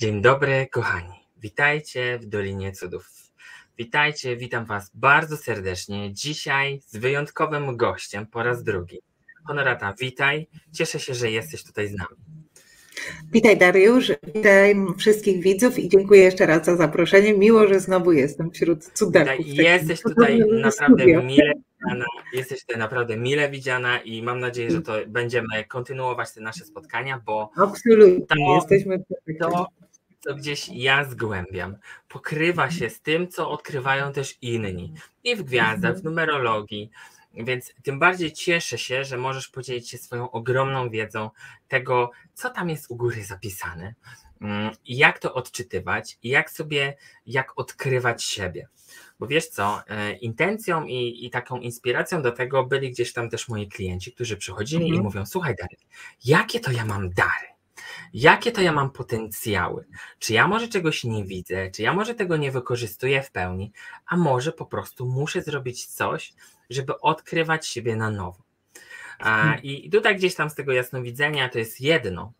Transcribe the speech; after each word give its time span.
Dzień 0.00 0.22
dobry, 0.22 0.66
kochani. 0.72 1.14
Witajcie 1.36 2.18
w 2.18 2.26
Dolinie 2.26 2.72
Cudów. 2.72 3.10
Witajcie, 3.78 4.36
witam 4.36 4.64
Was 4.64 4.90
bardzo 4.94 5.36
serdecznie. 5.36 6.12
Dzisiaj 6.12 6.80
z 6.86 6.96
wyjątkowym 6.96 7.76
gościem 7.76 8.26
po 8.26 8.42
raz 8.42 8.62
drugi. 8.62 8.98
Honorata, 9.46 9.94
witaj. 10.00 10.48
Cieszę 10.72 11.00
się, 11.00 11.14
że 11.14 11.30
jesteś 11.30 11.64
tutaj 11.64 11.88
z 11.88 11.94
nami. 11.94 12.16
Witaj 13.32 13.58
Dariusz, 13.58 14.12
witaj 14.34 14.74
wszystkich 14.98 15.42
widzów 15.42 15.78
i 15.78 15.88
dziękuję 15.88 16.22
jeszcze 16.22 16.46
raz 16.46 16.64
za 16.64 16.76
zaproszenie. 16.76 17.34
Miło, 17.34 17.68
że 17.68 17.80
znowu 17.80 18.12
jestem 18.12 18.50
wśród 18.50 18.84
cudaków. 18.84 19.46
Jesteś 19.46 20.02
tutaj 20.02 20.42
naprawdę 20.62 21.22
mile 21.22 21.52
widziana, 21.54 22.04
jesteś 22.32 22.60
tutaj 22.60 22.78
naprawdę 22.78 23.16
mile 23.16 23.50
widziana 23.50 23.98
i 23.98 24.22
mam 24.22 24.40
nadzieję, 24.40 24.70
że 24.70 24.82
to 24.82 24.92
będziemy 25.06 25.64
kontynuować 25.68 26.32
te 26.32 26.40
nasze 26.40 26.64
spotkania, 26.64 27.22
bo 27.26 27.50
Absolutnie, 27.56 28.26
to, 28.26 28.54
jesteśmy 28.54 28.98
to, 29.40 29.66
co 30.20 30.34
gdzieś 30.34 30.68
ja 30.68 31.04
zgłębiam, 31.04 31.76
pokrywa 32.08 32.70
się 32.70 32.90
z 32.90 33.00
tym, 33.00 33.28
co 33.28 33.50
odkrywają 33.50 34.12
też 34.12 34.38
inni. 34.42 34.94
I 35.24 35.36
w 35.36 35.42
gwiazdach, 35.42 35.96
w 35.96 36.04
numerologii, 36.04 36.90
więc 37.34 37.74
tym 37.82 37.98
bardziej 37.98 38.32
cieszę 38.32 38.78
się, 38.78 39.04
że 39.04 39.16
możesz 39.16 39.48
podzielić 39.48 39.90
się 39.90 39.98
swoją 39.98 40.30
ogromną 40.30 40.90
wiedzą 40.90 41.30
tego, 41.68 42.10
co 42.34 42.50
tam 42.50 42.68
jest 42.68 42.90
u 42.90 42.96
góry 42.96 43.24
zapisane, 43.24 43.94
mm, 44.40 44.70
jak 44.84 45.18
to 45.18 45.34
odczytywać 45.34 46.18
i 46.22 46.28
jak 46.28 46.50
sobie, 46.50 46.96
jak 47.26 47.58
odkrywać 47.58 48.24
siebie. 48.24 48.68
Bo 49.18 49.26
wiesz 49.26 49.48
co, 49.48 49.82
e, 49.88 50.12
intencją 50.12 50.84
i, 50.84 51.26
i 51.26 51.30
taką 51.30 51.56
inspiracją 51.56 52.22
do 52.22 52.32
tego 52.32 52.64
byli 52.64 52.90
gdzieś 52.90 53.12
tam 53.12 53.30
też 53.30 53.48
moi 53.48 53.68
klienci, 53.68 54.12
którzy 54.12 54.36
przychodzili 54.36 54.84
mhm. 54.84 55.00
i 55.00 55.04
mówią: 55.04 55.26
Słuchaj, 55.26 55.54
Darek, 55.58 55.80
jakie 56.24 56.60
to 56.60 56.70
ja 56.70 56.84
mam 56.84 57.10
dary? 57.10 57.59
Jakie 58.12 58.52
to 58.52 58.60
ja 58.60 58.72
mam 58.72 58.90
potencjały? 58.90 59.86
Czy 60.18 60.32
ja 60.32 60.48
może 60.48 60.68
czegoś 60.68 61.04
nie 61.04 61.24
widzę? 61.24 61.70
Czy 61.70 61.82
ja 61.82 61.92
może 61.92 62.14
tego 62.14 62.36
nie 62.36 62.50
wykorzystuję 62.50 63.22
w 63.22 63.30
pełni? 63.30 63.72
A 64.06 64.16
może 64.16 64.52
po 64.52 64.66
prostu 64.66 65.06
muszę 65.06 65.42
zrobić 65.42 65.86
coś, 65.86 66.32
żeby 66.70 67.00
odkrywać 67.00 67.66
siebie 67.66 67.96
na 67.96 68.10
nowo. 68.10 68.42
Hmm. 69.18 69.62
I 69.62 69.90
tutaj 69.90 70.16
gdzieś 70.16 70.34
tam 70.34 70.50
z 70.50 70.54
tego 70.54 70.72
jasnowidzenia 70.72 71.48
to 71.48 71.58
jest 71.58 71.80
jedno, 71.80 72.32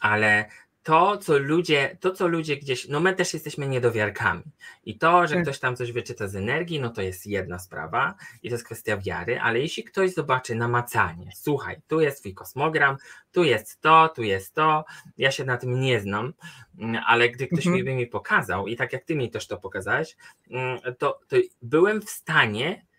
ale 0.00 0.48
to, 0.82 1.16
co 1.16 1.38
ludzie, 1.38 1.96
to, 2.00 2.10
co 2.10 2.28
ludzie 2.28 2.56
gdzieś, 2.56 2.88
no 2.88 3.00
my 3.00 3.14
też 3.14 3.34
jesteśmy 3.34 3.68
niedowiarkami. 3.68 4.42
I 4.84 4.98
to, 4.98 5.26
że 5.26 5.34
tak. 5.34 5.42
ktoś 5.42 5.58
tam 5.58 5.76
coś 5.76 5.92
wyczyta 5.92 6.28
z 6.28 6.36
energii, 6.36 6.80
no 6.80 6.90
to 6.90 7.02
jest 7.02 7.26
jedna 7.26 7.58
sprawa 7.58 8.14
i 8.42 8.48
to 8.48 8.54
jest 8.54 8.64
kwestia 8.64 8.96
wiary, 8.96 9.40
ale 9.40 9.60
jeśli 9.60 9.84
ktoś 9.84 10.14
zobaczy 10.14 10.54
namacalnie, 10.54 11.30
słuchaj, 11.34 11.76
tu 11.88 12.00
jest 12.00 12.20
twój 12.20 12.34
kosmogram, 12.34 12.96
tu 13.32 13.44
jest 13.44 13.80
to, 13.80 14.08
tu 14.08 14.22
jest 14.22 14.54
to, 14.54 14.84
ja 15.18 15.30
się 15.30 15.44
na 15.44 15.56
tym 15.56 15.80
nie 15.80 16.00
znam, 16.00 16.32
mm, 16.78 17.02
ale 17.06 17.28
gdy 17.28 17.46
ktoś 17.46 17.66
mhm. 17.66 17.74
mi 17.74 17.84
by 17.84 17.94
mi 17.94 18.06
pokazał 18.06 18.66
i 18.66 18.76
tak 18.76 18.92
jak 18.92 19.04
ty 19.04 19.16
mi 19.16 19.30
też 19.30 19.46
to 19.46 19.56
pokazałeś, 19.56 20.16
mm, 20.50 20.78
to, 20.98 21.20
to 21.28 21.36
byłem 21.62 22.02
w 22.02 22.10
stanie 22.10 22.91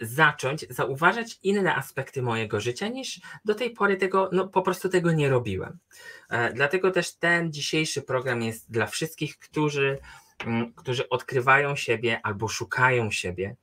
zacząć 0.00 0.66
zauważać 0.70 1.38
inne 1.42 1.74
aspekty 1.74 2.22
mojego 2.22 2.60
życia 2.60 2.88
niż 2.88 3.20
do 3.44 3.54
tej 3.54 3.70
pory 3.70 3.96
tego, 3.96 4.30
no 4.32 4.48
po 4.48 4.62
prostu 4.62 4.88
tego 4.88 5.12
nie 5.12 5.28
robiłem. 5.28 5.78
E, 6.30 6.52
dlatego 6.52 6.90
też 6.90 7.14
ten 7.14 7.52
dzisiejszy 7.52 8.02
program 8.02 8.42
jest 8.42 8.70
dla 8.70 8.86
wszystkich, 8.86 9.38
którzy, 9.38 9.98
mm, 10.46 10.72
którzy 10.72 11.08
odkrywają 11.08 11.76
siebie 11.76 12.20
albo 12.22 12.48
szukają 12.48 13.10
siebie 13.10 13.56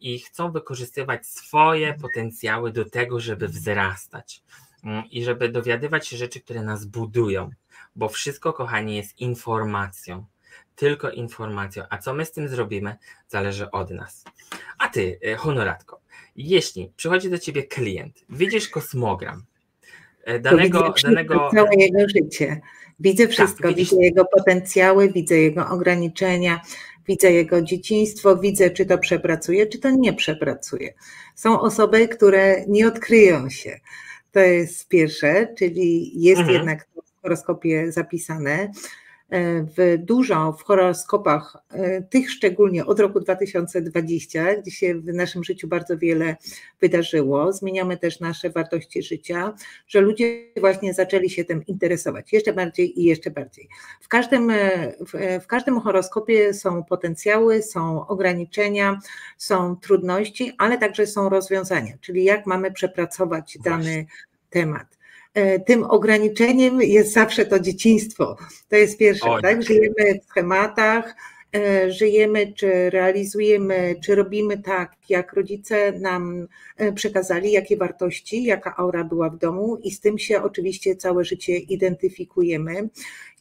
i 0.00 0.18
chcą 0.18 0.52
wykorzystywać 0.52 1.26
swoje 1.26 1.94
potencjały 1.94 2.72
do 2.72 2.84
tego, 2.84 3.20
żeby 3.20 3.48
wzrastać 3.48 4.42
mm, 4.84 5.10
i 5.10 5.24
żeby 5.24 5.48
dowiadywać 5.48 6.08
się 6.08 6.16
rzeczy, 6.16 6.40
które 6.40 6.62
nas 6.62 6.84
budują, 6.84 7.50
bo 7.96 8.08
wszystko, 8.08 8.52
kochani, 8.52 8.96
jest 8.96 9.20
informacją 9.20 10.26
tylko 10.76 11.10
informacją. 11.10 11.84
A 11.90 11.98
co 11.98 12.14
my 12.14 12.24
z 12.24 12.32
tym 12.32 12.48
zrobimy, 12.48 12.96
zależy 13.28 13.70
od 13.70 13.90
nas. 13.90 14.24
A 14.78 14.88
ty, 14.88 15.18
e, 15.24 15.36
honoratko, 15.36 16.00
jeśli 16.36 16.92
przychodzi 16.96 17.30
do 17.30 17.38
ciebie 17.38 17.62
klient, 17.62 18.24
widzisz 18.28 18.68
kosmogram 18.68 19.42
e, 20.24 20.38
danego. 20.38 20.94
danego... 21.02 21.50
Całe 21.54 21.74
jego 21.76 22.08
życie. 22.08 22.60
Widzę 23.00 23.24
tak, 23.24 23.32
wszystko, 23.32 23.68
tak, 23.68 23.76
widzę 23.76 23.96
jego 23.96 24.24
potencjały, 24.24 25.12
widzę 25.12 25.36
jego 25.36 25.68
ograniczenia, 25.68 26.60
widzę 27.08 27.32
jego 27.32 27.62
dzieciństwo, 27.62 28.36
widzę, 28.36 28.70
czy 28.70 28.86
to 28.86 28.98
przepracuje, 28.98 29.66
czy 29.66 29.78
to 29.78 29.90
nie 29.90 30.12
przepracuje. 30.12 30.94
Są 31.34 31.60
osoby, 31.60 32.08
które 32.08 32.64
nie 32.68 32.88
odkryją 32.88 33.50
się. 33.50 33.80
To 34.32 34.40
jest 34.40 34.88
pierwsze, 34.88 35.54
czyli 35.58 36.12
jest 36.22 36.40
mhm. 36.40 36.56
jednak 36.56 36.88
w 37.18 37.22
horoskopie 37.22 37.92
zapisane. 37.92 38.72
E, 39.32 39.62
w 39.62 39.98
dużo 39.98 40.52
w 40.52 40.62
horoskopach, 40.62 41.56
e, 41.70 42.02
tych 42.02 42.30
szczególnie 42.30 42.86
od 42.86 43.00
roku 43.00 43.20
2020, 43.20 44.54
gdzie 44.54 44.70
się 44.70 44.94
w 44.94 45.04
naszym 45.04 45.44
życiu 45.44 45.68
bardzo 45.68 45.98
wiele 45.98 46.36
wydarzyło. 46.80 47.52
Zmieniamy 47.52 47.96
też 47.96 48.20
nasze 48.20 48.50
wartości 48.50 49.02
życia, 49.02 49.54
że 49.88 50.00
ludzie 50.00 50.46
właśnie 50.60 50.94
zaczęli 50.94 51.30
się 51.30 51.44
tym 51.44 51.66
interesować 51.66 52.32
jeszcze 52.32 52.52
bardziej 52.52 53.00
i 53.00 53.04
jeszcze 53.04 53.30
bardziej. 53.30 53.68
W 54.00 54.08
każdym, 54.08 54.50
e, 54.50 54.92
w, 55.06 55.42
w 55.44 55.46
każdym 55.46 55.80
horoskopie 55.80 56.54
są 56.54 56.84
potencjały, 56.84 57.62
są 57.62 58.06
ograniczenia, 58.06 58.98
są 59.38 59.76
trudności, 59.76 60.52
ale 60.58 60.78
także 60.78 61.06
są 61.06 61.28
rozwiązania, 61.28 61.92
czyli 62.00 62.24
jak 62.24 62.46
mamy 62.46 62.72
przepracować 62.72 63.58
dany 63.64 64.06
temat. 64.50 65.01
E, 65.34 65.60
tym 65.60 65.84
ograniczeniem 65.84 66.82
jest 66.82 67.12
zawsze 67.12 67.46
to 67.46 67.60
dzieciństwo. 67.60 68.36
To 68.68 68.76
jest 68.76 68.98
pierwsze, 68.98 69.26
tak? 69.42 69.62
Żyjemy 69.62 70.20
w 70.22 70.24
schematach, 70.24 71.16
e, 71.56 71.92
żyjemy, 71.92 72.52
czy 72.52 72.90
realizujemy, 72.90 73.94
czy 74.04 74.14
robimy 74.14 74.58
tak, 74.58 74.96
jak 75.08 75.32
rodzice 75.32 75.92
nam 75.92 76.46
e, 76.76 76.92
przekazali, 76.92 77.52
jakie 77.52 77.76
wartości, 77.76 78.44
jaka 78.44 78.76
aura 78.76 79.04
była 79.04 79.30
w 79.30 79.38
domu, 79.38 79.76
i 79.82 79.90
z 79.90 80.00
tym 80.00 80.18
się 80.18 80.42
oczywiście 80.42 80.96
całe 80.96 81.24
życie 81.24 81.56
identyfikujemy. 81.56 82.88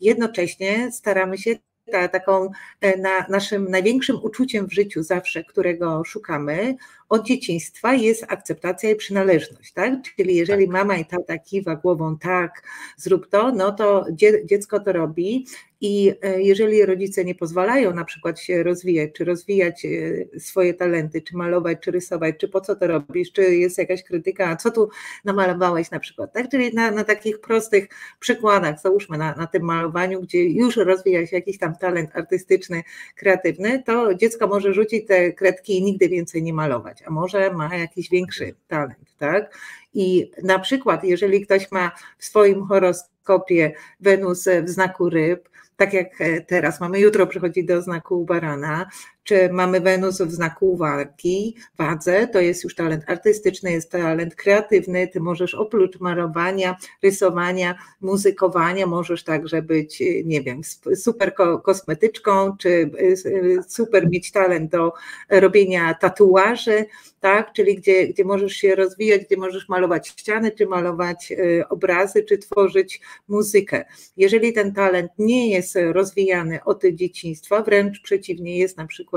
Jednocześnie 0.01 0.91
staramy 0.91 1.37
się 1.37 1.55
ta, 1.91 2.07
taką 2.07 2.49
na, 2.97 3.25
naszym 3.29 3.71
największym 3.71 4.15
uczuciem 4.23 4.67
w 4.67 4.73
życiu 4.73 5.03
zawsze, 5.03 5.43
którego 5.43 6.03
szukamy, 6.05 6.75
od 7.11 7.25
dzieciństwa 7.25 7.93
jest 7.93 8.25
akceptacja 8.27 8.89
i 8.89 8.95
przynależność, 8.95 9.73
tak? 9.73 9.93
Czyli 10.15 10.35
jeżeli 10.35 10.65
tak. 10.65 10.73
mama 10.73 10.97
i 10.97 11.05
tata 11.05 11.37
kiwa 11.37 11.75
głową 11.75 12.17
tak, 12.17 12.63
zrób 12.97 13.29
to, 13.29 13.51
no 13.51 13.71
to 13.71 14.05
dziecko 14.45 14.79
to 14.79 14.93
robi 14.93 15.45
i 15.81 16.13
e, 16.21 16.41
jeżeli 16.41 16.85
rodzice 16.85 17.25
nie 17.25 17.35
pozwalają 17.35 17.93
na 17.93 18.05
przykład 18.05 18.39
się 18.39 18.63
rozwijać, 18.63 19.09
czy 19.13 19.25
rozwijać 19.25 19.85
e, 19.85 20.39
swoje 20.39 20.73
talenty, 20.73 21.21
czy 21.21 21.37
malować, 21.37 21.77
czy 21.81 21.91
rysować, 21.91 22.35
czy 22.37 22.47
po 22.47 22.61
co 22.61 22.75
to 22.75 22.87
robisz, 22.87 23.31
czy 23.31 23.55
jest 23.55 23.77
jakaś 23.77 24.03
krytyka, 24.03 24.49
a 24.49 24.55
co 24.55 24.71
tu 24.71 24.89
namalowałeś 25.25 25.91
na 25.91 25.99
przykład, 25.99 26.33
tak? 26.33 26.49
Czyli 26.49 26.73
na, 26.73 26.91
na 26.91 27.03
takich 27.03 27.41
prostych 27.41 27.87
przykładach, 28.19 28.81
załóżmy 28.81 29.17
na, 29.17 29.35
na 29.35 29.47
tym 29.47 29.63
malowaniu, 29.63 30.21
gdzie 30.21 30.43
już 30.43 30.77
rozwija 30.77 31.27
się 31.27 31.35
jakiś 31.35 31.57
tam 31.57 31.75
talent 31.75 32.09
artystyczny, 32.13 32.83
kreatywny, 33.15 33.83
to 33.85 34.15
dziecko 34.15 34.47
może 34.47 34.73
rzucić 34.73 35.07
te 35.07 35.33
kredki 35.33 35.77
i 35.77 35.83
nigdy 35.83 36.09
więcej 36.09 36.43
nie 36.43 36.53
malować 36.53 37.00
a 37.07 37.09
może 37.09 37.53
ma 37.53 37.75
jakiś 37.75 38.09
większy 38.09 38.55
talent, 38.67 39.15
tak? 39.17 39.57
I 39.93 40.31
na 40.43 40.59
przykład, 40.59 41.03
jeżeli 41.03 41.45
ktoś 41.45 41.71
ma 41.71 41.91
w 42.17 42.25
swoim 42.25 42.65
horoskopie 42.65 43.73
Wenus 43.99 44.47
w 44.63 44.69
znaku 44.69 45.09
ryb, 45.09 45.49
tak 45.77 45.93
jak 45.93 46.21
e, 46.21 46.41
teraz 46.41 46.79
mamy, 46.79 46.99
jutro 46.99 47.27
przychodzi 47.27 47.65
do 47.65 47.81
znaku 47.81 48.25
barana, 48.25 48.89
czy 49.23 49.49
mamy 49.51 49.81
Wenus 49.81 50.21
w 50.21 50.31
znaku 50.31 50.77
walki, 50.77 51.55
wadze, 51.77 52.27
to 52.27 52.39
jest 52.39 52.63
już 52.63 52.75
talent 52.75 53.03
artystyczny, 53.07 53.71
jest 53.71 53.91
talent 53.91 54.35
kreatywny, 54.35 55.07
ty 55.07 55.19
możesz 55.19 55.55
oprócz 55.55 55.99
malowania, 55.99 56.77
rysowania, 57.03 57.75
muzykowania, 58.01 58.87
możesz 58.87 59.23
także 59.23 59.61
być, 59.61 60.01
e, 60.01 60.05
nie 60.23 60.41
wiem, 60.41 60.61
super 60.95 61.33
kosmetyczką, 61.63 62.57
czy 62.57 62.69
e, 62.69 63.63
super 63.67 64.09
mieć 64.09 64.31
talent 64.31 64.71
do 64.71 64.93
robienia 65.29 65.93
tatuaży, 65.93 66.85
tak, 67.19 67.53
czyli 67.53 67.75
gdzie, 67.75 68.07
gdzie 68.07 68.25
możesz 68.25 68.53
się 68.53 68.75
rozwijać, 68.75 69.25
gdzie 69.25 69.37
możesz 69.37 69.69
malować 69.69 70.07
ściany, 70.07 70.51
czy 70.51 70.65
malować 70.65 71.33
obrazy, 71.69 72.23
czy 72.23 72.37
tworzyć 72.37 73.01
muzykę. 73.27 73.85
Jeżeli 74.17 74.53
ten 74.53 74.73
talent 74.73 75.11
nie 75.17 75.49
jest 75.49 75.77
rozwijany 75.91 76.63
od 76.63 76.83
dzieciństwa, 76.93 77.61
wręcz 77.61 78.01
przeciwnie, 78.01 78.57
jest 78.57 78.77
na 78.77 78.87
przykład 78.87 79.10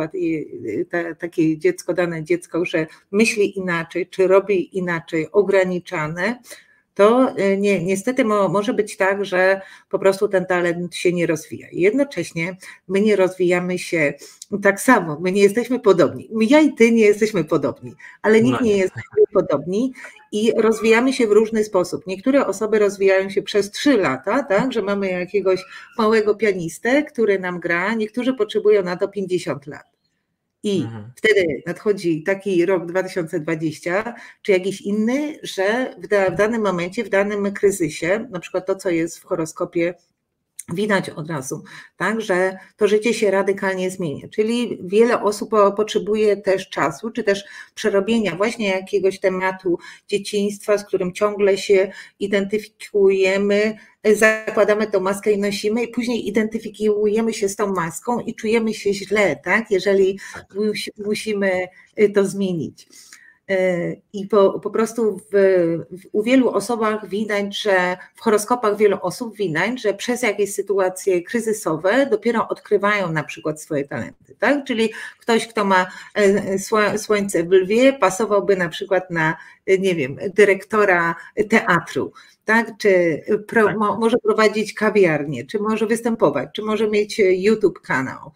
takie 1.18 1.58
dziecko, 1.58 1.94
dane 1.94 2.24
dziecko, 2.24 2.64
że 2.64 2.86
myśli 3.12 3.58
inaczej, 3.58 4.06
czy 4.06 4.26
robi 4.26 4.78
inaczej, 4.78 5.28
ograniczane, 5.32 6.38
to 6.94 7.38
y, 7.38 7.56
nie, 7.58 7.84
niestety 7.84 8.24
mo, 8.24 8.48
może 8.48 8.74
być 8.74 8.96
tak, 8.96 9.24
że 9.24 9.60
po 9.90 9.98
prostu 9.98 10.28
ten 10.28 10.46
talent 10.46 10.94
się 10.94 11.12
nie 11.12 11.26
rozwija. 11.26 11.68
Jednocześnie 11.72 12.56
my 12.88 13.00
nie 13.00 13.16
rozwijamy 13.16 13.78
się 13.78 14.14
tak 14.62 14.80
samo, 14.80 15.18
my 15.20 15.32
nie 15.32 15.42
jesteśmy 15.42 15.80
podobni. 15.80 16.30
Ja 16.40 16.60
i 16.60 16.72
ty 16.72 16.92
nie 16.92 17.04
jesteśmy 17.04 17.44
podobni, 17.44 17.94
ale 18.22 18.42
nikt 18.42 18.60
no 18.60 18.66
nie 18.66 18.76
jest 18.76 18.94
podobni 19.32 19.92
i 20.32 20.52
rozwijamy 20.56 21.12
się 21.12 21.26
w 21.26 21.32
różny 21.32 21.64
sposób. 21.64 22.06
Niektóre 22.06 22.46
osoby 22.46 22.78
rozwijają 22.78 23.30
się 23.30 23.42
przez 23.42 23.70
trzy 23.70 23.96
lata, 23.96 24.42
tak, 24.42 24.72
że 24.72 24.82
mamy 24.82 25.10
jakiegoś 25.10 25.64
małego 25.98 26.34
pianistę, 26.34 27.02
który 27.02 27.38
nam 27.38 27.60
gra, 27.60 27.94
niektórzy 27.94 28.34
potrzebują 28.34 28.82
na 28.82 28.96
to 28.96 29.08
50 29.08 29.66
lat. 29.66 29.93
I 30.64 30.82
mhm. 30.82 31.12
wtedy 31.16 31.62
nadchodzi 31.66 32.22
taki 32.22 32.66
rok 32.66 32.86
2020, 32.86 34.14
czy 34.42 34.52
jakiś 34.52 34.80
inny, 34.80 35.38
że 35.42 35.94
w, 35.98 36.06
da, 36.06 36.30
w 36.30 36.34
danym 36.34 36.62
momencie, 36.62 37.04
w 37.04 37.08
danym 37.08 37.52
kryzysie, 37.52 38.28
na 38.30 38.40
przykład 38.40 38.66
to, 38.66 38.76
co 38.76 38.90
jest 38.90 39.18
w 39.18 39.24
horoskopie 39.24 39.94
widać 40.72 41.10
od 41.10 41.30
razu, 41.30 41.62
tak, 41.96 42.20
że 42.20 42.56
to 42.76 42.88
życie 42.88 43.14
się 43.14 43.30
radykalnie 43.30 43.90
zmienia. 43.90 44.28
Czyli 44.28 44.78
wiele 44.82 45.22
osób 45.22 45.50
potrzebuje 45.76 46.36
też 46.36 46.68
czasu, 46.68 47.10
czy 47.10 47.24
też 47.24 47.44
przerobienia 47.74 48.36
właśnie 48.36 48.68
jakiegoś 48.68 49.20
tematu 49.20 49.78
dzieciństwa, 50.08 50.78
z 50.78 50.84
którym 50.84 51.12
ciągle 51.12 51.58
się 51.58 51.92
identyfikujemy, 52.20 53.76
zakładamy 54.14 54.86
tą 54.86 55.00
maskę 55.00 55.32
i 55.32 55.38
nosimy, 55.38 55.84
i 55.84 55.88
później 55.88 56.28
identyfikujemy 56.28 57.32
się 57.32 57.48
z 57.48 57.56
tą 57.56 57.72
maską 57.72 58.20
i 58.20 58.34
czujemy 58.34 58.74
się 58.74 58.94
źle, 58.94 59.36
tak, 59.44 59.70
jeżeli 59.70 60.18
tak. 60.34 60.46
musimy 61.06 61.68
to 62.14 62.24
zmienić. 62.24 62.88
E, 63.50 63.96
I 64.12 64.26
po, 64.26 64.60
po 64.60 64.70
prostu 64.70 65.16
w, 65.18 65.30
w, 65.90 66.08
u 66.12 66.22
wielu 66.22 66.50
osobach 66.50 67.08
widać, 67.08 67.62
że 67.62 67.96
w 68.14 68.20
horoskopach 68.20 68.76
wielu 68.76 68.98
osób 69.02 69.36
widać, 69.36 69.82
że 69.82 69.94
przez 69.94 70.22
jakieś 70.22 70.54
sytuacje 70.54 71.22
kryzysowe 71.22 72.06
dopiero 72.06 72.48
odkrywają 72.48 73.12
na 73.12 73.24
przykład 73.24 73.62
swoje 73.62 73.84
talenty. 73.84 74.34
Tak? 74.38 74.64
Czyli 74.64 74.92
ktoś, 75.20 75.48
kto 75.48 75.64
ma 75.64 75.86
e, 76.14 76.58
słońce 76.98 77.44
w 77.44 77.52
lwie, 77.52 77.92
pasowałby 77.92 78.56
na 78.56 78.68
przykład 78.68 79.10
na, 79.10 79.36
nie 79.78 79.94
wiem, 79.94 80.16
dyrektora 80.34 81.14
teatru. 81.50 82.12
Tak? 82.44 82.72
Czy 82.78 83.22
pro, 83.46 83.64
tak. 83.64 83.76
Mo, 83.76 83.98
może 83.98 84.18
prowadzić 84.18 84.74
kawiarnię, 84.74 85.46
czy 85.46 85.58
może 85.58 85.86
występować, 85.86 86.48
czy 86.52 86.62
może 86.62 86.88
mieć 86.88 87.18
YouTube 87.18 87.80
kanał 87.80 88.32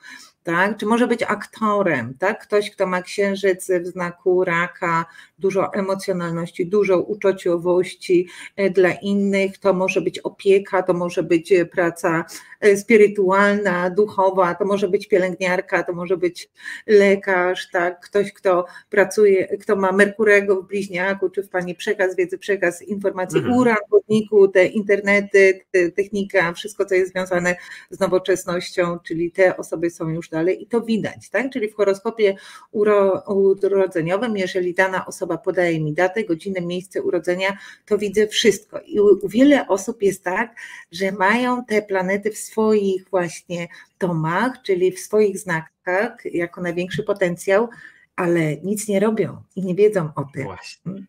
tak? 0.48 0.76
Czy 0.76 0.86
może 0.86 1.06
być 1.06 1.22
aktorem, 1.22 2.14
tak? 2.18 2.42
Ktoś, 2.42 2.70
kto 2.70 2.86
ma 2.86 3.02
księżyc 3.02 3.70
w 3.82 3.86
znaku 3.86 4.44
raka, 4.44 5.04
dużo 5.38 5.74
emocjonalności, 5.74 6.66
dużo 6.66 7.00
uczuciowości 7.00 8.28
e, 8.56 8.70
dla 8.70 8.92
innych, 8.92 9.58
to 9.58 9.72
może 9.72 10.00
być 10.00 10.18
opieka, 10.18 10.82
to 10.82 10.94
może 10.94 11.22
być 11.22 11.52
e, 11.52 11.66
praca 11.66 12.24
e, 12.60 12.76
spirytualna, 12.76 13.90
duchowa, 13.90 14.54
to 14.54 14.64
może 14.64 14.88
być 14.88 15.08
pielęgniarka, 15.08 15.82
to 15.82 15.92
może 15.92 16.16
być 16.16 16.50
lekarz, 16.86 17.70
tak? 17.70 18.00
Ktoś, 18.00 18.32
kto 18.32 18.64
pracuje, 18.90 19.58
kto 19.58 19.76
ma 19.76 19.92
Merkurego 19.92 20.62
w 20.62 20.66
bliźniaku, 20.66 21.30
czy 21.30 21.42
w 21.42 21.48
Pani 21.48 21.74
przekaz, 21.74 22.16
wiedzy 22.16 22.38
przekaz, 22.38 22.82
informacji 22.82 23.38
mhm. 23.38 23.56
ura, 23.56 23.76
chodniku, 23.90 24.48
te 24.48 24.66
internety, 24.66 25.60
te 25.70 25.90
technika, 25.90 26.52
wszystko, 26.52 26.84
co 26.84 26.94
jest 26.94 27.12
związane 27.12 27.56
z 27.90 28.00
nowoczesnością, 28.00 28.98
czyli 29.06 29.30
te 29.30 29.56
osoby 29.56 29.90
są 29.90 30.08
już 30.08 30.30
dalej 30.38 30.62
i 30.62 30.66
to 30.66 30.80
widać, 30.80 31.30
tak? 31.30 31.50
Czyli 31.50 31.68
w 31.68 31.74
horoskopie 31.74 32.34
uro, 32.70 33.24
urodzeniowym, 33.62 34.36
jeżeli 34.36 34.74
dana 34.74 35.06
osoba 35.06 35.38
podaje 35.38 35.80
mi 35.80 35.92
datę, 35.92 36.24
godzinę, 36.24 36.60
miejsce 36.60 37.02
urodzenia, 37.02 37.58
to 37.86 37.98
widzę 37.98 38.26
wszystko. 38.26 38.80
I 38.80 39.00
u, 39.00 39.06
u 39.22 39.28
wiele 39.28 39.68
osób 39.68 40.02
jest 40.02 40.24
tak, 40.24 40.54
że 40.92 41.12
mają 41.12 41.64
te 41.64 41.82
planety 41.82 42.30
w 42.30 42.38
swoich 42.38 43.08
właśnie 43.10 43.68
domach, 43.98 44.62
czyli 44.62 44.92
w 44.92 45.00
swoich 45.00 45.38
znakach, 45.38 46.24
jako 46.24 46.60
największy 46.60 47.02
potencjał, 47.02 47.68
ale 48.16 48.56
nic 48.56 48.88
nie 48.88 49.00
robią 49.00 49.42
i 49.56 49.62
nie 49.64 49.74
wiedzą 49.74 50.10
o 50.16 50.24
tym. 50.34 50.44
Właśnie 50.44 51.06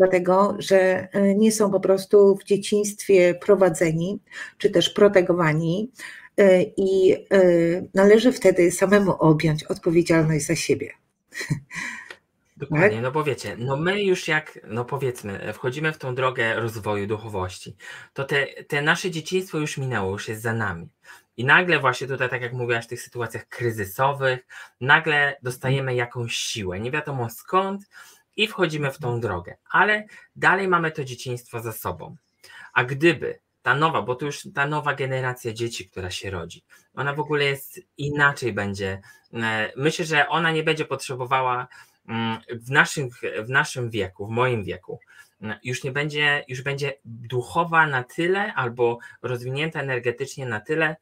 dlatego 0.00 0.56
że 0.58 1.08
e, 1.12 1.34
nie 1.34 1.52
są 1.52 1.70
po 1.70 1.80
prostu 1.80 2.36
w 2.36 2.44
dzieciństwie 2.44 3.34
prowadzeni, 3.34 4.20
czy 4.58 4.70
też 4.70 4.90
protegowani, 4.90 5.90
i 6.76 7.12
e, 7.12 7.40
należy 7.94 8.32
wtedy 8.32 8.70
samemu 8.70 9.12
objąć 9.12 9.64
odpowiedzialność 9.64 10.46
za 10.46 10.56
siebie. 10.56 10.90
Dokładnie, 12.60 12.90
tak? 12.96 13.02
no 13.02 13.10
bo 13.10 13.24
wiecie, 13.24 13.56
no 13.58 13.76
my 13.76 14.02
już 14.02 14.28
jak, 14.28 14.58
no 14.68 14.84
powiedzmy, 14.84 15.52
wchodzimy 15.52 15.92
w 15.92 15.98
tą 15.98 16.14
drogę 16.14 16.54
rozwoju 16.54 17.06
duchowości, 17.06 17.76
to 18.12 18.24
te, 18.24 18.46
te 18.46 18.82
nasze 18.82 19.10
dzieciństwo 19.10 19.58
już 19.58 19.78
minęło, 19.78 20.12
już 20.12 20.28
jest 20.28 20.42
za 20.42 20.52
nami. 20.52 20.88
I 21.36 21.44
nagle 21.44 21.78
właśnie 21.78 22.06
tutaj, 22.06 22.28
tak 22.28 22.42
jak 22.42 22.52
mówiłaś, 22.52 22.84
w 22.84 22.88
tych 22.88 23.02
sytuacjach 23.02 23.48
kryzysowych, 23.48 24.40
nagle 24.80 25.36
dostajemy 25.42 25.94
jakąś 25.94 26.34
siłę, 26.34 26.80
nie 26.80 26.90
wiadomo 26.90 27.30
skąd 27.30 27.82
i 28.36 28.48
wchodzimy 28.48 28.92
w 28.92 28.98
tą 28.98 29.20
drogę, 29.20 29.56
ale 29.70 30.06
dalej 30.36 30.68
mamy 30.68 30.90
to 30.90 31.04
dzieciństwo 31.04 31.60
za 31.60 31.72
sobą. 31.72 32.16
A 32.72 32.84
gdyby 32.84 33.40
ta 33.62 33.74
nowa, 33.74 34.02
bo 34.02 34.14
to 34.14 34.26
już 34.26 34.48
ta 34.54 34.66
nowa 34.66 34.94
generacja 34.94 35.52
dzieci, 35.52 35.88
która 35.88 36.10
się 36.10 36.30
rodzi, 36.30 36.64
ona 36.94 37.14
w 37.14 37.20
ogóle 37.20 37.44
jest 37.44 37.80
inaczej 37.96 38.52
będzie. 38.52 39.00
E, 39.34 39.72
myślę, 39.76 40.04
że 40.04 40.28
ona 40.28 40.52
nie 40.52 40.62
będzie 40.62 40.84
potrzebowała 40.84 41.68
mm, 42.08 42.38
w 42.50 42.70
naszym, 42.70 43.08
w 43.44 43.48
naszym 43.48 43.90
wieku, 43.90 44.26
w 44.26 44.30
moim 44.30 44.64
wieku, 44.64 45.00
mm, 45.40 45.58
już 45.64 45.84
nie 45.84 45.92
będzie, 45.92 46.44
już 46.48 46.62
będzie 46.62 46.92
duchowa 47.04 47.86
na 47.86 48.04
tyle 48.04 48.54
albo 48.54 48.98
rozwinięta 49.22 49.80
energetycznie 49.80 50.46
na 50.46 50.60
tyle, 50.60 50.96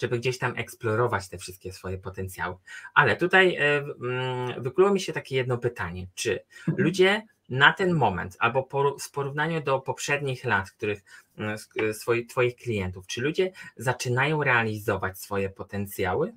żeby 0.00 0.18
gdzieś 0.18 0.38
tam 0.38 0.52
eksplorować 0.56 1.28
te 1.28 1.38
wszystkie 1.38 1.72
swoje 1.72 1.98
potencjały. 1.98 2.56
Ale 2.94 3.16
tutaj 3.16 3.56
e, 3.56 3.76
mm, 3.78 4.62
wykluło 4.62 4.90
mi 4.90 5.00
się 5.00 5.12
takie 5.12 5.36
jedno 5.36 5.58
pytanie, 5.58 6.06
czy 6.14 6.44
mhm. 6.68 6.84
ludzie 6.84 7.22
na 7.48 7.72
ten 7.72 7.94
moment, 7.94 8.36
albo 8.38 8.68
w 9.00 9.10
porównaniu 9.10 9.62
do 9.62 9.80
poprzednich 9.80 10.44
lat, 10.44 10.70
których 10.70 11.02
mm, 11.38 11.58
swoich, 11.94 12.26
Twoich 12.26 12.56
klientów, 12.56 13.06
czy 13.06 13.20
ludzie 13.20 13.52
zaczynają 13.76 14.42
realizować 14.42 15.18
swoje 15.18 15.50
potencjały? 15.50 16.32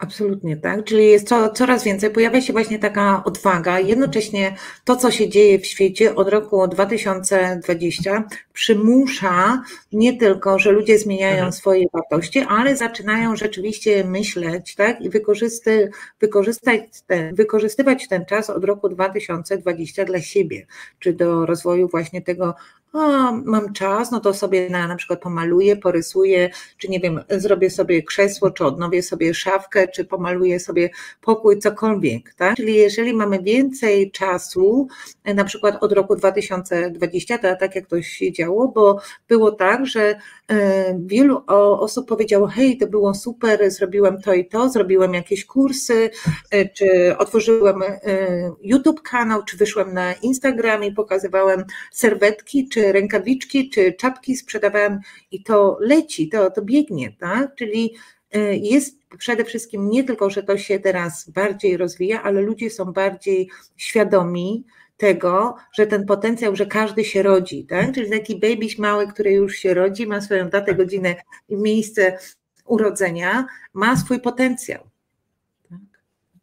Absolutnie 0.00 0.56
tak, 0.56 0.84
czyli 0.84 1.06
jest 1.06 1.28
co, 1.28 1.50
coraz 1.50 1.84
więcej, 1.84 2.10
pojawia 2.10 2.40
się 2.40 2.52
właśnie 2.52 2.78
taka 2.78 3.24
odwaga. 3.24 3.80
Jednocześnie 3.80 4.56
to, 4.84 4.96
co 4.96 5.10
się 5.10 5.28
dzieje 5.28 5.58
w 5.58 5.66
świecie 5.66 6.14
od 6.14 6.28
roku 6.28 6.68
2020, 6.68 8.24
przymusza 8.52 9.62
nie 9.92 10.16
tylko, 10.16 10.58
że 10.58 10.72
ludzie 10.72 10.98
zmieniają 10.98 11.34
mhm. 11.34 11.52
swoje 11.52 11.86
wartości, 11.92 12.40
ale 12.48 12.76
zaczynają 12.76 13.36
rzeczywiście 13.36 14.04
myśleć 14.04 14.74
tak, 14.74 15.00
i 15.00 15.10
wykorzysty, 15.10 15.90
wykorzystać 16.20 16.80
ten, 17.06 17.34
wykorzystywać 17.34 18.08
ten 18.08 18.26
czas 18.26 18.50
od 18.50 18.64
roku 18.64 18.88
2020 18.88 20.04
dla 20.04 20.20
siebie, 20.20 20.66
czy 20.98 21.12
do 21.12 21.46
rozwoju 21.46 21.88
właśnie 21.88 22.22
tego 22.22 22.54
a, 22.92 23.32
mam 23.44 23.72
czas, 23.72 24.10
no 24.10 24.20
to 24.20 24.34
sobie 24.34 24.70
na, 24.70 24.86
na 24.86 24.96
przykład 24.96 25.20
pomaluję, 25.20 25.76
porysuję, 25.76 26.50
czy 26.78 26.88
nie 26.88 27.00
wiem, 27.00 27.20
zrobię 27.30 27.70
sobie 27.70 28.02
krzesło, 28.02 28.50
czy 28.50 28.64
odnowię 28.64 29.02
sobie 29.02 29.34
szafkę, 29.34 29.88
czy 29.88 30.04
pomaluję 30.04 30.60
sobie 30.60 30.90
pokój, 31.20 31.58
cokolwiek. 31.58 32.34
Tak? 32.34 32.56
Czyli 32.56 32.74
jeżeli 32.74 33.14
mamy 33.14 33.42
więcej 33.42 34.10
czasu, 34.10 34.88
na 35.24 35.44
przykład 35.44 35.82
od 35.82 35.92
roku 35.92 36.16
2020, 36.16 37.38
to 37.38 37.56
tak 37.56 37.74
jak 37.74 37.86
to 37.86 38.02
się 38.02 38.32
działo, 38.32 38.68
bo 38.68 39.00
było 39.28 39.52
tak, 39.52 39.86
że 39.86 40.00
e, 40.00 40.18
wielu 40.98 41.42
osób 41.80 42.08
powiedziało, 42.08 42.46
hej, 42.46 42.78
to 42.78 42.86
było 42.86 43.14
super, 43.14 43.70
zrobiłem 43.70 44.22
to 44.22 44.34
i 44.34 44.46
to, 44.46 44.68
zrobiłem 44.68 45.14
jakieś 45.14 45.44
kursy, 45.44 46.10
e, 46.50 46.68
czy 46.68 47.16
otworzyłem 47.18 47.82
e, 47.82 47.96
YouTube 48.62 49.02
kanał, 49.02 49.44
czy 49.44 49.56
wyszłem 49.56 49.94
na 49.94 50.12
Instagram 50.12 50.84
i 50.84 50.92
pokazywałem 50.92 51.64
serwetki, 51.92 52.68
czy 52.68 52.92
rękawiczki, 52.92 53.70
czy 53.70 53.92
czapki 53.92 54.36
sprzedawałam 54.36 55.00
i 55.30 55.42
to 55.42 55.76
leci, 55.80 56.28
to, 56.28 56.50
to 56.50 56.62
biegnie, 56.62 57.16
tak? 57.20 57.54
Czyli 57.54 57.94
jest 58.52 58.98
przede 59.18 59.44
wszystkim 59.44 59.90
nie 59.90 60.04
tylko, 60.04 60.30
że 60.30 60.42
to 60.42 60.58
się 60.58 60.78
teraz 60.78 61.30
bardziej 61.30 61.76
rozwija, 61.76 62.22
ale 62.22 62.40
ludzie 62.40 62.70
są 62.70 62.84
bardziej 62.84 63.50
świadomi 63.76 64.64
tego, 65.00 65.56
że 65.72 65.86
ten 65.86 66.06
potencjał, 66.06 66.56
że 66.56 66.66
każdy 66.66 67.04
się 67.04 67.22
rodzi, 67.22 67.64
tak? 67.64 67.94
Czyli 67.94 68.10
taki 68.10 68.40
babyś 68.40 68.78
mały, 68.78 69.06
który 69.06 69.32
już 69.32 69.54
się 69.54 69.74
rodzi, 69.74 70.06
ma 70.06 70.20
swoją 70.20 70.48
datę, 70.48 70.74
godzinę 70.74 71.14
i 71.48 71.56
miejsce 71.56 72.18
urodzenia, 72.64 73.46
ma 73.74 73.96
swój 73.96 74.20
potencjał. 74.20 74.80
Tak? 75.70 75.78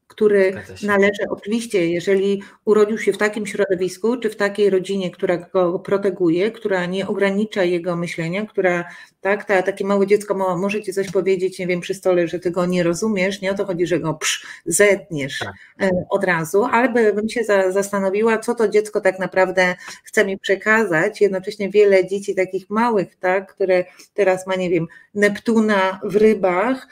który 0.08 0.54
należy 0.84 1.24
oczywiście, 1.30 1.90
jeżeli 1.90 2.42
urodził 2.66 2.98
się 2.98 3.14
w 3.14 3.18
takim 3.18 3.46
środowisku, 3.46 4.18
czy 4.18 4.30
w 4.30 4.36
takiej 4.36 4.70
rodzinie, 4.70 5.12
która 5.12 5.38
go 5.38 5.80
proteguje, 5.80 6.52
która 6.52 6.86
nie 6.86 7.08
ogranicza 7.08 7.64
jego 7.64 7.96
myślenia, 7.96 8.46
która, 8.46 8.86
tak, 9.28 9.46
ta, 9.46 9.62
takie 9.62 9.86
małe 9.86 10.08
dziecko 10.08 10.34
ma, 10.34 10.58
może 10.58 10.82
ci 10.82 10.94
coś 10.94 11.12
powiedzieć, 11.12 11.60
nie 11.60 11.68
wiem, 11.68 11.82
przy 11.82 11.94
stole, 11.94 12.28
że 12.28 12.40
ty 12.40 12.52
go 12.52 12.66
nie 12.66 12.84
rozumiesz, 12.84 13.42
nie 13.42 13.52
o 13.52 13.54
to 13.54 13.66
chodzi, 13.66 13.88
że 13.88 14.00
go 14.00 14.14
psz, 14.14 14.46
zetniesz 14.66 15.40
tak. 15.40 15.54
E, 15.82 16.06
od 16.10 16.24
razu, 16.24 16.64
ale 16.64 17.14
bym 17.14 17.30
się 17.30 17.44
za, 17.44 17.72
zastanowiła, 17.72 18.38
co 18.38 18.56
to 18.56 18.68
dziecko 18.68 19.02
tak 19.02 19.20
naprawdę 19.20 19.76
chce 20.04 20.26
mi 20.26 20.38
przekazać. 20.38 21.22
Jednocześnie 21.22 21.70
wiele 21.70 22.08
dzieci 22.08 22.36
takich 22.36 22.70
małych, 22.70 23.16
tak, 23.16 23.54
które 23.54 23.86
teraz 24.14 24.48
ma, 24.48 24.56
nie 24.56 24.70
wiem, 24.70 24.88
Neptuna 25.14 26.00
w 26.04 26.16
rybach, 26.16 26.88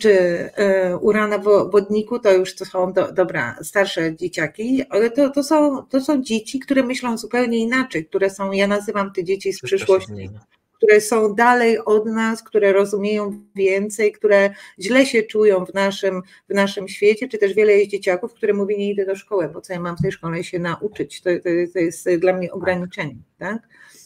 czy 0.00 0.12
e, 0.56 0.96
Urana 0.96 1.38
w 1.38 1.70
wodniku, 1.70 2.18
to 2.18 2.32
już 2.32 2.54
to 2.54 2.64
są 2.64 2.92
do, 2.92 3.12
dobra, 3.12 3.56
starsze 3.62 4.16
dzieciaki, 4.16 4.82
ale 4.90 5.10
to, 5.10 5.30
to, 5.30 5.42
są, 5.42 5.86
to 5.86 6.00
są 6.00 6.22
dzieci, 6.22 6.60
które 6.60 6.82
myślą 6.82 7.18
zupełnie 7.18 7.58
inaczej, 7.58 8.06
które 8.06 8.30
są, 8.30 8.52
ja 8.52 8.66
nazywam 8.66 9.12
te 9.12 9.24
dzieci 9.24 9.52
z 9.52 9.60
przyszłości, 9.60 10.30
które 10.80 11.00
są 11.00 11.34
dalej 11.34 11.78
od 11.84 12.06
nas, 12.06 12.42
które 12.42 12.72
rozumieją 12.72 13.40
więcej, 13.54 14.12
które 14.12 14.50
źle 14.78 15.06
się 15.06 15.22
czują 15.22 15.64
w 15.64 15.74
naszym, 15.74 16.22
w 16.48 16.54
naszym 16.54 16.88
świecie, 16.88 17.28
czy 17.28 17.38
też 17.38 17.54
wiele 17.54 17.72
jest 17.72 17.90
dzieciaków, 17.90 18.34
które 18.34 18.52
mówi 18.52 18.78
nie 18.78 18.90
idę 18.90 19.06
do 19.06 19.16
szkoły, 19.16 19.48
bo 19.48 19.60
co 19.60 19.72
ja 19.72 19.80
mam 19.80 19.96
w 19.96 20.02
tej 20.02 20.12
szkole 20.12 20.44
się 20.44 20.58
nauczyć, 20.58 21.20
to, 21.20 21.30
to, 21.30 21.72
to 21.72 21.78
jest 21.78 22.08
dla 22.18 22.32
mnie 22.32 22.52
ograniczenie, 22.52 23.16
tak? 23.38 23.58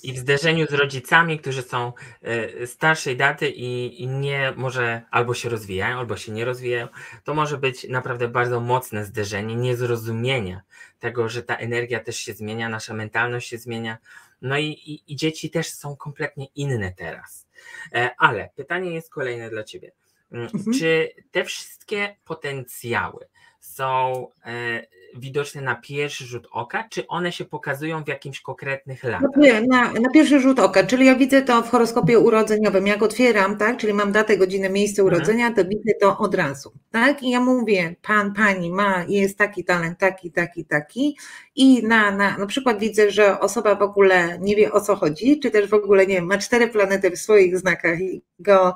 i 0.05 0.13
w 0.13 0.19
zderzeniu 0.19 0.67
z 0.67 0.73
rodzicami, 0.73 1.39
którzy 1.39 1.63
są 1.63 1.93
e, 2.23 2.67
starszej 2.67 3.17
daty 3.17 3.49
i, 3.49 4.03
i, 4.03 4.07
nie 4.07 4.53
może 4.57 5.03
albo 5.11 5.35
się 5.35 5.49
rozwijają, 5.49 5.99
albo 5.99 6.17
się 6.17 6.33
nie 6.33 6.45
rozwijają, 6.45 6.89
to 7.25 7.35
może 7.35 7.59
być 7.59 7.89
naprawdę 7.89 8.29
bardzo 8.29 8.61
mocne 8.61 9.05
zderzenie, 9.05 9.57
niezrozumienia 9.57 10.63
tego, 10.99 11.29
że 11.29 11.43
ta 11.43 11.57
energia 11.57 12.01
też 12.01 12.17
się 12.17 12.35
zmienia, 12.35 12.69
nasza 12.69 12.95
mentalność 12.95 13.49
się 13.49 13.59
zmienia. 13.59 13.99
No 14.45 14.59
i, 14.59 14.65
i, 14.67 15.13
i 15.13 15.17
dzieci 15.17 15.51
też 15.51 15.71
są 15.71 15.97
kompletnie 15.97 16.47
inne 16.55 16.93
teraz. 16.93 17.47
E, 17.93 18.11
ale 18.19 18.51
pytanie 18.57 18.95
jest 18.95 19.11
kolejne 19.11 19.51
dla 19.51 19.65
Ciebie. 19.65 19.93
Mm, 20.33 20.45
mhm. 20.55 20.79
Czy 20.79 21.09
te 21.31 21.45
wszystkie 21.45 22.17
potencjały 22.25 23.29
są 23.61 24.27
e, 24.45 24.87
widoczne 25.15 25.61
na 25.61 25.75
pierwszy 25.75 26.25
rzut 26.25 26.49
oka, 26.51 26.85
czy 26.91 27.07
one 27.07 27.33
się 27.33 27.45
pokazują 27.45 28.05
w 28.05 28.09
jakimś 28.09 28.41
konkretnych 28.41 29.05
latach? 29.05 29.31
Nie, 29.37 29.61
na, 29.61 29.93
na 29.93 30.11
pierwszy 30.11 30.41
rzut 30.41 30.59
oka, 30.59 30.85
czyli 30.85 31.07
ja 31.07 31.15
widzę 31.15 31.43
to 31.43 31.63
w 31.63 31.71
horoskopie 31.71 32.19
urodzeniowym. 32.19 32.87
Jak 32.87 33.03
otwieram, 33.03 33.57
tak, 33.57 33.77
czyli 33.77 33.93
mam 33.93 34.13
datę, 34.13 34.37
godzinę, 34.37 34.71
miejsce 34.71 35.03
mhm. 35.03 35.17
urodzenia, 35.17 35.53
to 35.53 35.65
widzę 35.65 35.93
to 36.01 36.19
od 36.19 36.35
razu. 36.35 36.73
Tak? 36.91 37.23
I 37.23 37.31
ja 37.31 37.41
mówię, 37.41 37.95
pan, 38.03 38.35
pani 38.35 38.71
ma, 38.71 39.05
jest 39.09 39.39
taki 39.39 39.65
talent, 39.65 39.99
taki, 39.99 40.31
taki, 40.31 40.65
taki. 40.65 41.17
I 41.57 41.87
na, 41.87 42.11
na, 42.11 42.39
na 42.39 42.47
przykład 42.47 42.79
widzę, 42.79 43.11
że 43.11 43.41
osoba 43.41 43.75
w 43.75 43.83
ogóle 43.83 44.39
nie 44.41 44.57
wie 44.57 44.73
o 44.73 44.81
co 44.81 44.97
chodzi, 44.97 45.41
czy 45.41 45.51
też 45.51 45.71
w 45.71 45.75
ogóle 45.75 46.07
nie 46.07 46.23
ma 46.23 46.39
cztery 46.39 46.69
planety 46.69 47.11
w 47.11 47.19
swoich 47.19 47.59
znakach 47.59 48.01
i 48.01 48.23
go 48.39 48.75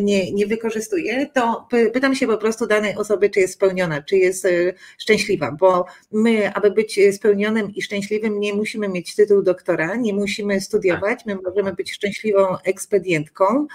nie, 0.00 0.32
nie 0.32 0.46
wykorzystuje, 0.46 1.26
to 1.26 1.68
pytam 1.92 2.14
się 2.14 2.26
po 2.26 2.38
prostu 2.38 2.66
danej 2.66 2.96
osoby, 2.96 3.30
czy 3.30 3.40
jest 3.40 3.54
spełniona, 3.54 4.02
czy 4.02 4.16
jest 4.16 4.44
e, 4.44 4.50
szczęśliwa, 4.98 5.52
bo 5.52 5.77
my, 6.12 6.54
aby 6.54 6.70
być 6.70 7.00
spełnionym 7.12 7.74
i 7.74 7.82
szczęśliwym, 7.82 8.40
nie 8.40 8.54
musimy 8.54 8.88
mieć 8.88 9.14
tytuł 9.14 9.42
doktora, 9.42 9.96
nie 9.96 10.14
musimy 10.14 10.60
studiować, 10.60 11.26
my 11.26 11.38
możemy 11.44 11.72
być 11.72 11.92
szczęśliwą 11.92 12.58
ekspedientką, 12.64 13.66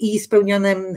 i 0.00 0.20
spełnionym, 0.20 0.96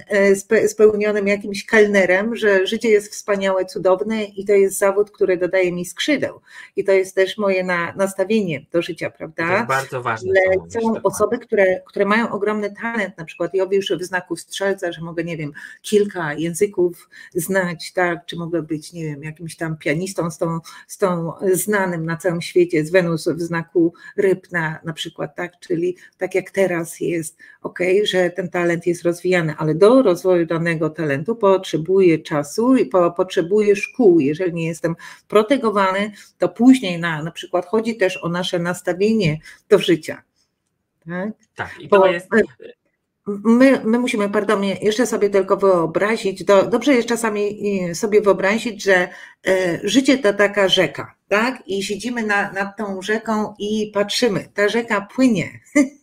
y, 0.54 0.68
spełnionym 0.68 1.28
jakimś 1.28 1.66
kelnerem, 1.66 2.36
że 2.36 2.68
życie 2.68 2.90
jest 2.90 3.12
wspaniałe, 3.12 3.66
cudowne 3.66 4.24
i 4.24 4.46
to 4.46 4.54
jest 4.54 4.78
zawód, 4.78 5.12
który 5.12 5.38
dodaje 5.38 5.72
mi 5.72 5.86
skrzydeł. 5.86 6.42
I 6.76 6.84
to 6.84 6.92
jest 6.92 7.16
też 7.16 7.38
moje 7.38 7.64
na, 7.64 7.94
nastawienie 7.96 8.66
do 8.72 8.82
życia, 8.82 9.10
prawda? 9.10 9.48
To 9.48 9.54
jest 9.54 9.68
bardzo 9.68 10.02
ważne. 10.02 10.34
Ale 10.46 10.70
są 10.70 11.02
osoby, 11.04 11.40
które, 11.40 11.82
które 11.88 12.06
mają 12.06 12.32
ogromny 12.32 12.74
talent, 12.82 13.18
na 13.18 13.26
przykład 13.26 13.54
ja 13.54 13.66
już 13.72 13.92
w 13.92 14.04
znaku 14.04 14.36
strzelca, 14.36 14.92
że 14.92 15.02
mogę, 15.02 15.24
nie 15.24 15.38
wiem, 15.38 15.54
kilka 15.82 16.34
języków 16.34 17.10
znać, 17.34 17.94
tak, 17.94 18.26
czy 18.26 18.36
mogę 18.36 18.62
być, 18.62 18.94
nie 18.94 19.04
wiem, 19.04 19.24
jakimś 19.24 19.56
tam 19.56 19.78
pianistą 19.78 20.32
z 20.32 20.38
tą, 20.38 20.60
z 20.88 20.98
tą 20.98 21.34
znanym 21.54 22.06
na 22.06 22.18
całym 22.18 22.42
świecie, 22.42 22.86
z 22.86 22.92
Wenus 22.92 23.28
w 23.28 23.42
znaku 23.42 23.94
ryb 24.18 24.52
na, 24.52 24.80
na 24.84 24.94
przykład, 24.94 25.36
tak, 25.36 25.60
czyli 25.60 25.98
tak 26.18 26.36
jak 26.36 26.52
teraz 26.52 27.00
jest, 27.00 27.38
ok, 27.62 27.80
że 28.04 28.30
ten 28.30 28.50
talent 28.52 28.88
jest 28.88 29.04
rozwijany, 29.04 29.56
ale 29.58 29.76
do 29.76 30.02
rozwoju 30.02 30.46
danego 30.46 30.90
talentu 30.90 31.36
potrzebuje 31.36 32.20
czasu 32.20 32.76
i 32.76 32.86
po, 32.86 33.12
potrzebuje 33.12 33.76
szkół. 33.76 34.20
Jeżeli 34.20 34.54
nie 34.54 34.68
jestem 34.68 34.96
protegowany, 35.28 36.12
to 36.38 36.50
później 36.50 37.00
na, 37.00 37.24
na 37.24 37.32
przykład 37.32 37.66
chodzi 37.66 37.96
też 37.96 38.24
o 38.24 38.30
nasze 38.30 38.60
nastawienie 38.60 39.40
do 39.70 39.80
życia. 39.80 40.22
Tak, 41.06 41.30
tak 41.56 41.80
i 41.80 41.90
to 41.90 42.00
Bo, 42.00 42.08
jest. 42.08 42.28
My, 43.28 43.82
my 43.84 44.00
musimy, 44.00 44.30
pardon, 44.30 44.64
jeszcze 44.64 45.06
sobie 45.06 45.30
tylko 45.30 45.58
wyobrazić, 45.58 46.44
do, 46.44 46.66
dobrze 46.66 46.94
jest 46.94 47.08
czasami 47.08 47.60
sobie 47.96 48.22
wyobrazić, 48.22 48.84
że 48.84 49.08
e, 49.48 49.80
życie 49.84 50.18
to 50.18 50.34
taka 50.34 50.70
rzeka, 50.70 51.16
tak? 51.28 51.68
I 51.68 51.84
siedzimy 51.84 52.24
na, 52.24 52.52
nad 52.52 52.78
tą 52.78 53.02
rzeką 53.02 53.54
i 53.60 53.92
patrzymy, 53.94 54.48
ta 54.54 54.70
rzeka 54.70 55.08
płynie. 55.16 55.60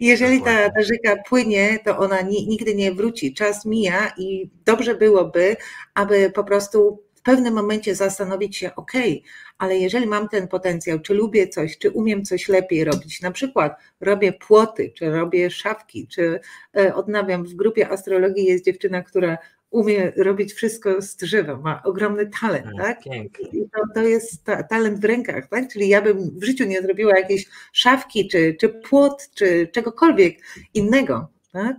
Jeżeli 0.00 0.42
ta, 0.42 0.70
ta 0.70 0.82
rzeka 0.82 1.22
płynie, 1.28 1.78
to 1.84 1.98
ona 1.98 2.20
nigdy 2.20 2.74
nie 2.74 2.92
wróci. 2.92 3.34
Czas 3.34 3.66
mija 3.66 4.12
i 4.18 4.50
dobrze 4.64 4.94
byłoby, 4.94 5.56
aby 5.94 6.30
po 6.30 6.44
prostu 6.44 7.02
w 7.14 7.22
pewnym 7.22 7.54
momencie 7.54 7.94
zastanowić 7.94 8.56
się, 8.56 8.74
ok, 8.74 8.92
ale 9.58 9.78
jeżeli 9.78 10.06
mam 10.06 10.28
ten 10.28 10.48
potencjał, 10.48 11.00
czy 11.00 11.14
lubię 11.14 11.48
coś, 11.48 11.78
czy 11.78 11.90
umiem 11.90 12.24
coś 12.24 12.48
lepiej 12.48 12.84
robić, 12.84 13.20
na 13.20 13.30
przykład 13.30 13.76
robię 14.00 14.32
płoty, 14.32 14.92
czy 14.94 15.10
robię 15.10 15.50
szafki, 15.50 16.08
czy 16.08 16.40
e, 16.76 16.94
odnawiam, 16.94 17.44
w 17.44 17.54
grupie 17.54 17.88
astrologii 17.88 18.44
jest 18.44 18.64
dziewczyna, 18.64 19.02
która 19.02 19.38
umie 19.70 20.12
robić 20.16 20.52
wszystko 20.52 21.02
z 21.02 21.16
drzewa, 21.16 21.56
ma 21.56 21.82
ogromny 21.82 22.30
talent, 22.40 22.66
mm, 22.66 22.76
tak? 22.76 23.06
I 23.52 23.64
to, 23.72 23.80
to 23.94 24.02
jest 24.02 24.44
ta, 24.44 24.62
talent 24.62 25.00
w 25.00 25.04
rękach, 25.04 25.48
tak? 25.48 25.72
Czyli 25.72 25.88
ja 25.88 26.02
bym 26.02 26.30
w 26.38 26.44
życiu 26.44 26.64
nie 26.64 26.82
zrobiła 26.82 27.18
jakiejś 27.18 27.46
szafki, 27.72 28.28
czy, 28.28 28.56
czy 28.60 28.68
płot, 28.68 29.30
czy 29.34 29.68
czegokolwiek 29.72 30.38
innego, 30.74 31.28
tak? 31.52 31.76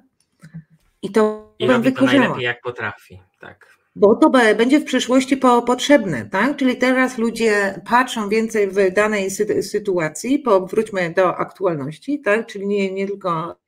I 1.01 1.12
to 1.12 1.53
I 1.60 1.67
bym 1.67 1.93
to 1.93 2.05
najlepiej 2.05 2.43
jak 2.43 2.62
potrafi, 2.62 3.21
tak. 3.39 3.81
Bo 3.95 4.15
to 4.15 4.29
będzie 4.29 4.79
w 4.79 4.86
przyszłości 4.86 5.38
po, 5.38 5.62
potrzebne, 5.62 6.25
tak? 6.25 6.57
Czyli 6.57 6.77
teraz 6.77 7.17
ludzie 7.17 7.81
patrzą 7.89 8.29
więcej 8.29 8.67
w 8.67 8.93
danej 8.93 9.29
sytuacji, 9.62 10.43
bo 10.43 10.65
wróćmy 10.65 11.13
do 11.15 11.38
aktualności, 11.38 12.19
tak? 12.19 12.48
Czyli 12.48 12.67
nie, 12.67 12.91
nie 12.91 13.07
tylko 13.07 13.61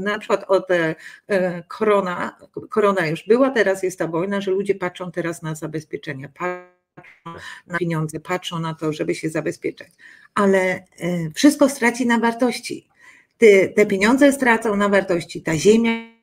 na 0.00 0.18
przykład 0.18 0.44
od 0.48 0.70
e, 0.70 1.62
korona, 1.68 2.38
korona 2.70 3.06
już 3.06 3.26
była, 3.26 3.50
teraz 3.50 3.82
jest 3.82 3.98
ta 3.98 4.06
wojna, 4.06 4.40
że 4.40 4.50
ludzie 4.50 4.74
patrzą 4.74 5.12
teraz 5.12 5.42
na 5.42 5.54
zabezpieczenia, 5.54 6.28
patrzą 6.28 7.40
na 7.66 7.78
pieniądze, 7.78 8.20
patrzą 8.20 8.58
na 8.58 8.74
to, 8.74 8.92
żeby 8.92 9.14
się 9.14 9.28
zabezpieczać, 9.28 9.88
ale 10.34 10.58
e, 10.58 10.84
wszystko 11.34 11.68
straci 11.68 12.06
na 12.06 12.18
wartości. 12.18 12.88
Te, 13.38 13.68
te 13.68 13.86
pieniądze 13.86 14.32
stracą 14.32 14.76
na 14.76 14.88
wartości, 14.88 15.42
ta 15.42 15.56
ziemia, 15.56 16.18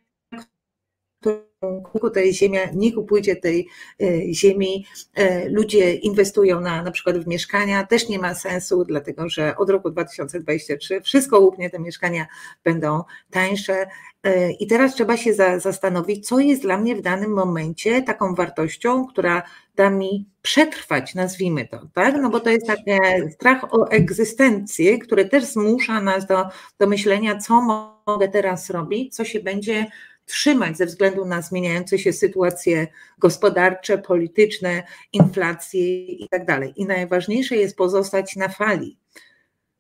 kółku 1.92 2.10
tej 2.10 2.34
ziemi, 2.34 2.58
nie 2.74 2.94
kupujcie 2.94 3.36
tej 3.36 3.68
e, 4.02 4.34
ziemi. 4.34 4.86
E, 5.16 5.50
ludzie 5.50 5.94
inwestują 5.94 6.62
na, 6.62 6.84
na 6.84 6.92
przykład 6.92 7.18
w 7.18 7.28
mieszkania, 7.28 7.84
też 7.84 8.10
nie 8.10 8.20
ma 8.20 8.36
sensu, 8.36 8.86
dlatego 8.86 9.30
że 9.30 9.58
od 9.58 9.70
roku 9.70 9.90
2023 9.90 11.02
wszystko 11.02 11.40
łupnie, 11.40 11.70
te 11.70 11.80
mieszkania 11.80 12.26
będą 12.64 13.04
tańsze. 13.32 13.88
E, 14.24 14.52
I 14.52 14.68
teraz 14.68 14.96
trzeba 14.96 15.18
się 15.18 15.34
za, 15.34 15.60
zastanowić, 15.60 16.28
co 16.28 16.40
jest 16.40 16.62
dla 16.62 16.78
mnie 16.78 16.96
w 16.96 17.02
danym 17.02 17.34
momencie 17.34 18.02
taką 18.02 18.36
wartością, 18.36 19.06
która 19.08 19.44
da 19.76 19.90
mi 19.90 20.30
przetrwać, 20.42 21.16
nazwijmy 21.16 21.68
to, 21.68 21.88
tak? 21.94 22.16
No 22.22 22.30
bo 22.30 22.40
to 22.40 22.50
jest 22.50 22.68
taki 22.68 22.92
strach 23.32 23.74
o 23.74 23.90
egzystencję, 23.90 25.00
który 25.00 25.26
też 25.26 25.44
zmusza 25.44 26.02
nas 26.02 26.26
do, 26.26 26.46
do 26.80 26.88
myślenia, 26.88 27.38
co 27.38 27.62
mogę 27.62 28.28
teraz 28.28 28.70
robić, 28.70 29.16
co 29.16 29.26
się 29.26 29.40
będzie 29.40 29.86
trzymać 30.26 30.78
ze 30.78 30.86
względu 30.86 31.26
na 31.26 31.42
zmieniające 31.42 32.00
się 32.00 32.14
sytuacje 32.14 32.88
gospodarcze, 33.18 33.98
polityczne, 33.98 34.84
inflację 35.14 36.06
i 36.06 36.30
tak 36.30 36.46
dalej. 36.46 36.74
I 36.76 36.86
najważniejsze 36.86 37.56
jest 37.56 37.78
pozostać 37.78 38.36
na 38.36 38.50
fali. 38.50 38.98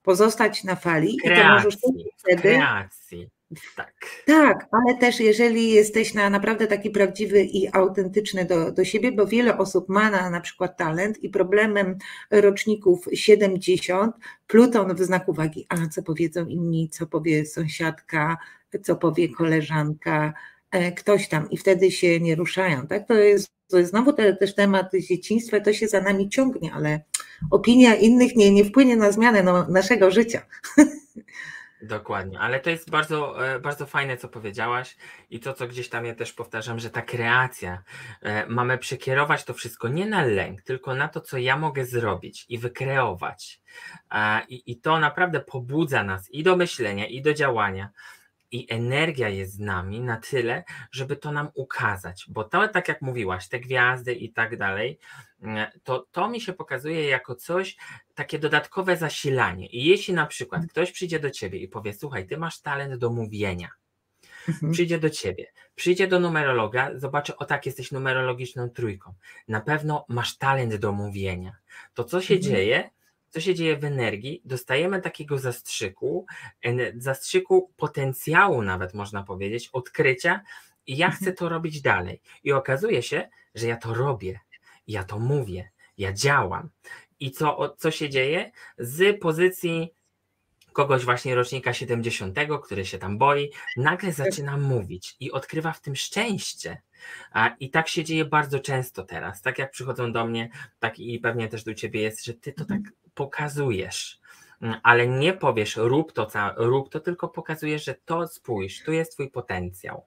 Pozostać 0.03 0.63
na 0.63 0.75
fali 0.75 1.17
kreacji, 1.17 1.41
i 1.41 1.43
to 1.43 1.53
możesz 1.53 1.77
wtedy. 2.17 2.41
Kreacji. 2.41 3.29
Tak. 3.75 3.93
tak, 4.25 4.67
ale 4.71 4.97
też 4.97 5.19
jeżeli 5.19 5.71
jesteś 5.71 6.13
na 6.13 6.29
naprawdę 6.29 6.67
taki 6.67 6.89
prawdziwy 6.89 7.43
i 7.43 7.75
autentyczny 7.75 8.45
do, 8.45 8.71
do 8.71 8.85
siebie, 8.85 9.11
bo 9.11 9.27
wiele 9.27 9.57
osób 9.57 9.89
ma 9.89 10.09
na, 10.09 10.29
na 10.29 10.41
przykład 10.41 10.77
talent 10.77 11.23
i 11.23 11.29
problemem 11.29 11.97
roczników 12.31 13.05
70, 13.13 14.15
Pluton 14.47 14.95
w 14.95 14.99
znaku 14.99 15.33
wagi, 15.33 15.65
a 15.69 15.87
co 15.87 16.03
powiedzą 16.03 16.45
inni, 16.45 16.89
co 16.89 17.07
powie 17.07 17.45
sąsiadka, 17.45 18.37
co 18.79 18.95
powie 18.95 19.29
koleżanka, 19.29 20.33
e, 20.71 20.91
ktoś 20.91 21.27
tam 21.27 21.49
i 21.49 21.57
wtedy 21.57 21.91
się 21.91 22.19
nie 22.19 22.35
ruszają. 22.35 22.87
Tak? 22.87 23.07
To, 23.07 23.13
jest, 23.13 23.49
to 23.67 23.77
jest 23.77 23.89
znowu 23.91 24.13
te, 24.13 24.35
też 24.35 24.55
temat 24.55 24.91
dzieciństwa, 25.09 25.59
to 25.59 25.73
się 25.73 25.87
za 25.87 26.01
nami 26.01 26.29
ciągnie, 26.29 26.73
ale 26.73 26.99
opinia 27.51 27.95
innych 27.95 28.35
nie, 28.35 28.51
nie 28.51 28.65
wpłynie 28.65 28.95
na 28.95 29.11
zmianę 29.11 29.43
no, 29.43 29.67
naszego 29.69 30.11
życia. 30.11 30.41
Dokładnie, 31.81 32.39
ale 32.39 32.59
to 32.59 32.69
jest 32.69 32.89
bardzo, 32.89 33.47
e, 33.47 33.59
bardzo 33.59 33.85
fajne, 33.85 34.17
co 34.17 34.27
powiedziałaś 34.27 34.97
i 35.29 35.39
to, 35.39 35.53
co 35.53 35.67
gdzieś 35.67 35.89
tam 35.89 36.05
ja 36.05 36.15
też 36.15 36.33
powtarzam, 36.33 36.79
że 36.79 36.89
ta 36.89 37.01
kreacja, 37.01 37.83
e, 38.21 38.47
mamy 38.47 38.77
przekierować 38.77 39.43
to 39.43 39.53
wszystko 39.53 39.87
nie 39.87 40.05
na 40.05 40.25
lęk, 40.25 40.61
tylko 40.61 40.95
na 40.95 41.07
to, 41.07 41.21
co 41.21 41.37
ja 41.37 41.57
mogę 41.57 41.85
zrobić 41.85 42.45
i 42.49 42.57
wykreować. 42.57 43.61
I, 44.49 44.71
i 44.71 44.77
to 44.77 44.99
naprawdę 44.99 45.39
pobudza 45.39 46.03
nas 46.03 46.29
i 46.29 46.43
do 46.43 46.55
myślenia, 46.55 47.07
i 47.07 47.21
do 47.21 47.33
działania 47.33 47.89
i 48.51 48.67
energia 48.69 49.29
jest 49.29 49.53
z 49.53 49.59
nami 49.59 50.01
na 50.01 50.17
tyle, 50.17 50.63
żeby 50.91 51.15
to 51.15 51.31
nam 51.31 51.49
ukazać, 51.53 52.25
bo 52.27 52.43
to, 52.43 52.67
tak 52.67 52.87
jak 52.87 53.01
mówiłaś, 53.01 53.47
te 53.47 53.59
gwiazdy 53.59 54.13
i 54.13 54.33
tak 54.33 54.57
dalej, 54.57 54.99
mm, 55.41 55.67
to, 55.83 56.07
to 56.11 56.29
mi 56.29 56.41
się 56.41 56.53
pokazuje 56.53 57.07
jako 57.07 57.35
coś, 57.35 57.77
takie 58.15 58.39
dodatkowe 58.39 58.97
zasilanie. 58.97 59.67
I 59.67 59.85
jeśli 59.85 60.13
na 60.13 60.25
przykład 60.25 60.59
mhm. 60.59 60.69
ktoś 60.69 60.91
przyjdzie 60.91 61.19
do 61.19 61.31
ciebie 61.31 61.59
i 61.59 61.67
powie: 61.67 61.93
Słuchaj, 61.93 62.27
ty 62.27 62.37
masz 62.37 62.61
talent 62.61 62.95
do 62.95 63.09
mówienia, 63.09 63.69
mhm. 64.47 64.71
przyjdzie 64.73 64.99
do 64.99 65.09
ciebie, 65.09 65.51
przyjdzie 65.75 66.07
do 66.07 66.19
numerologa, 66.19 66.91
zobaczy, 66.95 67.35
o 67.35 67.45
tak, 67.45 67.65
jesteś 67.65 67.91
numerologiczną 67.91 68.69
trójką. 68.69 69.13
Na 69.47 69.61
pewno 69.61 70.05
masz 70.09 70.37
talent 70.37 70.75
do 70.75 70.91
mówienia. 70.91 71.55
To, 71.93 72.03
co 72.03 72.21
się 72.21 72.35
mhm. 72.35 72.53
dzieje, 72.53 72.89
co 73.35 73.41
się 73.41 73.55
dzieje 73.55 73.77
w 73.77 73.83
energii, 73.83 74.41
dostajemy 74.45 75.01
takiego 75.01 75.37
zastrzyku, 75.37 76.25
zastrzyku 76.97 77.73
potencjału, 77.77 78.61
nawet 78.61 78.93
można 78.93 79.23
powiedzieć, 79.23 79.69
odkrycia, 79.73 80.41
i 80.87 80.97
ja 80.97 81.09
chcę 81.11 81.19
mhm. 81.19 81.35
to 81.35 81.49
robić 81.49 81.81
dalej. 81.81 82.21
I 82.43 82.51
okazuje 82.51 83.03
się, 83.03 83.29
że 83.55 83.67
ja 83.67 83.77
to 83.77 83.93
robię, 83.93 84.39
ja 84.87 85.03
to 85.03 85.19
mówię, 85.19 85.69
ja 85.97 86.13
działam. 86.13 86.69
I 87.19 87.31
co, 87.31 87.75
co 87.77 87.91
się 87.91 88.09
dzieje? 88.09 88.51
Z 88.77 89.21
pozycji 89.21 89.93
kogoś 90.73 91.05
właśnie 91.05 91.35
rocznika 91.35 91.73
70, 91.73 92.37
który 92.63 92.85
się 92.85 92.97
tam 92.97 93.17
boi, 93.17 93.51
nagle 93.77 94.13
tak. 94.13 94.25
zaczyna 94.25 94.57
mówić 94.57 95.15
i 95.19 95.31
odkrywa 95.31 95.71
w 95.71 95.81
tym 95.81 95.95
szczęście. 95.95 96.81
I 97.59 97.69
tak 97.69 97.87
się 97.87 98.03
dzieje 98.03 98.25
bardzo 98.25 98.59
często 98.59 99.03
teraz. 99.03 99.41
Tak 99.41 99.59
jak 99.59 99.71
przychodzą 99.71 100.11
do 100.11 100.25
mnie, 100.25 100.49
tak 100.79 100.99
i 100.99 101.19
pewnie 101.19 101.47
też 101.47 101.63
do 101.63 101.73
ciebie 101.73 102.01
jest, 102.01 102.25
że 102.25 102.33
ty 102.33 102.53
to 102.53 102.65
tak 102.65 102.77
mhm 102.77 103.04
pokazujesz, 103.15 104.19
mm, 104.61 104.75
ale 104.83 105.07
nie 105.07 105.33
powiesz 105.33 105.75
rób 105.75 106.13
to, 106.13 106.27
rób 106.57 106.89
to, 106.89 106.99
tylko 106.99 107.27
pokazujesz, 107.27 107.85
że 107.85 107.95
to 108.05 108.27
spójrz, 108.27 108.83
tu 108.83 108.91
jest 108.91 109.11
twój 109.11 109.31
potencjał. 109.31 110.03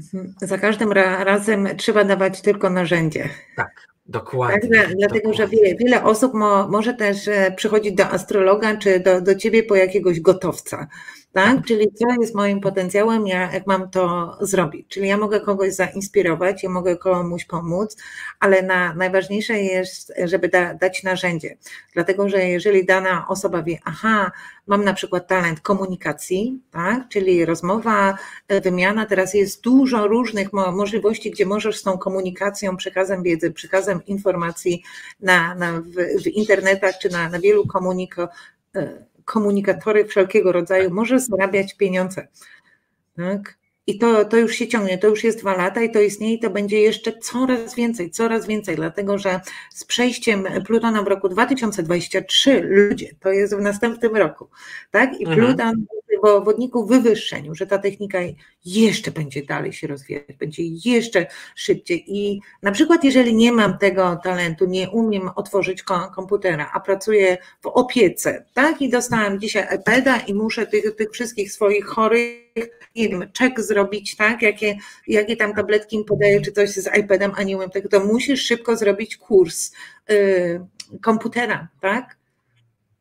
Mhm. 0.00 0.34
Za 0.40 0.58
każdym 0.58 0.92
razem 0.92 1.68
trzeba 1.76 2.04
dawać 2.04 2.40
tylko 2.40 2.70
narzędzie. 2.70 3.28
Tak, 3.56 3.88
dokładnie. 4.06 4.78
Tak, 4.78 4.96
dlatego, 4.96 5.30
dokładnie. 5.30 5.34
że 5.34 5.48
wiele, 5.48 5.76
wiele 5.76 6.04
osób 6.04 6.34
mo, 6.34 6.68
może 6.68 6.94
też 6.94 7.28
e, 7.28 7.52
przychodzić 7.56 7.94
do 7.94 8.06
astrologa 8.06 8.76
czy 8.76 9.00
do, 9.00 9.20
do 9.20 9.34
ciebie 9.34 9.62
po 9.62 9.74
jakiegoś 9.74 10.20
gotowca 10.20 10.86
tak? 11.34 11.66
Czyli 11.66 11.92
co 11.92 12.06
jest 12.20 12.34
moim 12.34 12.60
potencjałem, 12.60 13.26
ja, 13.26 13.52
jak 13.52 13.66
mam 13.66 13.90
to 13.90 14.36
zrobić. 14.40 14.88
Czyli 14.88 15.08
ja 15.08 15.16
mogę 15.18 15.40
kogoś 15.40 15.74
zainspirować, 15.74 16.62
ja 16.62 16.70
mogę 16.70 16.96
komuś 16.96 17.44
pomóc, 17.44 17.96
ale 18.40 18.62
na, 18.62 18.94
najważniejsze 18.94 19.58
jest, 19.58 20.12
żeby 20.24 20.48
da, 20.48 20.74
dać 20.74 21.02
narzędzie. 21.02 21.56
Dlatego, 21.94 22.28
że 22.28 22.44
jeżeli 22.44 22.86
dana 22.86 23.26
osoba 23.28 23.62
wie, 23.62 23.78
aha, 23.84 24.32
mam 24.66 24.84
na 24.84 24.94
przykład 24.94 25.28
talent 25.28 25.60
komunikacji, 25.60 26.60
tak? 26.70 27.08
czyli 27.08 27.44
rozmowa, 27.44 28.18
e, 28.48 28.60
wymiana, 28.60 29.06
teraz 29.06 29.34
jest 29.34 29.62
dużo 29.62 30.06
różnych 30.06 30.52
możliwości, 30.52 31.30
gdzie 31.30 31.46
możesz 31.46 31.78
z 31.78 31.82
tą 31.82 31.98
komunikacją, 31.98 32.76
przekazem 32.76 33.22
wiedzy, 33.22 33.50
przekazem 33.50 34.00
informacji 34.06 34.82
na, 35.20 35.54
na, 35.54 35.72
w, 35.72 36.22
w 36.22 36.26
internetach 36.26 36.98
czy 36.98 37.08
na, 37.08 37.28
na 37.28 37.38
wielu 37.38 37.66
komunikach 37.66 38.28
komunikatory 39.24 40.04
wszelkiego 40.04 40.52
rodzaju 40.52 40.90
może 40.90 41.18
zarabiać 41.20 41.76
pieniądze. 41.76 42.28
Tak? 43.16 43.58
I 43.86 43.98
to, 43.98 44.24
to 44.24 44.36
już 44.36 44.54
się 44.54 44.68
ciągnie, 44.68 44.98
to 44.98 45.06
już 45.06 45.24
jest 45.24 45.38
dwa 45.38 45.56
lata 45.56 45.82
i 45.82 45.90
to 45.90 46.00
istnieje 46.00 46.34
i 46.34 46.38
to 46.38 46.50
będzie 46.50 46.80
jeszcze 46.80 47.12
coraz 47.12 47.74
więcej, 47.74 48.10
coraz 48.10 48.46
więcej, 48.46 48.76
dlatego 48.76 49.18
że 49.18 49.40
z 49.70 49.84
przejściem 49.84 50.46
Plutona 50.66 51.02
w 51.02 51.06
roku 51.06 51.28
2023 51.28 52.60
ludzie, 52.64 53.10
to 53.20 53.32
jest 53.32 53.56
w 53.56 53.60
następnym 53.60 54.16
roku, 54.16 54.48
tak? 54.90 55.20
I 55.20 55.26
mhm. 55.26 55.38
Pluton 55.38 55.86
w 56.24 56.44
wodniku 56.44 56.86
wywyższeniu, 56.86 57.54
że 57.54 57.66
ta 57.66 57.78
technika 57.78 58.18
jeszcze 58.64 59.10
będzie 59.10 59.42
dalej 59.42 59.72
się 59.72 59.86
rozwijać, 59.86 60.36
będzie 60.38 60.62
jeszcze 60.84 61.26
szybciej. 61.54 62.04
I 62.06 62.40
na 62.62 62.72
przykład, 62.72 63.04
jeżeli 63.04 63.34
nie 63.34 63.52
mam 63.52 63.78
tego 63.78 64.16
talentu, 64.22 64.66
nie 64.66 64.90
umiem 64.90 65.30
otworzyć 65.36 65.82
komputera, 66.14 66.70
a 66.74 66.80
pracuję 66.80 67.38
w 67.62 67.66
opiece, 67.66 68.44
tak? 68.54 68.82
I 68.82 68.88
dostałem 68.88 69.40
dzisiaj 69.40 69.66
iPada 69.76 70.16
i 70.16 70.34
muszę 70.34 70.66
tych, 70.66 70.96
tych 70.96 71.10
wszystkich 71.10 71.52
swoich 71.52 71.86
chorych 71.86 72.43
nie 72.96 73.08
wiem, 73.08 73.30
czek 73.32 73.60
zrobić, 73.60 74.16
tak? 74.16 74.42
Jakie, 74.42 74.76
jakie 75.06 75.36
tam 75.36 75.54
tabletki 75.54 75.96
im 75.96 76.04
podaję, 76.04 76.40
czy 76.40 76.52
coś 76.52 76.70
z 76.70 76.98
iPadem, 76.98 77.32
a 77.36 77.42
nie 77.42 77.56
umiem 77.56 77.70
tego, 77.70 77.88
to 77.88 78.04
musisz 78.04 78.42
szybko 78.42 78.76
zrobić 78.76 79.16
kurs 79.16 79.72
yy, 80.08 80.66
komputera, 81.02 81.68
tak? 81.80 82.16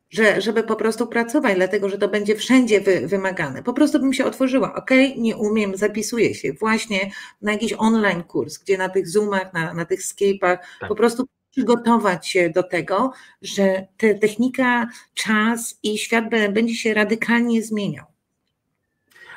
Że, 0.10 0.42
żeby 0.42 0.64
po 0.64 0.76
prostu 0.76 1.08
pracować, 1.08 1.56
dlatego 1.56 1.90
że 1.90 1.98
to 1.98 2.08
będzie 2.08 2.36
wszędzie 2.36 2.82
wy, 2.82 3.08
wymagane. 3.08 3.64
Po 3.64 3.74
prostu 3.74 4.00
bym 4.00 4.14
się 4.14 4.26
otworzyła, 4.26 4.76
ok, 4.76 4.90
nie 5.18 5.38
umiem, 5.38 5.78
zapisuję 5.78 6.36
się 6.36 6.54
właśnie 6.54 7.12
na 7.42 7.52
jakiś 7.52 7.74
online 7.78 8.24
kurs, 8.24 8.58
gdzie 8.58 8.78
na 8.78 8.90
tych 8.90 9.08
Zoomach, 9.08 9.54
na, 9.54 9.74
na 9.74 9.86
tych 9.86 10.02
Skype'ach 10.02 10.58
tak. 10.80 10.90
po 10.90 10.96
prostu 10.96 11.26
przygotować 11.52 12.28
się 12.28 12.50
do 12.50 12.64
tego, 12.64 13.12
że 13.42 13.88
te 13.98 14.16
technika, 14.16 14.88
czas 15.14 15.80
i 15.84 15.98
świat 15.98 16.26
będzie 16.54 16.76
się 16.76 16.94
radykalnie 16.94 17.64
zmieniał. 17.64 18.13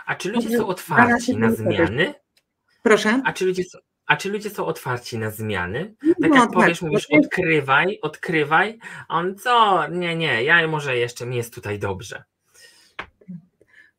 A 0.07 0.15
czy 0.15 0.33
ludzie 0.33 0.59
są 0.59 0.67
otwarci 0.67 1.37
na 1.37 1.51
zmiany? 1.53 2.15
Proszę? 2.83 3.23
A 3.25 3.33
czy 3.33 3.47
ludzie 3.47 3.65
są, 3.65 3.79
a 4.07 4.17
czy 4.17 4.31
ludzie 4.31 4.51
są 4.51 4.67
otwarci 4.67 5.19
na 5.19 5.31
zmiany? 5.31 5.95
Tak 6.23 6.31
no, 6.31 6.37
jak 6.37 6.51
powiesz, 6.51 6.81
tak, 6.81 6.89
mówisz, 6.89 7.07
odkrywaj, 7.11 7.99
odkrywaj, 8.03 8.79
a 9.09 9.19
on 9.19 9.37
co? 9.37 9.87
Nie, 9.89 10.17
nie, 10.17 10.43
ja 10.43 10.69
może 10.69 10.97
jeszcze 10.97 11.27
mi 11.27 11.37
jest 11.37 11.55
tutaj 11.55 11.79
dobrze. 11.79 12.25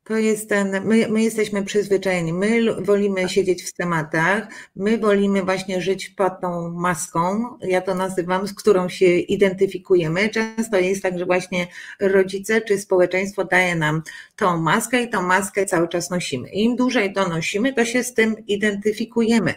To 0.08 0.16
jest 0.16 0.48
ten, 0.48 0.84
my, 0.84 1.08
my 1.08 1.22
jesteśmy 1.22 1.64
przyzwyczajeni, 1.64 2.32
my 2.32 2.82
wolimy 2.82 3.28
siedzieć 3.28 3.62
w 3.62 3.72
tematach, 3.72 4.48
my 4.76 4.98
wolimy 4.98 5.42
właśnie 5.42 5.80
żyć 5.80 6.08
pod 6.08 6.40
tą 6.40 6.70
maską, 6.70 7.44
ja 7.62 7.80
to 7.80 7.94
nazywam, 7.94 8.46
z 8.46 8.54
którą 8.54 8.88
się 8.88 9.06
identyfikujemy. 9.06 10.28
Często 10.28 10.78
jest 10.78 11.02
tak, 11.02 11.18
że 11.18 11.26
właśnie 11.26 11.66
rodzice 12.00 12.60
czy 12.60 12.78
społeczeństwo 12.78 13.44
daje 13.44 13.76
nam 13.76 14.02
tą 14.36 14.58
maskę 14.58 15.02
i 15.02 15.10
tą 15.10 15.22
maskę 15.22 15.66
cały 15.66 15.88
czas 15.88 16.10
nosimy. 16.10 16.48
Im 16.48 16.76
dłużej 16.76 17.12
to 17.12 17.28
nosimy, 17.28 17.72
to 17.72 17.84
się 17.84 18.04
z 18.04 18.14
tym 18.14 18.46
identyfikujemy. 18.46 19.54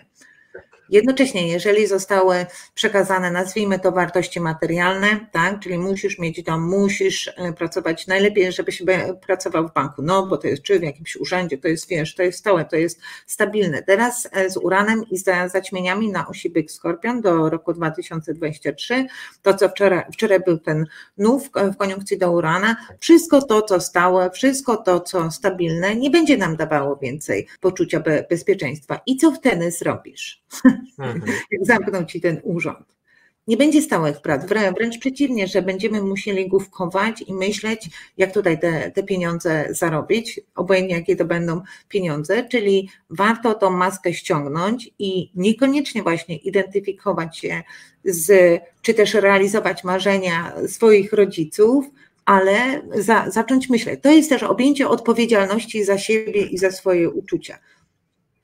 Jednocześnie, 0.92 1.48
jeżeli 1.48 1.88
zostały 1.88 2.46
przekazane, 2.74 3.32
nazwijmy 3.32 3.80
to 3.80 3.92
wartości 3.92 4.40
materialne, 4.40 5.28
tak, 5.32 5.60
czyli 5.60 5.78
musisz 5.78 6.20
mieć 6.20 6.44
dom, 6.44 6.70
musisz 6.70 7.28
e, 7.28 7.54
pracować 7.54 8.08
najlepiej, 8.08 8.52
żebyś 8.52 8.84
pracował 9.22 9.68
w 9.68 9.74
banku, 9.74 10.02
no 10.02 10.28
bo 10.28 10.38
to 10.38 10.48
jest 10.48 10.64
czy 10.64 10.80
w 10.80 10.84
jakimś 10.84 11.16
urzędzie, 11.16 11.58
to 11.58 11.68
jest 11.68 11.90
wiesz, 11.90 12.16
to 12.16 12.24
jest 12.24 12.40
stałe, 12.40 12.66
to 12.66 12.76
jest 12.76 13.02
stabilne. 13.28 13.84
Teraz 13.84 14.28
e, 14.32 14.50
z 14.50 14.58
uranem 14.58 15.04
i 15.12 15.18
z 15.18 15.52
zaćmieniami 15.52 16.12
na 16.12 16.28
osi 16.28 16.50
Byk 16.50 16.72
Skorpion 16.72 17.22
do 17.22 17.50
roku 17.50 17.74
2023, 17.74 19.08
to 19.42 19.54
co 19.54 19.70
wczoraj, 19.70 20.04
wczoraj 20.14 20.40
był 20.40 20.58
ten 20.58 20.86
nów 21.18 21.50
w 21.74 21.78
koniunkcji 21.78 22.18
do 22.18 22.32
urana, 22.32 22.76
wszystko 23.00 23.42
to, 23.42 23.62
co 23.62 23.80
stałe, 23.80 24.32
wszystko 24.32 24.78
to, 24.78 25.00
co 25.00 25.32
stabilne, 25.32 25.96
nie 25.96 26.10
będzie 26.10 26.38
nam 26.38 26.56
dawało 26.56 26.96
więcej 26.96 27.48
poczucia 27.60 28.04
bezpieczeństwa. 28.30 29.02
I 29.06 29.18
co 29.18 29.32
wtedy 29.32 29.72
zrobisz? 29.72 30.42
Mhm. 31.00 31.22
jak 31.52 31.66
zamkną 31.66 32.06
ci 32.06 32.22
ten 32.22 32.42
urząd. 32.44 33.02
Nie 33.48 33.58
będzie 33.58 33.82
stałych 33.82 34.22
prac, 34.22 34.46
wręcz 34.46 35.00
przeciwnie, 35.00 35.48
że 35.48 35.62
będziemy 35.62 36.02
musieli 36.02 36.48
główkować 36.48 37.24
i 37.28 37.34
myśleć, 37.34 37.90
jak 38.18 38.34
tutaj 38.34 38.60
te, 38.60 38.92
te 38.92 39.04
pieniądze 39.04 39.68
zarobić, 39.70 40.40
obojętnie 40.56 40.96
jakie 40.96 41.16
to 41.16 41.26
będą 41.26 41.62
pieniądze, 41.90 42.44
czyli 42.44 42.90
warto 43.10 43.54
tą 43.54 43.70
maskę 43.70 44.14
ściągnąć 44.14 44.90
i 45.00 45.32
niekoniecznie 45.36 46.04
właśnie 46.04 46.38
identyfikować 46.38 47.38
się 47.38 47.62
z, 48.06 48.62
czy 48.82 48.94
też 48.94 49.14
realizować 49.14 49.84
marzenia 49.84 50.54
swoich 50.68 51.14
rodziców, 51.14 51.86
ale 52.26 52.82
za, 52.96 53.30
zacząć 53.30 53.70
myśleć. 53.70 54.00
To 54.04 54.12
jest 54.12 54.30
też 54.30 54.44
objęcie 54.44 54.90
odpowiedzialności 54.90 55.84
za 55.84 55.98
siebie 55.98 56.46
i 56.46 56.58
za 56.58 56.72
swoje 56.72 57.10
uczucia. 57.10 57.60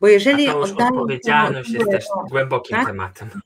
Bo 0.01 0.07
jeżeli 0.07 0.47
A 0.47 0.53
to 0.53 0.59
już 0.59 0.71
odpowiedzialność 0.71 1.69
jest 1.69 1.91
też 1.91 2.05
głębokim 2.29 2.77
tak? 2.77 2.87
tematem. 2.87 3.29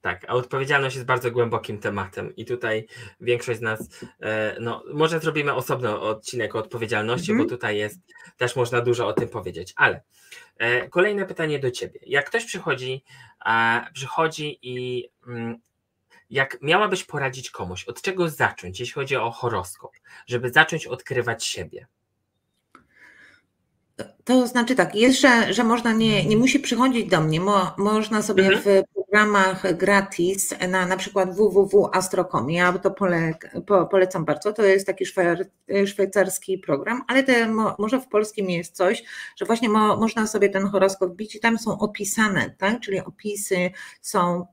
Tak, 0.00 0.24
a 0.28 0.32
odpowiedzialność 0.34 0.96
jest 0.96 1.06
bardzo 1.06 1.30
głębokim 1.30 1.78
tematem 1.78 2.36
i 2.36 2.44
tutaj 2.44 2.86
większość 3.20 3.58
z 3.58 3.62
nas, 3.62 3.88
e, 4.20 4.56
no 4.60 4.84
może 4.92 5.20
zrobimy 5.20 5.54
osobny 5.54 5.98
odcinek 5.98 6.54
o 6.54 6.58
odpowiedzialności, 6.58 7.32
mm 7.32 7.42
-hmm. 7.42 7.48
bo 7.48 7.56
tutaj 7.56 7.76
jest, 7.76 8.00
też 8.36 8.56
można 8.56 8.80
dużo 8.80 9.06
o 9.06 9.12
tym 9.12 9.28
powiedzieć, 9.28 9.72
ale 9.76 10.02
e, 10.56 10.88
kolejne 10.88 11.26
pytanie 11.26 11.58
do 11.58 11.70
Ciebie. 11.70 12.00
Jak 12.06 12.26
ktoś 12.26 12.44
przychodzi, 12.44 13.04
przychodzi 13.92 14.58
i 14.62 15.08
mm, 15.26 15.56
jak 16.30 16.58
miałabyś 16.62 17.04
poradzić 17.04 17.50
komuś, 17.50 17.84
od 17.84 18.02
czego 18.02 18.28
zacząć, 18.28 18.80
jeśli 18.80 18.94
chodzi 18.94 19.16
o 19.16 19.30
horoskop, 19.30 19.92
żeby 20.26 20.50
zacząć 20.50 20.86
odkrywać 20.86 21.44
siebie? 21.44 21.86
To 24.24 24.46
znaczy 24.46 24.74
tak, 24.74 24.94
jest, 24.94 25.20
że, 25.20 25.54
że 25.54 25.64
można 25.64 25.92
nie, 25.92 26.24
nie 26.24 26.36
musi 26.36 26.60
przychodzić 26.60 27.10
do 27.10 27.20
mnie, 27.20 27.40
Mo, 27.40 27.74
można 27.78 28.22
sobie 28.22 28.46
mhm. 28.46 28.62
w 28.62 28.95
programach 29.10 29.76
gratis 29.76 30.54
na 30.68 30.86
na 30.86 30.96
przykład 30.96 31.36
www.astro.com. 31.36 32.50
Ja 32.50 32.72
to 32.72 32.90
pole, 32.90 33.34
po, 33.66 33.86
polecam 33.86 34.24
bardzo. 34.24 34.52
To 34.52 34.64
jest 34.64 34.86
taki 34.86 35.04
szwajcarski 35.86 36.58
program, 36.58 37.02
ale 37.08 37.22
te, 37.22 37.48
może 37.78 38.00
w 38.00 38.08
polskim 38.08 38.50
jest 38.50 38.76
coś, 38.76 39.04
że 39.36 39.46
właśnie 39.46 39.68
mo, 39.68 39.96
można 39.96 40.26
sobie 40.26 40.48
ten 40.48 40.66
horoskop 40.66 41.16
bić 41.16 41.34
i 41.34 41.40
tam 41.40 41.58
są 41.58 41.78
opisane, 41.78 42.54
tak? 42.58 42.80
czyli 42.80 43.00
opisy 43.00 43.70
są, 44.02 44.46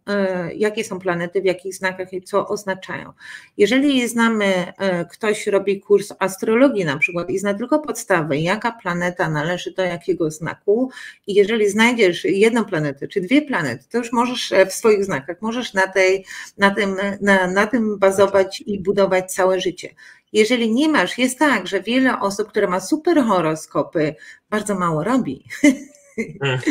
y, 0.49 0.55
jakie 0.55 0.83
są 0.83 0.99
planety, 0.99 1.41
w 1.41 1.45
jakich 1.45 1.75
znakach 1.75 2.13
i 2.13 2.21
co 2.21 2.47
oznaczają. 2.47 3.13
Jeżeli 3.57 4.07
znamy, 4.07 4.67
y, 4.67 5.05
ktoś 5.11 5.47
robi 5.47 5.81
kurs 5.81 6.13
astrologii 6.19 6.85
na 6.85 6.97
przykład 6.97 7.29
i 7.29 7.39
zna 7.39 7.53
tylko 7.53 7.79
podstawy, 7.79 8.37
jaka 8.37 8.71
planeta 8.71 9.29
należy 9.29 9.71
do 9.71 9.83
jakiego 9.83 10.31
znaku 10.31 10.91
i 11.27 11.33
jeżeli 11.33 11.69
znajdziesz 11.69 12.23
jedną 12.25 12.65
planetę 12.65 13.07
czy 13.07 13.21
dwie 13.21 13.41
planety, 13.41 13.85
to 13.91 13.97
już 13.97 14.11
możesz 14.11 14.42
E, 14.51 14.65
w 14.65 14.73
swoich 14.73 15.05
znakach. 15.05 15.41
Możesz 15.41 15.73
na, 15.73 15.87
tej, 15.87 16.25
na, 16.57 16.71
tym, 16.71 16.97
na, 17.21 17.47
na 17.47 17.67
tym 17.67 17.99
bazować 17.99 18.63
i 18.65 18.79
budować 18.79 19.33
całe 19.33 19.59
życie. 19.59 19.89
Jeżeli 20.33 20.73
nie 20.73 20.89
masz, 20.89 21.17
jest 21.17 21.39
tak, 21.39 21.67
że 21.67 21.81
wiele 21.81 22.19
osób, 22.19 22.49
które 22.49 22.67
ma 22.67 22.79
super 22.79 23.23
horoskopy, 23.23 24.15
bardzo 24.49 24.75
mało 24.75 25.03
robi. 25.03 25.43
Tak. 26.39 26.61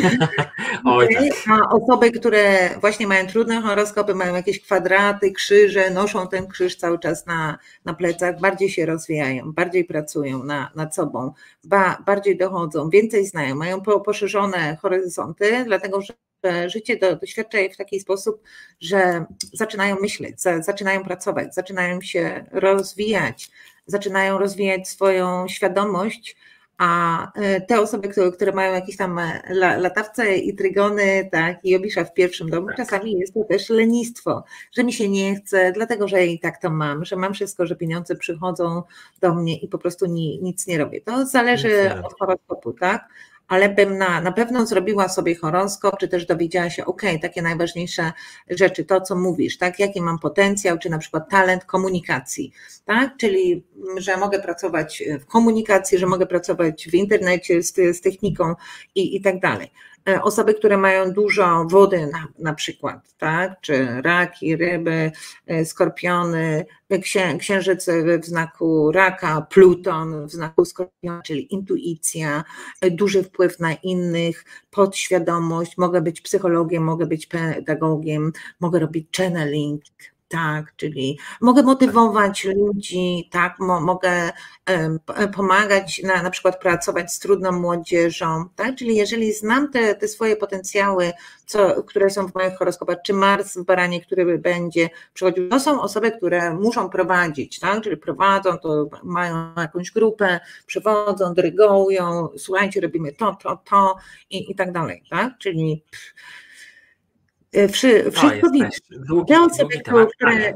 A 1.51 1.69
osoby, 1.69 2.11
które 2.11 2.69
właśnie 2.81 3.07
mają 3.07 3.27
trudne 3.27 3.61
horoskopy, 3.61 4.15
mają 4.15 4.35
jakieś 4.35 4.61
kwadraty, 4.61 5.31
krzyże, 5.31 5.89
noszą 5.89 6.27
ten 6.27 6.47
krzyż 6.47 6.75
cały 6.75 6.99
czas 6.99 7.25
na, 7.25 7.57
na 7.85 7.93
plecach, 7.93 8.39
bardziej 8.39 8.69
się 8.69 8.85
rozwijają, 8.85 9.53
bardziej 9.53 9.85
pracują 9.85 10.43
na, 10.43 10.71
nad 10.75 10.95
sobą, 10.95 11.33
ba, 11.63 12.03
bardziej 12.05 12.37
dochodzą, 12.37 12.89
więcej 12.89 13.25
znają, 13.25 13.55
mają 13.55 13.81
poszerzone 13.81 14.77
horyzonty, 14.81 15.63
dlatego 15.65 16.01
że 16.01 16.13
życie 16.67 16.97
do, 16.97 17.15
doświadcza 17.15 17.59
je 17.59 17.69
w 17.69 17.77
taki 17.77 17.99
sposób, 17.99 18.43
że 18.79 19.25
zaczynają 19.53 19.95
myśleć, 20.01 20.41
za, 20.41 20.61
zaczynają 20.61 21.03
pracować, 21.03 21.55
zaczynają 21.55 22.01
się 22.01 22.45
rozwijać, 22.51 23.51
zaczynają 23.85 24.37
rozwijać 24.37 24.89
swoją 24.89 25.47
świadomość, 25.47 26.35
a 26.77 27.31
e, 27.35 27.61
te 27.61 27.81
osoby, 27.81 28.09
które, 28.09 28.31
które 28.31 28.51
mają 28.51 28.73
jakieś 28.73 28.97
tam 28.97 29.19
e, 29.19 29.41
latawce 29.77 30.37
i 30.37 30.55
trygony, 30.55 31.29
tak, 31.31 31.57
i 31.63 31.75
obisza 31.75 32.03
w 32.03 32.13
pierwszym 32.13 32.49
domu, 32.49 32.67
tak. 32.67 32.77
czasami 32.77 33.19
jest 33.19 33.33
to 33.33 33.43
też 33.43 33.69
lenistwo, 33.69 34.43
że 34.71 34.83
mi 34.83 34.93
się 34.93 35.09
nie 35.09 35.35
chce, 35.35 35.71
dlatego 35.71 36.07
że 36.07 36.25
i 36.25 36.39
tak 36.39 36.61
to 36.61 36.69
mam, 36.69 37.05
że 37.05 37.15
mam 37.15 37.33
wszystko, 37.33 37.65
że 37.65 37.75
pieniądze 37.75 38.15
przychodzą 38.15 38.83
do 39.21 39.35
mnie 39.35 39.57
i 39.57 39.67
po 39.67 39.77
prostu 39.77 40.05
ni, 40.05 40.39
nic 40.41 40.67
nie 40.67 40.77
robię. 40.77 41.01
To 41.01 41.25
zależy 41.25 41.91
od 42.03 42.19
horoskopu, 42.19 42.73
tak? 42.73 43.09
Ale 43.47 43.69
bym 43.69 43.97
na, 43.97 44.21
na 44.21 44.31
pewno 44.31 44.65
zrobiła 44.65 45.09
sobie 45.09 45.35
horoskop, 45.35 45.97
czy 45.97 46.07
też 46.07 46.25
dowiedziała 46.25 46.69
się, 46.69 46.85
ok, 46.85 47.01
takie 47.21 47.41
najważniejsze 47.41 48.11
rzeczy, 48.49 48.85
to 48.85 49.01
co 49.01 49.15
mówisz, 49.15 49.57
tak, 49.57 49.79
jaki 49.79 50.01
mam 50.01 50.19
potencjał, 50.19 50.77
czy 50.77 50.89
na 50.89 50.97
przykład 50.97 51.29
talent 51.29 51.65
komunikacji, 51.65 52.51
tak, 52.85 53.17
czyli 53.17 53.63
że 53.97 54.17
mogę 54.17 54.39
pracować 54.39 55.03
w 55.19 55.25
komunikacji, 55.25 55.97
że 55.97 56.05
mogę 56.05 56.25
pracować 56.25 56.87
w 56.91 56.93
internecie 56.93 57.63
z, 57.63 57.75
z 57.97 58.01
techniką 58.01 58.55
i, 58.95 59.15
i 59.15 59.21
tak 59.21 59.39
dalej. 59.39 59.71
E, 60.09 60.21
osoby, 60.21 60.53
które 60.53 60.77
mają 60.77 61.11
dużo 61.11 61.65
wody 61.69 62.07
na, 62.07 62.27
na 62.39 62.53
przykład, 62.53 63.15
tak? 63.17 63.61
czy 63.61 64.01
raki, 64.01 64.55
ryby, 64.55 65.11
e, 65.47 65.65
skorpiony, 65.65 66.65
księ, 67.01 67.37
księżyc 67.37 67.89
w 68.21 68.25
znaku 68.25 68.91
raka, 68.91 69.41
Pluton 69.49 70.27
w 70.27 70.31
znaku 70.31 70.65
skorpiona, 70.65 71.21
czyli 71.21 71.53
intuicja, 71.53 72.43
e, 72.81 72.91
duży 72.91 73.23
wpływ 73.23 73.59
na 73.59 73.73
innych, 73.73 74.45
podświadomość, 74.71 75.77
mogę 75.77 76.01
być 76.01 76.21
psychologiem, 76.21 76.83
mogę 76.83 77.05
być 77.05 77.25
pedagogiem, 77.25 78.31
mogę 78.59 78.79
robić 78.79 79.07
channeling, 79.17 79.83
tak, 80.27 80.75
czyli 80.75 81.19
mogę 81.41 81.63
motywować 81.63 82.45
ludzi, 82.45 83.29
tak, 83.31 83.59
mo, 83.59 83.81
mogę 83.81 84.31
pomagać, 85.35 86.01
na, 86.03 86.23
na 86.23 86.29
przykład 86.29 86.59
pracować 86.61 87.13
z 87.13 87.19
trudną 87.19 87.51
młodzieżą, 87.51 88.45
tak, 88.55 88.75
czyli 88.75 88.95
jeżeli 88.95 89.33
znam 89.33 89.71
te, 89.71 89.95
te 89.95 90.07
swoje 90.07 90.35
potencjały, 90.35 91.11
co, 91.45 91.83
które 91.83 92.09
są 92.09 92.27
w 92.27 92.35
moich 92.35 92.57
horoskopach, 92.57 92.97
czy 93.05 93.13
Mars 93.13 93.57
w 93.57 93.65
Baranie, 93.65 94.01
który 94.01 94.37
będzie 94.39 94.89
przychodził, 95.13 95.49
to 95.49 95.59
są 95.59 95.81
osoby, 95.81 96.11
które 96.11 96.53
muszą 96.53 96.89
prowadzić, 96.89 97.59
tak, 97.59 97.83
czyli 97.83 97.97
prowadzą, 97.97 98.57
to 98.57 98.89
mają 99.03 99.53
jakąś 99.57 99.91
grupę, 99.91 100.39
przewodzą, 100.65 101.33
dyrygują, 101.33 102.29
słuchajcie, 102.37 102.81
robimy 102.81 103.11
to, 103.11 103.37
to, 103.43 103.61
to 103.69 103.95
i, 104.29 104.51
i 104.51 104.55
tak 104.55 104.71
dalej, 104.71 105.03
tak, 105.09 105.37
czyli 105.37 105.83
pff, 105.91 106.13
E, 107.53 107.67
wszystko 107.67 108.49
widać. 108.51 108.81
Te 109.27 109.41
osoby, 109.41 109.81
które, 110.15 110.53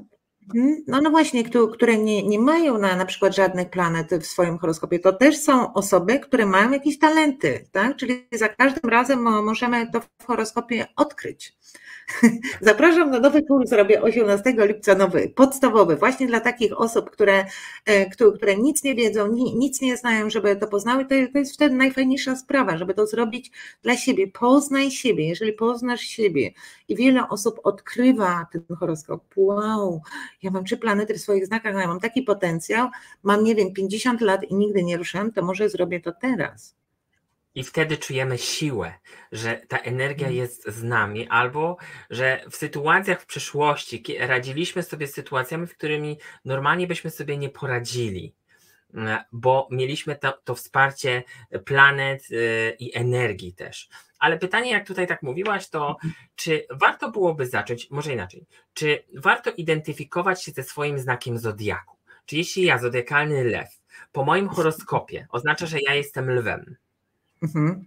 mhm, 0.56 0.84
no, 0.88 1.02
no 1.02 1.10
właśnie, 1.10 1.44
które 1.74 1.98
nie, 1.98 2.24
nie 2.24 2.40
mają 2.40 2.78
na, 2.78 2.96
na 2.96 3.06
przykład 3.06 3.36
żadnych 3.36 3.70
planet 3.70 4.12
w 4.22 4.26
swoim 4.26 4.58
horoskopie, 4.58 5.00
to 5.00 5.14
też 5.14 5.38
są 5.38 5.74
osoby, 5.74 6.20
które 6.20 6.46
mają 6.46 6.72
jakieś 6.72 7.00
talenty, 7.00 7.68
tak? 7.72 7.96
Czyli 7.96 8.28
za 8.32 8.50
każdym 8.50 8.90
razem 8.90 9.20
możemy 9.44 9.92
to 9.92 10.02
w 10.02 10.26
horoskopie 10.26 10.88
odkryć. 10.96 11.58
Zapraszam 12.62 13.12
na 13.12 13.20
nowy 13.20 13.44
kurs, 13.44 13.70
zrobię 13.70 14.02
18 14.02 14.54
lipca 14.58 14.96
nowy, 14.96 15.30
podstawowy, 15.36 15.96
właśnie 15.96 16.28
dla 16.28 16.40
takich 16.40 16.80
osób, 16.80 17.10
które, 17.10 17.46
e, 17.86 18.10
które 18.36 18.58
nic 18.58 18.84
nie 18.84 18.96
wiedzą, 18.96 19.28
nic 19.56 19.82
nie 19.82 19.98
znają, 19.98 20.30
żeby 20.30 20.56
to 20.56 20.68
poznały, 20.68 21.06
to 21.06 21.16
jest 21.40 21.54
wtedy 21.54 21.76
najfajniejsza 21.76 22.36
sprawa, 22.36 22.78
żeby 22.78 22.94
to 22.94 23.08
zrobić 23.08 23.52
dla 23.82 23.98
siebie. 23.98 24.28
Poznaj 24.28 24.92
siebie, 24.92 25.28
jeżeli 25.28 25.54
poznasz 25.54 26.02
siebie 26.02 26.54
i 26.88 26.96
wiele 26.96 27.30
osób 27.30 27.60
odkrywa 27.64 28.48
ten 28.52 28.78
horoskop, 28.80 29.24
wow, 29.36 30.02
ja 30.44 30.52
mam 30.52 30.66
trzy 30.66 30.78
planety 30.78 31.14
w 31.14 31.22
swoich 31.22 31.46
znakach, 31.46 31.76
ja 31.76 31.88
mam 31.88 32.00
taki 32.00 32.22
potencjał, 32.22 32.90
mam 33.24 33.44
nie 33.44 33.56
wiem, 33.56 33.74
50 33.74 34.22
lat 34.22 34.44
i 34.44 34.56
nigdy 34.56 34.84
nie 34.84 34.98
ruszam, 34.98 35.32
to 35.32 35.42
może 35.46 35.70
zrobię 35.70 36.00
to 36.00 36.12
teraz. 36.22 36.77
I 37.58 37.64
wtedy 37.64 37.98
czujemy 37.98 38.38
siłę, 38.38 38.94
że 39.32 39.62
ta 39.68 39.78
energia 39.78 40.28
mm. 40.28 40.38
jest 40.38 40.70
z 40.70 40.84
nami, 40.84 41.28
albo 41.28 41.78
że 42.10 42.44
w 42.52 42.56
sytuacjach 42.56 43.22
w 43.22 43.26
przeszłości 43.26 44.04
radziliśmy 44.20 44.84
sobie 44.84 45.08
z 45.08 45.14
sytuacjami, 45.14 45.68
w 45.68 45.78
którymi 45.78 46.18
normalnie 46.46 46.88
byśmy 46.88 47.12
sobie 47.12 47.38
nie 47.38 47.50
poradzili, 47.50 48.36
mm, 48.94 49.20
bo 49.32 49.68
mieliśmy 49.72 50.16
to, 50.16 50.32
to 50.44 50.56
wsparcie 50.56 51.24
planet 51.66 52.32
y, 52.32 52.76
i 52.80 52.98
energii 52.98 53.54
też. 53.54 53.90
Ale 54.20 54.40
pytanie, 54.40 54.72
jak 54.72 54.88
tutaj 54.88 55.08
tak 55.08 55.24
mówiłaś, 55.24 55.70
to 55.70 55.90
mhm. 55.90 56.14
czy 56.36 56.66
warto 56.72 57.12
byłoby 57.12 57.46
zacząć, 57.46 57.92
może 57.92 58.14
inaczej, 58.14 58.46
czy 58.74 59.04
warto 59.16 59.52
identyfikować 59.52 60.44
się 60.44 60.52
ze 60.52 60.64
swoim 60.64 61.00
znakiem 61.00 61.38
zodiaku? 61.38 61.98
Czy 62.26 62.38
jeśli 62.38 62.64
ja, 62.64 62.78
zodiakalny 62.78 63.44
lew, 63.44 63.82
po 64.12 64.26
moim 64.26 64.50
horoskopie 64.50 65.28
oznacza, 65.30 65.66
że 65.66 65.78
ja 65.82 65.96
jestem 65.96 66.32
lwem, 66.32 66.78
Mhm. 67.44 67.86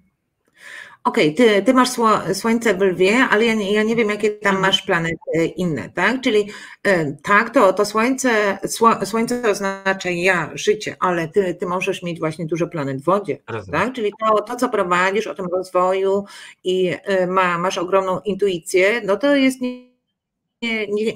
Okej, 1.05 1.35
okay, 1.35 1.47
ty, 1.47 1.63
ty 1.63 1.75
masz 1.75 1.89
słońce 2.33 2.75
w 2.75 2.81
lwie, 2.81 3.19
ale 3.31 3.45
ja 3.45 3.55
nie, 3.55 3.73
ja 3.73 3.83
nie 3.83 3.97
wiem, 3.97 4.09
jakie 4.09 4.31
tam 4.31 4.57
mhm. 4.57 4.63
masz 4.63 4.83
planety 4.83 5.47
inne, 5.57 5.91
tak? 5.95 6.21
Czyli 6.21 6.49
e, 6.83 7.13
tak, 7.13 7.51
to, 7.51 7.73
to 7.73 7.85
słońce, 7.85 8.59
słońce 9.05 9.51
oznacza 9.51 10.11
ja, 10.11 10.51
życie, 10.55 10.97
ale 11.01 11.29
ty, 11.29 11.55
ty 11.55 11.67
możesz 11.67 12.03
mieć 12.03 12.19
właśnie 12.19 12.47
dużo 12.47 12.67
planet 12.67 13.01
w 13.01 13.05
wodzie, 13.05 13.39
Rozumiem. 13.49 13.81
tak? 13.81 13.93
Czyli 13.93 14.13
to, 14.21 14.43
to, 14.43 14.57
co 14.57 14.69
prowadzisz 14.69 15.27
o 15.27 15.35
tym 15.35 15.47
rozwoju 15.47 16.25
i 16.65 16.97
e, 17.05 17.27
ma, 17.27 17.59
masz 17.59 17.79
ogromną 17.79 18.21
intuicję, 18.21 19.01
no 19.05 19.17
to 19.17 19.37
jest 19.37 19.61
nie, 19.61 19.90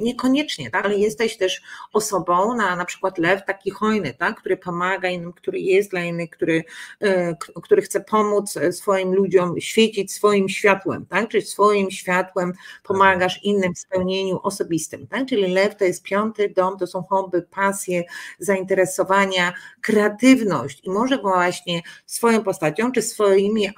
niekoniecznie, 0.01 0.71
tak? 0.71 0.85
ale 0.85 0.95
jesteś 0.99 1.37
też 1.37 1.63
osobą, 1.93 2.57
na, 2.57 2.77
na 2.77 2.85
przykład 2.85 3.19
lew 3.19 3.45
taki 3.47 3.71
hojny, 3.71 4.15
tak? 4.15 4.41
który 4.41 4.57
pomaga 4.57 5.09
innym, 5.09 5.33
który 5.33 5.61
jest 5.61 5.91
dla 5.91 6.01
innych, 6.01 6.31
który, 6.31 6.65
e, 7.01 7.37
który 7.63 7.83
chce 7.83 8.01
pomóc 8.01 8.59
swoim 8.71 9.15
ludziom 9.15 9.61
świecić 9.61 10.13
swoim 10.13 10.49
światłem, 10.49 11.07
tak? 11.07 11.29
czyli 11.29 11.43
swoim 11.43 11.91
światłem 11.91 12.53
pomagasz 12.83 13.41
innym 13.43 13.75
w 13.75 13.79
spełnieniu 13.79 14.41
osobistym. 14.43 15.07
Tak? 15.07 15.27
Czyli 15.27 15.53
lew 15.53 15.77
to 15.77 15.85
jest 15.85 16.03
piąty 16.03 16.49
dom, 16.57 16.79
to 16.79 16.87
są 16.87 17.03
hobby, 17.03 17.43
pasje, 17.43 18.03
zainteresowania, 18.39 19.53
kreatywność 19.81 20.81
i 20.85 20.91
może 20.91 21.19
właśnie 21.19 21.83
swoją 22.07 22.45
postacią 22.45 22.93
czy 22.93 23.03
swoimi 23.03 23.69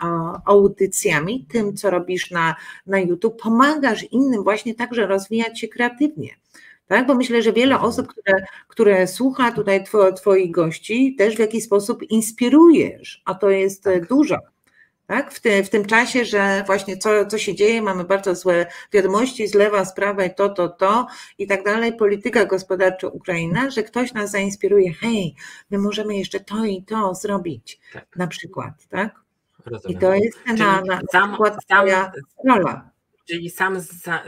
audycjami, 0.44 1.46
tym 1.52 1.76
co 1.76 1.90
robisz 1.90 2.30
na, 2.30 2.54
na 2.86 2.98
YouTube, 2.98 3.42
pomagasz 3.42 4.02
innym 4.02 4.44
właśnie 4.44 4.74
także 4.74 5.06
rozwijać 5.06 5.55
się 5.58 5.68
kreatywnie. 5.68 6.30
Tak? 6.86 7.06
Bo 7.06 7.14
myślę, 7.14 7.42
że 7.42 7.52
wiele 7.52 7.74
mhm. 7.74 7.90
osób, 7.90 8.06
które, 8.06 8.44
które 8.68 9.06
słucha 9.06 9.52
tutaj 9.52 9.84
two, 9.84 10.12
Twoich 10.12 10.50
gości, 10.50 11.14
też 11.18 11.36
w 11.36 11.38
jakiś 11.38 11.64
sposób 11.64 12.02
inspirujesz, 12.02 13.22
a 13.24 13.34
to 13.34 13.50
jest 13.50 13.84
tak. 13.84 14.08
dużo. 14.08 14.38
Tak? 15.06 15.32
W, 15.32 15.40
ty, 15.40 15.64
w 15.64 15.70
tym 15.70 15.84
czasie, 15.84 16.24
że 16.24 16.64
właśnie 16.66 16.96
co, 16.96 17.26
co 17.26 17.38
się 17.38 17.54
dzieje, 17.54 17.82
mamy 17.82 18.04
bardzo 18.04 18.34
złe 18.34 18.66
wiadomości 18.92 19.48
z 19.48 19.54
lewa, 19.54 19.84
z 19.84 19.94
prawa 19.94 20.24
i 20.24 20.34
to, 20.34 20.48
to, 20.48 20.68
to 20.68 21.06
i 21.38 21.46
tak 21.46 21.64
dalej, 21.64 21.96
polityka 21.96 22.44
gospodarcza 22.44 23.08
Ukraina, 23.08 23.70
że 23.70 23.82
ktoś 23.82 24.12
nas 24.12 24.30
zainspiruje, 24.30 24.92
hej, 24.92 25.34
my 25.70 25.78
możemy 25.78 26.16
jeszcze 26.16 26.40
to 26.40 26.64
i 26.64 26.82
to 26.82 27.14
zrobić, 27.14 27.80
tak. 27.92 28.16
na 28.16 28.26
przykład, 28.26 28.72
tak? 28.88 29.14
Rozumiem. 29.66 29.98
I 29.98 30.00
to 30.00 30.14
jest 30.14 30.38
na, 30.46 30.80
na, 30.80 31.00
sam, 31.12 31.30
przykład 31.30 31.56
sam, 31.68 31.86
rola. 32.44 32.90
Czyli 33.28 33.50
sam, 33.50 33.76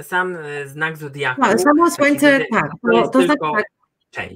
sam 0.03 0.37
e, 0.37 0.69
znak 0.69 0.97
zodiaku. 0.97 1.41
No, 1.41 1.59
samo 1.59 1.91
słońce, 1.91 2.45
tak. 2.53 2.71
To, 2.93 3.03
to, 3.03 3.09
to 3.09 3.23
znaczy 3.23 3.39
tak, 3.51 3.65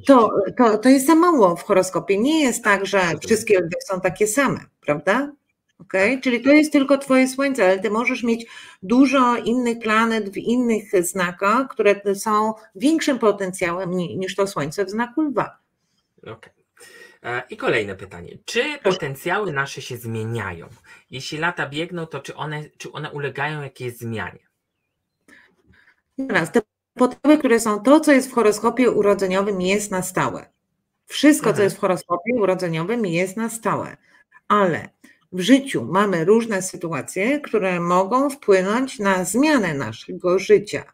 to, 0.06 0.30
to, 0.58 0.78
to 0.78 0.88
jest 0.88 1.06
za 1.06 1.14
mało 1.14 1.56
w 1.56 1.62
horoskopie. 1.62 2.18
Nie 2.18 2.40
jest 2.40 2.64
tak, 2.64 2.86
że 2.86 3.00
wszystkie 3.26 3.68
są 3.86 4.00
takie 4.00 4.26
same, 4.26 4.60
prawda? 4.80 5.32
Okay? 5.78 6.20
Czyli 6.20 6.42
to 6.42 6.50
jest 6.50 6.72
tylko 6.72 6.98
Twoje 6.98 7.28
słońce, 7.28 7.64
ale 7.64 7.78
Ty 7.78 7.90
możesz 7.90 8.22
mieć 8.22 8.46
dużo 8.82 9.36
innych 9.36 9.78
planet 9.78 10.30
w 10.30 10.36
innych 10.36 11.04
znakach, 11.04 11.68
które 11.68 12.14
są 12.14 12.54
większym 12.74 13.18
potencjałem 13.18 13.90
niż 13.90 14.34
to 14.34 14.46
słońce 14.46 14.84
w 14.84 14.90
znaku 14.90 15.22
lwa. 15.22 15.58
Okay. 16.22 16.52
E, 17.22 17.42
I 17.50 17.56
kolejne 17.56 17.94
pytanie. 17.94 18.38
Czy 18.44 18.78
potencjały 18.82 19.52
nasze 19.52 19.82
się 19.82 19.96
zmieniają? 19.96 20.68
Jeśli 21.10 21.38
lata 21.38 21.68
biegną, 21.68 22.06
to 22.06 22.20
czy 22.20 22.36
one, 22.36 22.64
czy 22.78 22.92
one 22.92 23.10
ulegają 23.10 23.62
jakiejś 23.62 23.96
zmianie? 23.96 24.51
Teraz, 26.16 26.52
te 26.52 26.62
potencjały, 26.94 27.38
które 27.38 27.60
są 27.60 27.80
to, 27.80 28.00
co 28.00 28.12
jest 28.12 28.30
w 28.30 28.32
horoskopie 28.32 28.90
urodzeniowym, 28.90 29.60
jest 29.60 29.90
na 29.90 30.02
stałe. 30.02 30.52
Wszystko, 31.06 31.46
mhm. 31.46 31.56
co 31.56 31.62
jest 31.62 31.76
w 31.76 31.80
horoskopie 31.80 32.34
urodzeniowym, 32.34 33.06
jest 33.06 33.36
na 33.36 33.50
stałe. 33.50 33.96
Ale 34.48 34.88
w 35.32 35.40
życiu 35.40 35.84
mamy 35.84 36.24
różne 36.24 36.62
sytuacje, 36.62 37.40
które 37.40 37.80
mogą 37.80 38.30
wpłynąć 38.30 38.98
na 38.98 39.24
zmianę 39.24 39.74
naszego 39.74 40.38
życia. 40.38 40.84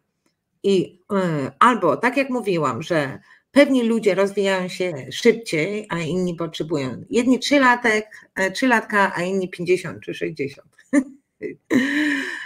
I 0.62 1.00
y, 1.12 1.50
albo, 1.58 1.96
tak 1.96 2.16
jak 2.16 2.30
mówiłam, 2.30 2.82
że 2.82 3.18
pewni 3.52 3.82
ludzie 3.82 4.14
rozwijają 4.14 4.68
się 4.68 5.06
szybciej, 5.12 5.86
a 5.88 5.98
inni 5.98 6.34
potrzebują 6.34 7.04
jedni 7.10 7.38
3 7.38 7.60
latek, 7.60 8.30
3 8.54 8.66
e, 8.66 8.68
latka, 8.68 9.12
a 9.14 9.22
inni 9.22 9.48
50 9.50 10.00
czy 10.00 10.14
60. 10.14 10.68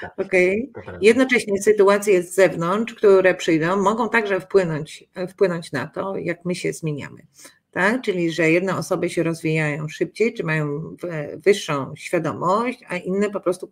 Tak, 0.01 0.19
okay. 0.19 0.69
Jednocześnie 1.01 1.63
sytuacje 1.63 2.23
z 2.23 2.35
zewnątrz, 2.35 2.95
które 2.95 3.35
przyjdą, 3.35 3.77
mogą 3.77 4.09
także 4.09 4.41
wpłynąć, 4.41 5.05
wpłynąć 5.29 5.73
na 5.73 5.87
to, 5.87 6.17
jak 6.17 6.45
my 6.45 6.55
się 6.55 6.73
zmieniamy 6.73 7.27
tak? 7.73 8.03
czyli 8.03 8.33
że 8.33 8.51
jedne 8.51 8.77
osoby 8.77 9.11
się 9.11 9.23
rozwijają 9.23 9.89
szybciej, 9.89 10.35
czy 10.35 10.45
mają 10.45 10.97
wyższą 11.37 11.97
świadomość, 11.97 12.79
a 12.89 12.97
inne 12.97 13.31
po 13.31 13.41
prostu 13.41 13.71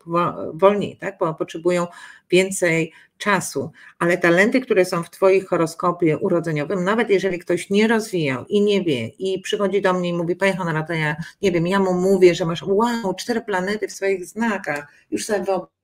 wolniej, 0.55 0.97
tak? 0.97 1.17
bo 1.21 1.35
potrzebują 1.35 1.87
więcej 2.31 2.93
czasu. 3.19 3.71
Ale 3.99 4.19
talenty, 4.19 4.61
które 4.61 4.85
są 4.85 5.03
w 5.03 5.11
Twoim 5.11 5.47
horoskopie 5.47 6.19
urodzeniowym, 6.19 6.85
nawet 6.85 7.11
jeżeli 7.11 7.39
ktoś 7.39 7.71
nie 7.71 7.89
rozwijał 7.89 8.45
i 8.49 8.61
nie 8.61 8.85
wie, 8.85 9.07
i 9.07 9.41
przychodzi 9.41 9.83
do 9.83 9.93
mnie 9.93 10.09
i 10.09 10.13
mówi, 10.13 10.37
Panie 10.37 10.57
Honora, 10.57 10.83
to 10.83 10.93
ja 10.93 11.17
nie 11.43 11.53
wiem, 11.53 11.67
ja 11.67 11.81
mu 11.81 11.95
mówię, 11.95 12.35
że 12.35 12.47
masz 12.47 12.63
wow, 12.63 13.15
cztery 13.15 13.41
planety 13.41 13.89
w 13.89 13.93
swoich 13.93 14.27
znakach, 14.27 14.93
już 15.11 15.27
sobie 15.27 15.45
wyobrażam, 15.45 15.80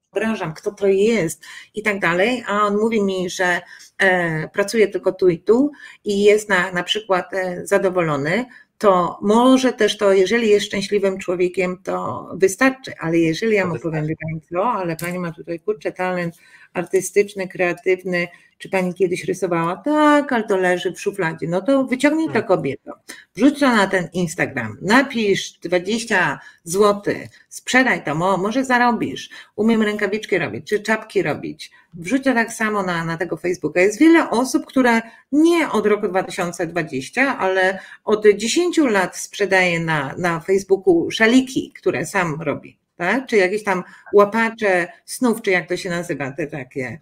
kto 0.57 0.71
to 0.71 0.87
jest 0.87 1.45
i 1.75 1.83
tak 1.83 2.01
dalej, 2.01 2.45
a 2.47 2.63
on 2.63 2.77
mówi 2.77 3.03
mi, 3.03 3.31
że 3.31 3.61
e, 3.99 4.49
pracuje 4.49 4.89
tylko 4.89 5.13
tu 5.13 5.29
i 5.29 5.39
tu 5.39 5.73
i 6.05 6.23
jest 6.23 6.49
na, 6.49 6.73
na 6.73 6.83
przykład 6.83 7.35
e, 7.35 7.67
zadowolony, 7.67 8.45
to 8.79 9.19
może 9.23 9.73
też 9.73 9.97
to, 9.97 10.13
jeżeli 10.13 10.49
jest 10.49 10.67
szczęśliwym 10.67 11.19
człowiekiem, 11.19 11.79
to 11.83 12.29
wystarczy, 12.35 12.93
ale 12.99 13.19
jeżeli 13.19 13.55
ja 13.55 13.67
mu 13.67 13.79
powiem, 13.79 14.07
wie 14.07 14.15
Pani 14.23 14.41
co, 14.41 14.65
ale 14.65 14.97
Pani 14.97 15.19
ma 15.19 15.33
tutaj 15.33 15.61
kurczę 15.61 15.93
talent 15.93 16.37
artystyczny, 16.77 17.49
kreatywny, 17.49 18.29
czy 18.59 18.69
pani 18.69 18.95
kiedyś 18.95 19.25
rysowała? 19.25 19.77
Tak, 19.77 20.33
ale 20.33 20.45
to 20.45 20.57
leży 20.57 20.93
w 20.93 21.01
szufladzie. 21.01 21.49
No 21.49 21.61
to 21.61 21.85
wyciągnij 21.85 22.27
to 22.27 22.33
hmm. 22.33 22.49
kobieto, 22.49 22.93
wrzuć 23.37 23.61
to 23.61 23.77
na 23.77 23.87
ten 23.87 24.09
Instagram, 24.13 24.77
napisz 24.83 25.53
20 25.53 26.41
zł, 26.65 27.15
sprzedaj 27.49 28.05
to, 28.05 28.15
może 28.15 28.65
zarobisz, 28.65 29.31
umiem 29.57 29.83
rękawiczki 29.83 30.39
robić, 30.39 30.69
czy 30.69 30.81
czapki 30.81 31.23
robić, 31.23 31.71
wrzuć 31.95 32.25
to 32.25 32.35
tak 32.35 32.53
samo 32.53 32.83
na, 32.83 33.05
na 33.05 33.17
tego 33.17 33.37
Facebooka. 33.37 33.81
Jest 33.81 33.99
wiele 33.99 34.31
osób, 34.31 34.67
które 34.67 35.03
nie 35.33 35.71
od 35.71 35.87
roku 35.87 36.09
2020, 36.09 37.39
ale 37.39 37.79
od 38.05 38.27
10 38.37 38.79
lat 38.79 39.17
sprzedaje 39.17 39.81
na, 39.81 40.15
na 40.19 40.41
Facebooku 40.41 41.11
szaliki, 41.11 41.73
które 41.79 42.07
sam 42.07 42.43
robi. 42.43 42.79
Tak? 42.97 43.27
Czy 43.27 43.37
jakieś 43.37 43.65
tam 43.65 43.85
łapacze 44.13 44.89
snów, 45.05 45.43
czy 45.43 45.51
jak 45.51 45.69
to 45.69 45.77
się 45.77 45.91
nazywa, 45.91 46.31
te 46.33 46.47
takie. 46.47 47.01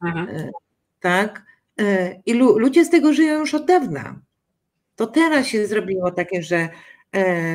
Aha. 0.00 0.26
E, 0.30 0.50
tak? 1.00 1.42
E, 1.80 2.20
I 2.26 2.34
ludzie 2.34 2.84
z 2.84 2.90
tego 2.90 3.12
żyją 3.12 3.38
już 3.38 3.54
od 3.54 3.66
dawna. 3.66 4.20
To 4.96 5.06
teraz 5.06 5.46
się 5.46 5.66
zrobiło 5.66 6.10
takie, 6.10 6.42
że 6.42 6.68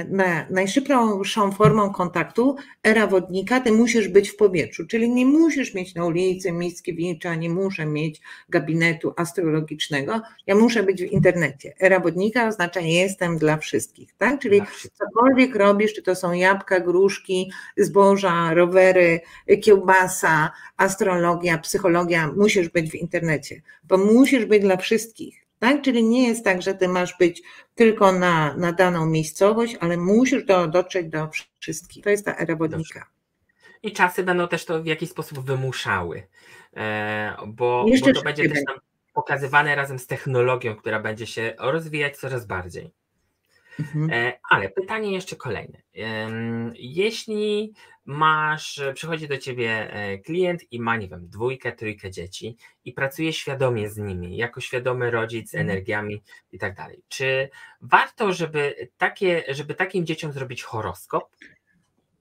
na 0.09 0.45
najszybszą 0.49 1.51
formą 1.57 1.93
kontaktu 1.93 2.55
era 2.83 3.07
wodnika, 3.07 3.59
ty 3.59 3.71
musisz 3.71 4.07
być 4.07 4.29
w 4.29 4.35
powietrzu, 4.35 4.87
czyli 4.87 5.09
nie 5.09 5.25
musisz 5.25 5.73
mieć 5.73 5.95
na 5.95 6.05
ulicy 6.05 6.51
Mickiewicza, 6.51 7.35
nie 7.35 7.49
muszę 7.49 7.85
mieć 7.85 8.21
gabinetu 8.49 9.13
astrologicznego, 9.17 10.21
ja 10.47 10.55
muszę 10.55 10.83
być 10.83 11.01
w 11.01 11.11
internecie. 11.11 11.73
Era 11.79 11.99
wodnika 11.99 12.47
oznacza 12.47 12.79
jestem 12.79 13.37
dla 13.37 13.57
wszystkich, 13.57 14.13
tak? 14.17 14.39
Czyli 14.39 14.61
cokolwiek 14.93 15.55
robisz, 15.55 15.93
czy 15.93 16.01
to 16.01 16.15
są 16.15 16.31
jabłka, 16.31 16.79
gruszki, 16.79 17.51
zboża, 17.77 18.53
rowery, 18.53 19.19
kiełbasa, 19.61 20.51
astrologia, 20.77 21.57
psychologia, 21.57 22.33
musisz 22.37 22.69
być 22.69 22.91
w 22.91 22.95
internecie, 22.95 23.61
bo 23.83 23.97
musisz 23.97 24.45
być 24.45 24.61
dla 24.61 24.77
wszystkich. 24.77 25.48
Tak? 25.59 25.81
Czyli 25.81 26.03
nie 26.03 26.27
jest 26.27 26.43
tak, 26.43 26.61
że 26.61 26.73
ty 26.73 26.87
masz 26.87 27.17
być 27.17 27.41
tylko 27.75 28.11
na, 28.11 28.53
na 28.57 28.71
daną 28.73 29.05
miejscowość, 29.05 29.77
ale 29.79 29.97
musisz 29.97 30.45
do, 30.45 30.67
dotrzeć 30.67 31.07
do 31.07 31.29
wszystkich. 31.59 32.03
To 32.03 32.09
jest 32.09 32.25
ta 32.25 32.35
era 32.35 32.55
wodnika. 32.55 33.09
I 33.83 33.91
czasy 33.91 34.23
będą 34.23 34.47
też 34.47 34.65
to 34.65 34.83
w 34.83 34.85
jakiś 34.85 35.09
sposób 35.09 35.39
wymuszały, 35.39 36.27
e, 36.75 37.35
bo, 37.47 37.85
bo 38.01 38.13
to 38.13 38.21
będzie 38.21 38.49
też 38.49 38.63
tam 38.67 38.75
pokazywane 39.13 39.75
razem 39.75 39.99
z 39.99 40.07
technologią, 40.07 40.75
która 40.75 40.99
będzie 40.99 41.27
się 41.27 41.53
rozwijać 41.59 42.17
coraz 42.17 42.45
bardziej. 42.45 42.91
Mhm. 43.79 44.09
E, 44.11 44.39
ale 44.49 44.69
pytanie 44.69 45.13
jeszcze 45.13 45.35
kolejne. 45.35 45.81
Jeśli 46.73 47.73
masz, 48.05 48.81
przychodzi 48.93 49.27
do 49.27 49.37
ciebie 49.37 49.93
e, 49.93 50.17
klient 50.17 50.61
i 50.71 50.81
ma, 50.81 50.97
nie 50.97 51.07
wiem, 51.07 51.29
dwójkę, 51.29 51.71
trójkę 51.71 52.11
dzieci 52.11 52.57
i 52.85 52.93
pracuje 52.93 53.33
świadomie 53.33 53.89
z 53.89 53.97
nimi, 53.97 54.37
jako 54.37 54.61
świadomy 54.61 55.11
rodzic 55.11 55.49
z 55.49 55.55
mhm. 55.55 55.69
energiami 55.69 56.23
i 56.51 56.59
tak 56.59 56.75
dalej. 56.75 57.03
Czy 57.07 57.49
warto, 57.81 58.33
żeby, 58.33 58.89
takie, 58.97 59.43
żeby 59.47 59.75
takim 59.75 60.05
dzieciom 60.05 60.31
zrobić 60.31 60.63
horoskop? 60.63 61.29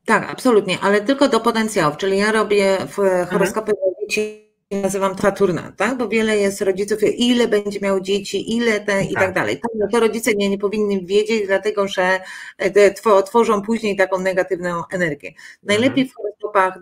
Tak, 0.05 0.31
absolutnie, 0.31 0.79
ale 0.81 1.01
tylko 1.01 1.29
do 1.29 1.41
potencjałów, 1.41 1.97
czyli 1.97 2.19
ja 2.19 2.33
robię 2.33 2.79
w 2.79 2.99
mhm. 2.99 3.27
horoskopy 3.27 3.73
mhm. 3.73 3.95
dzieci 4.09 4.48
nazywam 4.71 5.17
to 5.17 5.23
Saturna, 5.23 5.73
tak? 5.77 5.99
Bo 5.99 6.09
wiele 6.09 6.37
jest 6.37 6.61
rodziców, 6.61 7.03
ile 7.03 7.49
będzie 7.49 7.81
miał 7.81 8.01
dzieci, 8.01 8.57
ile 8.57 8.81
te 8.81 9.05
i 9.05 9.15
tak, 9.15 9.23
tak 9.23 9.35
dalej. 9.35 9.61
To, 9.61 9.89
to 9.93 10.01
rodzice 10.01 10.35
nie, 10.35 10.49
nie 10.49 10.59
powinni 10.59 11.07
wiedzieć, 11.07 11.47
dlatego 11.47 11.89
że 11.89 12.21
e, 12.59 12.91
tworzą 13.23 13.63
później 13.63 13.97
taką 13.97 14.19
negatywną 14.19 14.83
energię. 14.91 15.33
Najlepiej 15.63 16.03
mhm. 16.03 16.28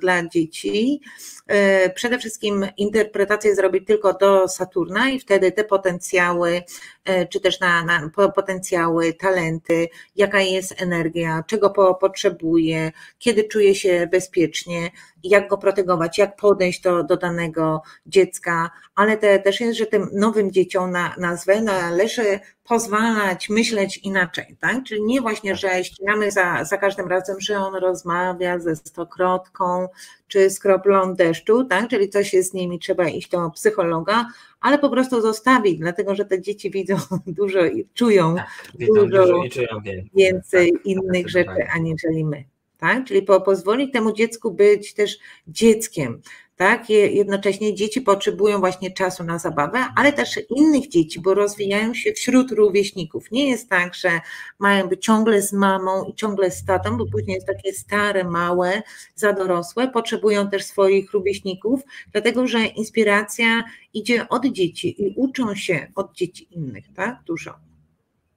Dla 0.00 0.28
dzieci. 0.28 1.00
E, 1.46 1.90
przede 1.90 2.18
wszystkim 2.18 2.66
interpretację 2.76 3.54
zrobić 3.54 3.86
tylko 3.86 4.12
do 4.12 4.48
Saturna 4.48 5.10
i 5.10 5.20
wtedy 5.20 5.52
te 5.52 5.64
potencjały, 5.64 6.62
e, 7.04 7.26
czy 7.26 7.40
też 7.40 7.60
na, 7.60 7.84
na 7.84 8.10
potencjały, 8.34 9.12
talenty, 9.12 9.88
jaka 10.16 10.40
jest 10.40 10.82
energia, 10.82 11.44
czego 11.46 11.70
po, 11.70 11.94
potrzebuje, 11.94 12.92
kiedy 13.18 13.44
czuje 13.44 13.74
się 13.74 14.08
bezpiecznie, 14.12 14.90
jak 15.24 15.48
go 15.48 15.58
protegować, 15.58 16.18
jak 16.18 16.36
podejść 16.36 16.80
do, 16.80 17.02
do 17.02 17.16
danego 17.16 17.82
dziecka, 18.06 18.70
ale 18.94 19.16
te, 19.16 19.38
też 19.38 19.60
jest, 19.60 19.78
że 19.78 19.86
tym 19.86 20.08
nowym 20.12 20.52
dzieciom 20.52 20.90
na 20.90 21.14
nazwę 21.18 21.60
należy 21.62 22.40
pozwalać 22.68 23.48
myśleć 23.48 23.98
inaczej, 23.98 24.56
tak? 24.60 24.84
Czyli 24.84 25.02
nie 25.02 25.20
właśnie, 25.20 25.56
że 25.56 25.84
ścigamy 25.84 26.30
za, 26.30 26.64
za 26.64 26.76
każdym 26.76 27.08
razem, 27.08 27.40
że 27.40 27.58
on 27.58 27.74
rozmawia 27.74 28.58
ze 28.58 28.76
stokrotką 28.76 29.88
czy 30.28 30.50
z 30.50 30.58
kroplą 30.58 31.14
deszczu, 31.14 31.64
tak? 31.64 31.88
Czyli 31.88 32.08
coś 32.08 32.32
jest 32.32 32.50
z 32.50 32.54
nimi, 32.54 32.78
trzeba 32.78 33.08
iść 33.08 33.28
do 33.28 33.50
psychologa, 33.50 34.26
ale 34.60 34.78
po 34.78 34.90
prostu 34.90 35.20
zostawić, 35.20 35.78
dlatego 35.78 36.14
że 36.14 36.24
te 36.24 36.40
dzieci 36.40 36.70
widzą 36.70 36.96
dużo 37.26 37.64
i 37.66 37.86
czują 37.94 38.36
tak, 38.36 38.46
dużo, 38.74 39.06
dużo 39.06 39.44
i 39.44 39.50
czują 39.50 39.80
więcej 40.14 40.72
tak, 40.72 40.86
innych 40.86 41.28
rzeczy, 41.28 41.66
aniżeli 41.74 42.24
my. 42.24 42.44
Tak? 42.78 43.04
Czyli 43.04 43.22
po, 43.22 43.40
pozwolić 43.40 43.92
temu 43.92 44.12
dziecku 44.12 44.50
być 44.50 44.94
też 44.94 45.18
dzieckiem 45.48 46.22
tak? 46.56 46.90
Jednocześnie 46.90 47.74
dzieci 47.74 48.00
potrzebują 48.00 48.58
właśnie 48.58 48.90
czasu 48.90 49.24
na 49.24 49.38
zabawę, 49.38 49.78
ale 49.96 50.12
też 50.12 50.40
innych 50.56 50.88
dzieci, 50.88 51.20
bo 51.20 51.34
rozwijają 51.34 51.94
się 51.94 52.12
wśród 52.12 52.52
rówieśników. 52.52 53.30
Nie 53.30 53.48
jest 53.48 53.70
tak, 53.70 53.94
że 53.94 54.20
mają 54.58 54.88
być 54.88 55.04
ciągle 55.04 55.42
z 55.42 55.52
mamą 55.52 56.04
i 56.04 56.14
ciągle 56.14 56.50
z 56.50 56.64
tatą, 56.64 56.96
bo 56.96 57.06
później 57.06 57.34
jest 57.34 57.46
takie 57.46 57.72
stare, 57.72 58.24
małe, 58.24 58.82
za 59.14 59.32
dorosłe, 59.32 59.88
potrzebują 59.88 60.50
też 60.50 60.64
swoich 60.64 61.12
rówieśników, 61.12 61.80
dlatego 62.12 62.46
że 62.46 62.64
inspiracja 62.64 63.64
idzie 63.94 64.28
od 64.28 64.46
dzieci 64.46 65.02
i 65.02 65.14
uczą 65.16 65.54
się 65.54 65.92
od 65.94 66.14
dzieci 66.14 66.48
innych, 66.50 66.84
tak? 66.94 67.22
Dużo. 67.26 67.54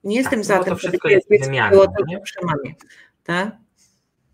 Nie 0.04 0.16
jestem 0.16 0.40
tak, 0.40 0.46
za 0.46 0.64
tym, 0.64 0.78
żeby 0.78 0.98
dziecko 1.10 1.70
było 1.70 1.88
tylko 1.88 2.22
przy 2.24 2.40
mamie. 2.46 2.76
Tak? 3.24 3.69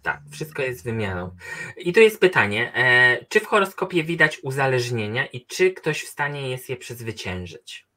Tak, 0.06 0.22
wszystko 0.32 0.62
jest 0.62 0.84
wymianą. 0.84 1.30
I 1.78 1.94
tu 1.94 2.00
jest 2.00 2.20
pytanie, 2.20 2.72
e, 2.76 3.26
czy 3.30 3.40
w 3.40 3.46
horoskopie 3.46 4.04
widać 4.04 4.40
uzależnienia 4.44 5.26
i 5.26 5.46
czy 5.46 5.72
ktoś 5.72 6.04
w 6.04 6.08
stanie 6.08 6.50
jest 6.50 6.70
je 6.70 6.78
przezwyciężyć? 6.78 7.88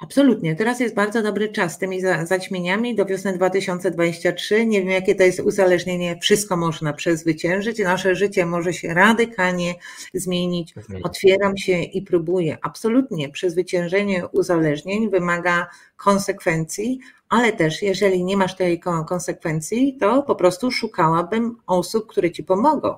Absolutnie. 0.00 0.56
Teraz 0.56 0.80
jest 0.80 0.94
bardzo 0.94 1.22
dobry 1.22 1.48
czas 1.48 1.74
z 1.74 1.78
tymi 1.78 2.00
zaćmieniami 2.00 2.94
do 2.94 3.06
wiosny 3.06 3.32
2023. 3.32 4.66
Nie 4.66 4.80
wiem, 4.80 4.90
jakie 4.90 5.14
to 5.14 5.22
jest 5.22 5.40
uzależnienie. 5.40 6.18
Wszystko 6.22 6.56
można 6.56 6.92
przezwyciężyć. 6.92 7.78
Nasze 7.78 8.14
życie 8.14 8.46
może 8.46 8.72
się 8.72 8.94
radykalnie 8.94 9.74
zmienić. 10.14 10.74
Otwieram 11.02 11.56
się 11.56 11.82
i 11.82 12.02
próbuję. 12.02 12.58
Absolutnie. 12.62 13.28
Przezwyciężenie 13.28 14.26
uzależnień 14.26 15.10
wymaga 15.10 15.66
konsekwencji, 15.96 17.00
ale 17.28 17.52
też 17.52 17.82
jeżeli 17.82 18.24
nie 18.24 18.36
masz 18.36 18.56
tej 18.56 18.80
konsekwencji, 19.08 19.96
to 20.00 20.22
po 20.22 20.34
prostu 20.34 20.70
szukałabym 20.70 21.56
osób, 21.66 22.06
które 22.06 22.30
ci 22.30 22.44
pomogą. 22.44 22.96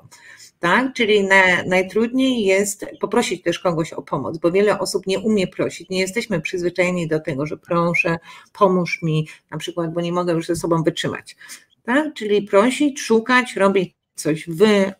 Tak? 0.60 0.92
Czyli 0.94 1.24
na, 1.24 1.62
najtrudniej 1.66 2.44
jest 2.44 2.86
poprosić 3.00 3.42
też 3.42 3.58
kogoś 3.58 3.92
o 3.92 4.02
pomoc, 4.02 4.38
bo 4.38 4.50
wiele 4.52 4.78
osób 4.78 5.06
nie 5.06 5.18
umie 5.18 5.46
prosić. 5.46 5.88
Nie 5.88 6.00
jesteśmy 6.00 6.40
przyzwyczajeni 6.40 7.08
do 7.08 7.20
tego, 7.20 7.46
że 7.46 7.56
proszę, 7.56 8.18
pomóż 8.52 9.02
mi, 9.02 9.28
na 9.50 9.58
przykład, 9.58 9.92
bo 9.92 10.00
nie 10.00 10.12
mogę 10.12 10.32
już 10.32 10.46
ze 10.46 10.56
sobą 10.56 10.82
wytrzymać. 10.82 11.36
Tak? 11.82 12.14
Czyli 12.14 12.42
prosić, 12.42 13.00
szukać, 13.00 13.56
robić 13.56 13.94
coś. 14.14 14.48
Wy 14.48 14.66
y, 14.66 14.92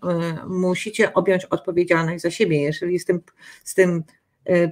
musicie 0.46 1.14
objąć 1.14 1.44
odpowiedzialność 1.44 2.22
za 2.22 2.30
siebie. 2.30 2.62
Jeżeli 2.62 2.98
z 2.98 3.04
tym, 3.04 3.20
z 3.64 3.74
tym 3.74 4.02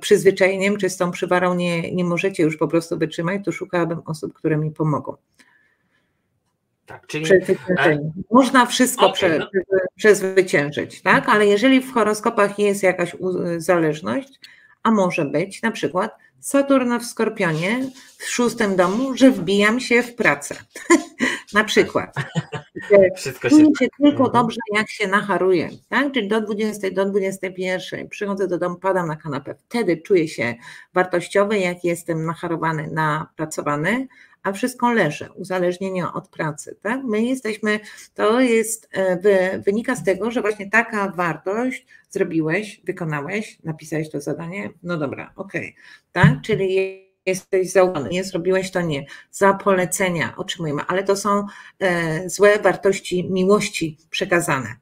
przyzwyczajeniem 0.01 0.77
czy 0.77 0.91
z 0.91 0.97
tą 0.97 1.11
przywarą 1.11 1.55
nie, 1.55 1.95
nie 1.95 2.05
możecie 2.05 2.43
już 2.43 2.57
po 2.57 2.69
prostu 2.69 2.99
wytrzymać, 2.99 3.45
to 3.45 3.53
szukałabym 3.53 4.03
osób, 4.07 4.35
które 4.35 4.57
mi 4.57 4.71
pomogą. 4.71 5.17
Tak, 6.87 7.07
czyli... 7.07 7.25
Można 8.31 8.67
wszystko 8.67 9.07
okay, 9.07 9.15
prze, 9.15 9.39
no. 9.39 9.47
przezwyciężyć, 9.97 11.03
tak? 11.03 11.29
Ale 11.29 11.47
jeżeli 11.47 11.81
w 11.81 11.93
horoskopach 11.93 12.59
jest 12.59 12.83
jakaś 12.83 13.17
zależność, 13.57 14.41
a 14.83 14.91
może 14.91 15.25
być 15.25 15.63
na 15.63 15.71
przykład 15.71 16.17
Saturn 16.41 16.99
w 16.99 17.05
Skorpionie 17.05 17.91
w 18.19 18.25
szóstym 18.25 18.77
domu, 18.77 19.17
że 19.17 19.31
wbijam 19.31 19.81
się 19.81 20.03
w 20.03 20.15
pracę. 20.15 20.57
na 21.55 21.65
przykład. 21.65 22.15
Wszystko 23.17 23.51
się... 23.51 23.57
się 23.57 23.89
tylko 24.03 24.25
mhm. 24.25 24.33
dobrze, 24.33 24.61
jak 24.75 24.91
się 24.91 25.09
nacharuję, 25.09 25.69
tak? 25.89 26.13
Czyli 26.13 26.29
do 26.29 26.41
20, 26.41 26.91
do 26.91 27.05
21 27.05 28.09
przychodzę 28.09 28.49
do 28.49 28.59
domu, 28.59 28.77
padam 28.77 29.07
na 29.07 29.17
kanapę. 29.17 29.55
Wtedy 29.55 29.97
czuję 29.97 30.29
się 30.29 30.55
wartościowy, 30.95 31.59
jak 31.59 31.85
jestem 31.85 32.25
nacharowany, 32.25 32.91
napracowany, 32.93 34.09
a 34.43 34.53
wszystko 34.53 34.93
leży, 34.93 35.29
uzależnienie 35.35 36.13
od 36.13 36.29
pracy. 36.29 36.77
Tak? 36.83 37.01
My 37.05 37.23
jesteśmy, 37.23 37.81
to 38.15 38.41
jest, 38.41 38.89
e, 38.93 39.59
wynika 39.59 39.97
z 39.97 40.05
tego, 40.05 40.31
że 40.31 40.41
właśnie 40.41 40.71
taka 40.71 41.11
wartość 41.11 41.87
zrobiłeś, 42.11 42.81
wykonałeś, 42.85 43.59
napisałeś 43.65 44.11
to 44.11 44.21
zadanie, 44.21 44.71
no 44.83 44.97
dobra, 44.97 45.33
okej, 45.37 45.77
okay, 45.77 45.83
tak? 46.13 46.41
Czyli 46.43 47.08
jesteś 47.29 47.73
zaufany, 47.73 48.09
nie 48.09 48.25
zrobiłeś 48.25 48.71
to 48.71 48.81
nie. 48.81 49.07
Za 49.31 49.55
polecenia 49.55 50.35
otrzymujemy, 50.37 50.83
ale 50.87 51.05
to 51.05 51.17
są 51.17 51.47
e, 51.81 52.31
złe 52.31 52.59
wartości 52.59 53.31
miłości 53.31 53.99
przekazane 54.11 54.77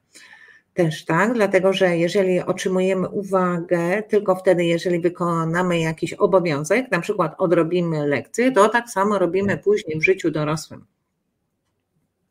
też, 0.77 1.05
tak? 1.05 1.33
Dlatego, 1.33 1.73
że 1.73 1.97
jeżeli 1.97 2.39
otrzymujemy 2.39 3.09
uwagę 3.09 4.03
tylko 4.03 4.35
wtedy, 4.35 4.65
jeżeli 4.65 4.99
wykonamy 4.99 5.79
jakiś 5.79 6.13
obowiązek, 6.13 6.91
na 6.91 7.01
przykład 7.01 7.35
odrobimy 7.37 8.07
lekcję, 8.07 8.51
to 8.51 8.69
tak 8.69 8.89
samo 8.89 9.19
robimy 9.19 9.57
później 9.57 9.99
w 9.99 10.03
życiu 10.03 10.31
dorosłym. 10.31 10.85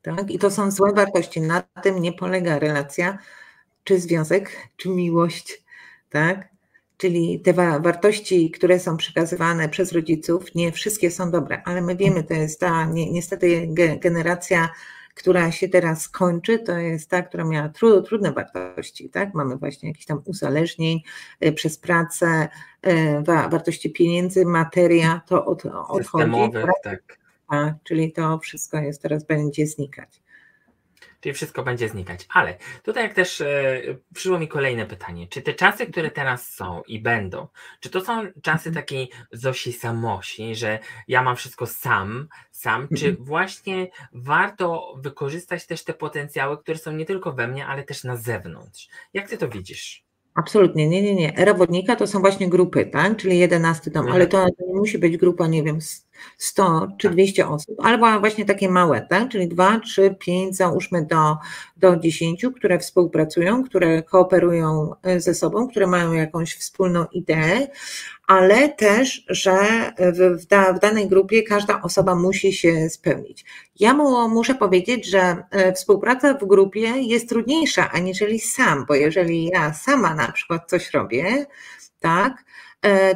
Tak? 0.02 0.30
I 0.30 0.38
to 0.38 0.50
są 0.50 0.70
złe 0.70 0.92
wartości. 0.92 1.40
Na 1.40 1.62
tym 1.82 2.02
nie 2.02 2.12
polega 2.12 2.58
relacja, 2.58 3.18
czy 3.84 4.00
związek, 4.00 4.56
czy 4.76 4.88
miłość. 4.88 5.64
Tak? 6.10 6.48
Czyli 6.96 7.40
te 7.40 7.52
wartości, 7.80 8.50
które 8.50 8.80
są 8.80 8.96
przekazywane 8.96 9.68
przez 9.68 9.92
rodziców, 9.92 10.54
nie 10.54 10.72
wszystkie 10.72 11.10
są 11.10 11.30
dobre, 11.30 11.62
ale 11.64 11.82
my 11.82 11.96
wiemy, 11.96 12.24
to 12.24 12.34
jest 12.34 12.60
ta 12.60 12.84
niestety 12.84 13.68
generacja 14.00 14.68
która 15.16 15.52
się 15.52 15.68
teraz 15.68 16.08
kończy, 16.08 16.58
to 16.58 16.78
jest 16.78 17.10
ta, 17.10 17.22
która 17.22 17.44
miała 17.44 17.68
trudne 18.08 18.32
wartości, 18.32 19.10
tak? 19.10 19.34
Mamy 19.34 19.56
właśnie 19.56 19.88
jakieś 19.88 20.06
tam 20.06 20.22
uzależnień 20.24 21.02
y, 21.44 21.52
przez 21.52 21.78
pracę, 21.78 22.48
y, 22.86 23.22
wartości 23.24 23.90
pieniędzy, 23.90 24.46
materia, 24.46 25.20
to 25.26 25.44
od, 25.44 25.62
odchodzi. 25.66 26.52
Tak? 26.52 26.82
tak. 27.48 27.74
czyli 27.84 28.12
to 28.12 28.38
wszystko 28.38 28.78
jest 28.78 29.02
teraz 29.02 29.24
będzie 29.24 29.66
znikać 29.66 30.22
czyli 31.26 31.34
wszystko 31.34 31.62
będzie 31.62 31.88
znikać. 31.88 32.26
Ale 32.34 32.56
tutaj 32.82 33.02
jak 33.02 33.14
też 33.14 33.40
e, 33.40 33.82
przyszło 34.14 34.38
mi 34.38 34.48
kolejne 34.48 34.86
pytanie, 34.86 35.26
czy 35.28 35.42
te 35.42 35.54
czasy, 35.54 35.86
które 35.86 36.10
teraz 36.10 36.54
są 36.54 36.82
i 36.86 37.00
będą, 37.00 37.46
czy 37.80 37.90
to 37.90 38.00
są 38.00 38.22
czasy 38.42 38.68
mhm. 38.68 38.74
takiej 38.74 39.10
Zosi 39.32 39.72
Samosi, 39.72 40.54
że 40.54 40.78
ja 41.08 41.22
mam 41.22 41.36
wszystko 41.36 41.66
sam, 41.66 42.28
sam, 42.50 42.88
czy 42.96 43.08
mhm. 43.08 43.24
właśnie 43.24 43.88
warto 44.12 44.94
wykorzystać 44.98 45.66
też 45.66 45.84
te 45.84 45.94
potencjały, 45.94 46.58
które 46.58 46.78
są 46.78 46.92
nie 46.92 47.04
tylko 47.04 47.32
we 47.32 47.48
mnie, 47.48 47.66
ale 47.66 47.84
też 47.84 48.04
na 48.04 48.16
zewnątrz? 48.16 48.88
Jak 49.14 49.28
ty 49.28 49.38
to 49.38 49.48
widzisz? 49.48 50.04
Absolutnie, 50.34 50.88
nie, 50.88 51.02
nie, 51.02 51.14
nie. 51.14 51.36
Era 51.36 51.54
wodnika 51.54 51.96
to 51.96 52.06
są 52.06 52.20
właśnie 52.20 52.48
grupy, 52.48 52.86
tak? 52.86 53.16
Czyli 53.16 53.38
jedenasty 53.38 53.90
dom, 53.90 54.08
ale 54.08 54.26
to, 54.26 54.46
to 54.58 54.66
nie 54.66 54.74
musi 54.74 54.98
być 54.98 55.16
grupa, 55.16 55.46
nie 55.46 55.62
wiem, 55.62 55.78
100 56.38 56.88
czy 56.98 57.10
200 57.10 57.42
tak. 57.42 57.52
osób, 57.52 57.76
albo 57.82 58.20
właśnie 58.20 58.44
takie 58.44 58.68
małe, 58.68 59.06
tak? 59.10 59.28
czyli 59.28 59.48
2, 59.48 59.80
3, 59.80 60.16
5, 60.20 60.56
załóżmy 60.56 61.06
do, 61.06 61.36
do 61.76 61.96
10, 61.96 62.46
które 62.56 62.78
współpracują, 62.78 63.64
które 63.64 64.02
kooperują 64.02 64.92
e, 65.02 65.20
ze 65.20 65.34
sobą, 65.34 65.68
które 65.68 65.86
mają 65.86 66.12
jakąś 66.12 66.54
wspólną 66.54 67.06
ideę, 67.12 67.66
ale 68.26 68.68
też, 68.68 69.24
że 69.28 69.56
w, 69.98 70.42
w, 70.42 70.46
da, 70.46 70.72
w 70.72 70.80
danej 70.80 71.08
grupie 71.08 71.42
każda 71.42 71.82
osoba 71.82 72.14
musi 72.14 72.52
się 72.52 72.90
spełnić. 72.90 73.44
Ja 73.80 73.94
mu, 73.94 74.28
muszę 74.28 74.54
powiedzieć, 74.54 75.06
że 75.06 75.36
e, 75.50 75.72
współpraca 75.72 76.34
w 76.34 76.46
grupie 76.46 76.88
jest 77.02 77.28
trudniejsza 77.28 77.90
aniżeli 77.90 78.40
sam, 78.40 78.84
bo 78.88 78.94
jeżeli 78.94 79.46
ja 79.46 79.72
sama 79.72 80.14
na 80.14 80.32
przykład 80.32 80.70
coś 80.70 80.90
robię, 80.90 81.46
tak, 82.00 82.44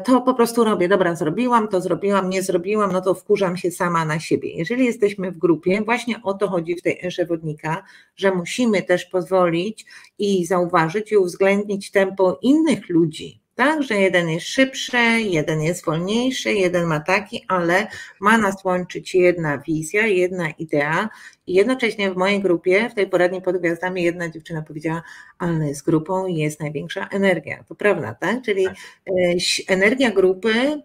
to 0.04 0.20
po 0.20 0.34
prostu 0.34 0.64
robię, 0.64 0.88
dobra, 0.88 1.14
zrobiłam, 1.14 1.68
to 1.68 1.80
zrobiłam, 1.80 2.30
nie 2.30 2.42
zrobiłam, 2.42 2.92
no 2.92 3.00
to 3.00 3.14
wkurzam 3.14 3.56
się 3.56 3.70
sama 3.70 4.04
na 4.04 4.20
siebie. 4.20 4.50
Jeżeli 4.50 4.84
jesteśmy 4.84 5.30
w 5.30 5.38
grupie, 5.38 5.82
właśnie 5.82 6.22
o 6.22 6.34
to 6.34 6.48
chodzi 6.48 6.76
w 6.76 6.82
tej 6.82 6.98
erze 7.04 7.26
wodnika, 7.26 7.82
że 8.16 8.34
musimy 8.34 8.82
też 8.82 9.04
pozwolić 9.04 9.86
i 10.18 10.46
zauważyć 10.46 11.12
i 11.12 11.16
uwzględnić 11.16 11.90
tempo 11.90 12.38
innych 12.42 12.88
ludzi, 12.88 13.40
tak? 13.60 13.82
Że 13.82 13.94
jeden 13.94 14.28
jest 14.28 14.46
szybszy, 14.46 14.96
jeden 15.20 15.62
jest 15.62 15.84
wolniejszy, 15.84 16.52
jeden 16.52 16.84
ma 16.84 17.00
taki, 17.00 17.44
ale 17.48 17.86
ma 18.20 18.38
nas 18.38 18.64
łączyć 18.64 19.14
jedna 19.14 19.58
wizja, 19.58 20.06
jedna 20.06 20.50
idea. 20.50 21.08
I 21.46 21.54
jednocześnie 21.54 22.10
w 22.10 22.16
mojej 22.16 22.40
grupie, 22.40 22.88
w 22.90 22.94
tej 22.94 23.06
poradni 23.06 23.42
pod 23.42 23.56
gwiazdami, 23.56 24.02
jedna 24.02 24.28
dziewczyna 24.28 24.62
powiedziała, 24.62 25.02
ale 25.38 25.74
z 25.74 25.82
grupą 25.82 26.26
jest 26.26 26.60
największa 26.60 27.08
energia. 27.08 27.64
To 27.68 27.74
prawda, 27.74 28.14
tak? 28.14 28.42
Czyli 28.42 28.64
tak. 28.64 28.74
E, 29.08 29.74
energia 29.74 30.10
grupy 30.10 30.82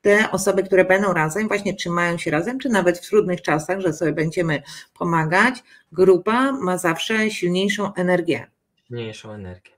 te 0.00 0.30
osoby, 0.30 0.62
które 0.62 0.84
będą 0.84 1.12
razem, 1.12 1.48
właśnie 1.48 1.74
trzymają 1.74 2.18
się 2.18 2.30
razem, 2.30 2.58
czy 2.58 2.68
nawet 2.68 2.98
w 2.98 3.08
trudnych 3.08 3.42
czasach, 3.42 3.80
że 3.80 3.92
sobie 3.92 4.12
będziemy 4.12 4.62
pomagać, 4.98 5.62
grupa 5.92 6.52
ma 6.52 6.78
zawsze 6.78 7.30
silniejszą 7.30 7.94
energię. 7.94 8.46
Silniejszą 8.86 9.32
energię, 9.32 9.77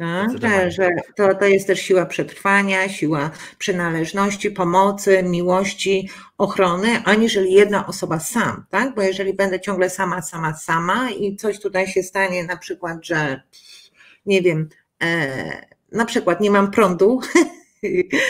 tak. 0.00 0.42
Że, 0.42 0.70
że 0.70 0.90
to, 1.16 1.34
to 1.34 1.44
jest 1.44 1.66
też 1.66 1.80
siła 1.80 2.06
przetrwania, 2.06 2.88
siła 2.88 3.30
przynależności, 3.58 4.50
pomocy, 4.50 5.22
miłości, 5.22 6.08
ochrony, 6.38 7.02
aniżeli 7.04 7.52
jedna 7.52 7.86
osoba 7.86 8.20
sam, 8.20 8.64
tak? 8.70 8.94
Bo 8.94 9.02
jeżeli 9.02 9.34
będę 9.34 9.60
ciągle 9.60 9.90
sama, 9.90 10.22
sama, 10.22 10.54
sama 10.54 11.10
i 11.10 11.36
coś 11.36 11.60
tutaj 11.60 11.86
się 11.86 12.02
stanie, 12.02 12.44
na 12.44 12.56
przykład, 12.56 12.98
że 13.02 13.42
nie 14.26 14.42
wiem, 14.42 14.68
e, 15.02 15.66
na 15.92 16.04
przykład 16.04 16.40
nie 16.40 16.50
mam 16.50 16.70
prądu, 16.70 17.20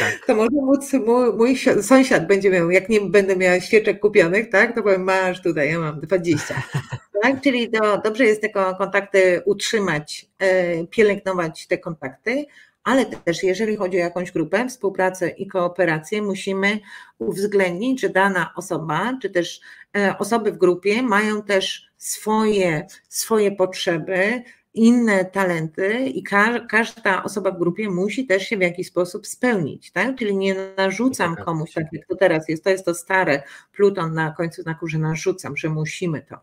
tak. 0.00 0.26
to 0.26 0.34
może 0.34 0.50
móc 0.52 0.92
mój, 0.92 1.32
mój, 1.32 1.56
sąsiad 1.82 2.26
będzie 2.26 2.50
miał, 2.50 2.70
jak 2.70 2.88
nie 2.88 3.00
będę 3.00 3.36
miała 3.36 3.60
świeczek 3.60 4.00
kupionych, 4.00 4.50
tak, 4.50 4.74
to 4.74 4.82
powiem, 4.82 5.04
masz 5.04 5.42
tutaj, 5.42 5.70
ja 5.70 5.78
mam 5.78 6.00
20. 6.00 6.62
tak? 7.22 7.40
Czyli 7.40 7.70
do, 7.70 7.98
dobrze 7.98 8.24
jest 8.24 8.42
te 8.42 8.48
kontakty 8.78 9.42
utrzymać, 9.44 10.26
e, 10.38 10.86
pielęgnować 10.86 11.66
te 11.66 11.78
kontakty, 11.78 12.46
ale 12.84 13.06
też 13.06 13.42
jeżeli 13.42 13.76
chodzi 13.76 13.96
o 13.96 14.00
jakąś 14.00 14.32
grupę, 14.32 14.68
współpracę 14.68 15.28
i 15.28 15.46
kooperację, 15.46 16.22
musimy 16.22 16.78
uwzględnić, 17.18 18.00
że 18.00 18.08
dana 18.08 18.52
osoba, 18.56 19.18
czy 19.22 19.30
też 19.30 19.60
e, 19.96 20.18
osoby 20.18 20.52
w 20.52 20.58
grupie 20.58 21.02
mają 21.02 21.42
też 21.42 21.90
swoje, 21.96 22.86
swoje 23.08 23.52
potrzeby, 23.52 24.42
inne 24.74 25.24
talenty 25.24 26.06
i 26.06 26.22
każda 26.68 27.22
osoba 27.24 27.50
w 27.50 27.58
grupie 27.58 27.90
musi 27.90 28.26
też 28.26 28.48
się 28.48 28.56
w 28.56 28.60
jakiś 28.60 28.86
sposób 28.86 29.26
spełnić, 29.26 29.90
tak? 29.90 30.16
Czyli 30.16 30.36
nie 30.36 30.54
narzucam 30.76 31.36
komuś, 31.36 31.72
tak 31.72 31.84
jak 31.92 32.06
to 32.06 32.16
teraz 32.16 32.48
jest, 32.48 32.64
to 32.64 32.70
jest 32.70 32.84
to 32.84 32.94
stare 32.94 33.42
Pluton 33.72 34.14
na 34.14 34.30
końcu 34.30 34.62
znaku, 34.62 34.88
że 34.88 34.98
narzucam, 34.98 35.56
że 35.56 35.68
musimy 35.68 36.22
to. 36.22 36.36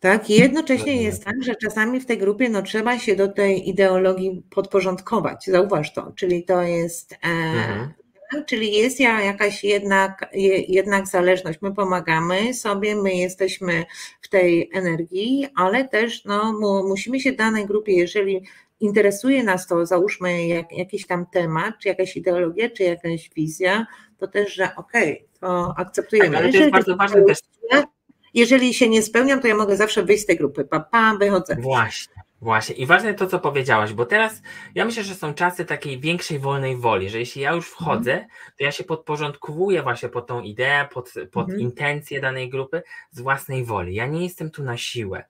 Tak, 0.00 0.30
i 0.30 0.34
jednocześnie 0.34 1.02
jest 1.02 1.24
tak, 1.24 1.44
że 1.44 1.54
czasami 1.54 2.00
w 2.00 2.06
tej 2.06 2.18
grupie 2.18 2.48
no, 2.48 2.62
trzeba 2.62 2.98
się 2.98 3.16
do 3.16 3.28
tej 3.28 3.68
ideologii 3.68 4.42
podporządkować. 4.50 5.46
Zauważ 5.46 5.92
to, 5.92 6.12
czyli 6.16 6.44
to 6.44 6.62
jest 6.62 7.12
e, 7.12 7.16
mhm. 7.22 7.92
Czyli 8.46 8.72
jest 8.72 9.00
jakaś 9.00 9.64
jednak, 9.64 10.30
jednak 10.68 11.06
zależność. 11.06 11.58
My 11.62 11.74
pomagamy 11.74 12.54
sobie, 12.54 12.96
my 12.96 13.14
jesteśmy 13.14 13.84
w 14.22 14.28
tej 14.28 14.70
energii, 14.74 15.48
ale 15.56 15.88
też 15.88 16.24
no, 16.24 16.52
musimy 16.88 17.20
się 17.20 17.32
danej 17.32 17.66
grupie, 17.66 17.92
jeżeli 17.92 18.42
interesuje 18.80 19.44
nas 19.44 19.66
to, 19.66 19.86
załóżmy 19.86 20.46
jak, 20.46 20.72
jakiś 20.72 21.06
tam 21.06 21.26
temat, 21.26 21.74
czy 21.82 21.88
jakaś 21.88 22.16
ideologia, 22.16 22.70
czy 22.70 22.82
jakaś 22.82 23.30
wizja, 23.36 23.86
to 24.18 24.28
też, 24.28 24.54
że 24.54 24.76
okej, 24.76 25.12
okay, 25.12 25.28
to 25.40 25.74
akceptujemy. 25.76 26.30
Tak, 26.30 26.38
ale 26.38 26.52
to 26.52 26.58
jest 26.58 26.70
bardzo 26.70 26.96
ważne 26.96 27.22
też. 27.22 27.38
Jeżeli 28.34 28.74
się 28.74 28.88
nie 28.88 29.02
spełniam, 29.02 29.40
to 29.40 29.48
ja 29.48 29.56
mogę 29.56 29.76
zawsze 29.76 30.02
wyjść 30.02 30.22
z 30.22 30.26
tej 30.26 30.36
grupy. 30.36 30.64
Pa, 30.64 30.80
pa, 30.80 31.16
wychodzę. 31.20 31.56
Właśnie. 31.60 32.25
Właśnie 32.40 32.74
i 32.74 32.86
ważne 32.86 33.14
to, 33.14 33.26
co 33.26 33.38
powiedziałaś, 33.38 33.92
bo 33.92 34.06
teraz 34.06 34.42
ja 34.74 34.84
myślę, 34.84 35.04
że 35.04 35.14
są 35.14 35.34
czasy 35.34 35.64
takiej 35.64 36.00
większej 36.00 36.38
wolnej 36.38 36.76
woli, 36.76 37.10
że 37.10 37.18
jeśli 37.18 37.42
ja 37.42 37.52
już 37.52 37.68
wchodzę, 37.68 38.12
mhm. 38.12 38.30
to 38.58 38.64
ja 38.64 38.72
się 38.72 38.84
podporządkowuję 38.84 39.82
właśnie 39.82 40.08
pod 40.08 40.26
tą 40.26 40.40
ideę, 40.40 40.88
pod, 40.92 41.12
pod 41.32 41.44
mhm. 41.44 41.60
intencje 41.60 42.20
danej 42.20 42.50
grupy 42.50 42.82
z 43.10 43.20
własnej 43.20 43.64
woli. 43.64 43.94
Ja 43.94 44.06
nie 44.06 44.22
jestem 44.24 44.50
tu 44.50 44.62
na 44.62 44.76
siłę 44.76 45.24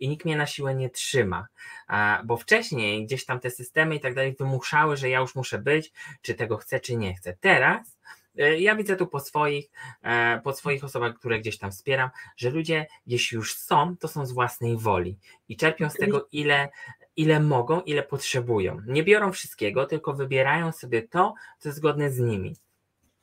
i 0.00 0.08
nikt 0.08 0.24
mnie 0.24 0.36
na 0.36 0.46
siłę 0.46 0.74
nie 0.74 0.90
trzyma, 0.90 1.46
bo 2.24 2.36
wcześniej 2.36 3.06
gdzieś 3.06 3.24
tam 3.24 3.40
te 3.40 3.50
systemy 3.50 3.94
i 3.94 4.00
tak 4.00 4.14
dalej 4.14 4.36
wymuszały, 4.38 4.96
że 4.96 5.08
ja 5.08 5.20
już 5.20 5.34
muszę 5.34 5.58
być, 5.58 5.92
czy 6.22 6.34
tego 6.34 6.56
chcę, 6.56 6.80
czy 6.80 6.96
nie 6.96 7.14
chcę. 7.14 7.36
Teraz 7.40 7.97
ja 8.58 8.76
widzę 8.76 8.96
tu 8.96 9.06
po 9.06 9.20
swoich, 9.20 9.70
e, 10.02 10.40
po 10.44 10.52
swoich 10.52 10.84
osobach, 10.84 11.14
które 11.14 11.40
gdzieś 11.40 11.58
tam 11.58 11.70
wspieram, 11.70 12.10
że 12.36 12.50
ludzie, 12.50 12.86
jeśli 13.06 13.36
już 13.36 13.56
są, 13.56 13.96
to 13.96 14.08
są 14.08 14.26
z 14.26 14.32
własnej 14.32 14.76
woli 14.76 15.18
i 15.48 15.56
czerpią 15.56 15.90
z 15.90 15.94
tego, 15.94 16.28
ile, 16.32 16.68
ile 17.16 17.40
mogą, 17.40 17.80
ile 17.80 18.02
potrzebują. 18.02 18.80
Nie 18.86 19.02
biorą 19.02 19.32
wszystkiego, 19.32 19.86
tylko 19.86 20.12
wybierają 20.12 20.72
sobie 20.72 21.02
to, 21.02 21.34
co 21.58 21.68
jest 21.68 21.78
zgodne 21.78 22.10
z 22.10 22.18
nimi. 22.18 22.56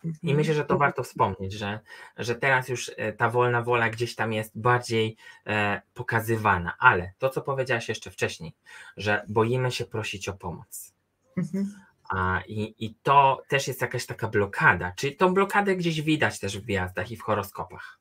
I 0.04 0.08
mhm. 0.08 0.38
myślę, 0.38 0.54
że 0.54 0.66
to 0.66 0.78
warto 0.78 1.04
wspomnieć, 1.04 1.54
że, 1.54 1.80
że 2.18 2.36
teraz 2.36 2.70
już 2.70 2.92
e, 2.98 3.14
ta 3.14 3.30
wolna 3.30 3.62
wola 3.62 3.90
gdzieś 3.90 4.16
tam 4.16 4.34
jest 4.34 4.60
bardziej 4.60 5.18
e, 5.48 5.82
pokazywana, 5.94 6.74
ale 6.80 7.14
to, 7.18 7.30
co 7.30 7.42
powiedziałaś 7.42 7.90
jeszcze 7.90 8.12
wcześniej, 8.12 8.54
że 8.98 9.26
boimy 9.28 9.72
się 9.72 9.86
prosić 9.86 10.30
o 10.30 10.34
pomoc. 10.34 10.94
Mhm. 11.38 11.74
A, 12.10 12.42
i, 12.48 12.76
I 12.86 12.96
to 13.04 13.44
też 13.48 13.68
jest 13.68 13.82
jakaś 13.82 14.06
taka 14.06 14.28
blokada. 14.28 14.92
Czy 14.96 15.12
tą 15.12 15.34
blokadę 15.34 15.76
gdzieś 15.76 16.02
widać 16.02 16.40
też 16.40 16.58
w 16.58 16.62
gwiazdach 16.62 17.12
i 17.12 17.18
w 17.18 17.22
horoskopach? 17.22 18.00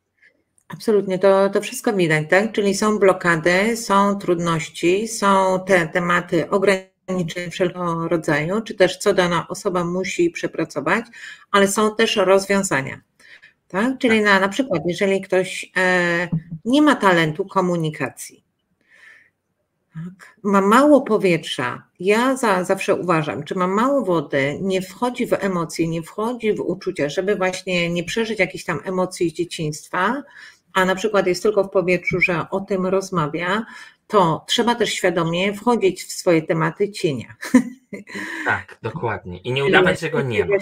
Absolutnie, 0.68 1.18
to, 1.18 1.50
to 1.50 1.60
wszystko 1.60 1.92
widać, 1.92 2.30
tak? 2.30 2.52
Czyli 2.52 2.74
są 2.74 2.98
blokady, 2.98 3.76
są 3.76 4.18
trudności, 4.18 5.08
są 5.08 5.60
te 5.66 5.88
tematy 5.88 6.50
ograniczeń 6.50 7.50
wszelkiego 7.50 8.08
rodzaju, 8.08 8.60
czy 8.60 8.74
też 8.74 8.98
co 8.98 9.14
dana 9.14 9.48
osoba 9.48 9.84
musi 9.84 10.30
przepracować, 10.30 11.04
ale 11.50 11.68
są 11.68 11.96
też 11.96 12.16
rozwiązania. 12.16 13.00
Tak? 13.68 13.98
Czyli 13.98 14.16
tak. 14.16 14.24
na, 14.24 14.40
na 14.40 14.48
przykład, 14.48 14.82
jeżeli 14.86 15.20
ktoś 15.20 15.70
e, 15.76 16.28
nie 16.64 16.82
ma 16.82 16.96
talentu 16.96 17.44
komunikacji. 17.44 18.43
Ma 20.42 20.60
mało 20.60 21.00
powietrza. 21.00 21.82
Ja 22.00 22.36
za, 22.36 22.64
zawsze 22.64 22.94
uważam, 22.94 23.42
czy 23.44 23.54
ma 23.54 23.66
mało 23.66 24.04
wody, 24.04 24.58
nie 24.60 24.82
wchodzi 24.82 25.26
w 25.26 25.32
emocje, 25.32 25.88
nie 25.88 26.02
wchodzi 26.02 26.52
w 26.52 26.60
uczucia, 26.60 27.08
żeby 27.08 27.36
właśnie 27.36 27.90
nie 27.90 28.04
przeżyć 28.04 28.38
jakichś 28.38 28.64
tam 28.64 28.80
emocji 28.84 29.30
z 29.30 29.32
dzieciństwa, 29.32 30.22
a 30.72 30.84
na 30.84 30.94
przykład 30.94 31.26
jest 31.26 31.42
tylko 31.42 31.64
w 31.64 31.70
powietrzu, 31.70 32.20
że 32.20 32.46
o 32.50 32.60
tym 32.60 32.86
rozmawia, 32.86 33.66
to 34.06 34.44
trzeba 34.48 34.74
też 34.74 34.92
świadomie 34.92 35.54
wchodzić 35.54 36.04
w 36.04 36.12
swoje 36.12 36.42
tematy 36.42 36.92
cienia. 36.92 37.34
Tak, 38.44 38.78
dokładnie. 38.82 39.38
I 39.38 39.52
nie 39.52 39.64
udawać, 39.68 40.00
że 40.00 40.10
go 40.10 40.22
nie 40.22 40.44
ma 40.44 40.56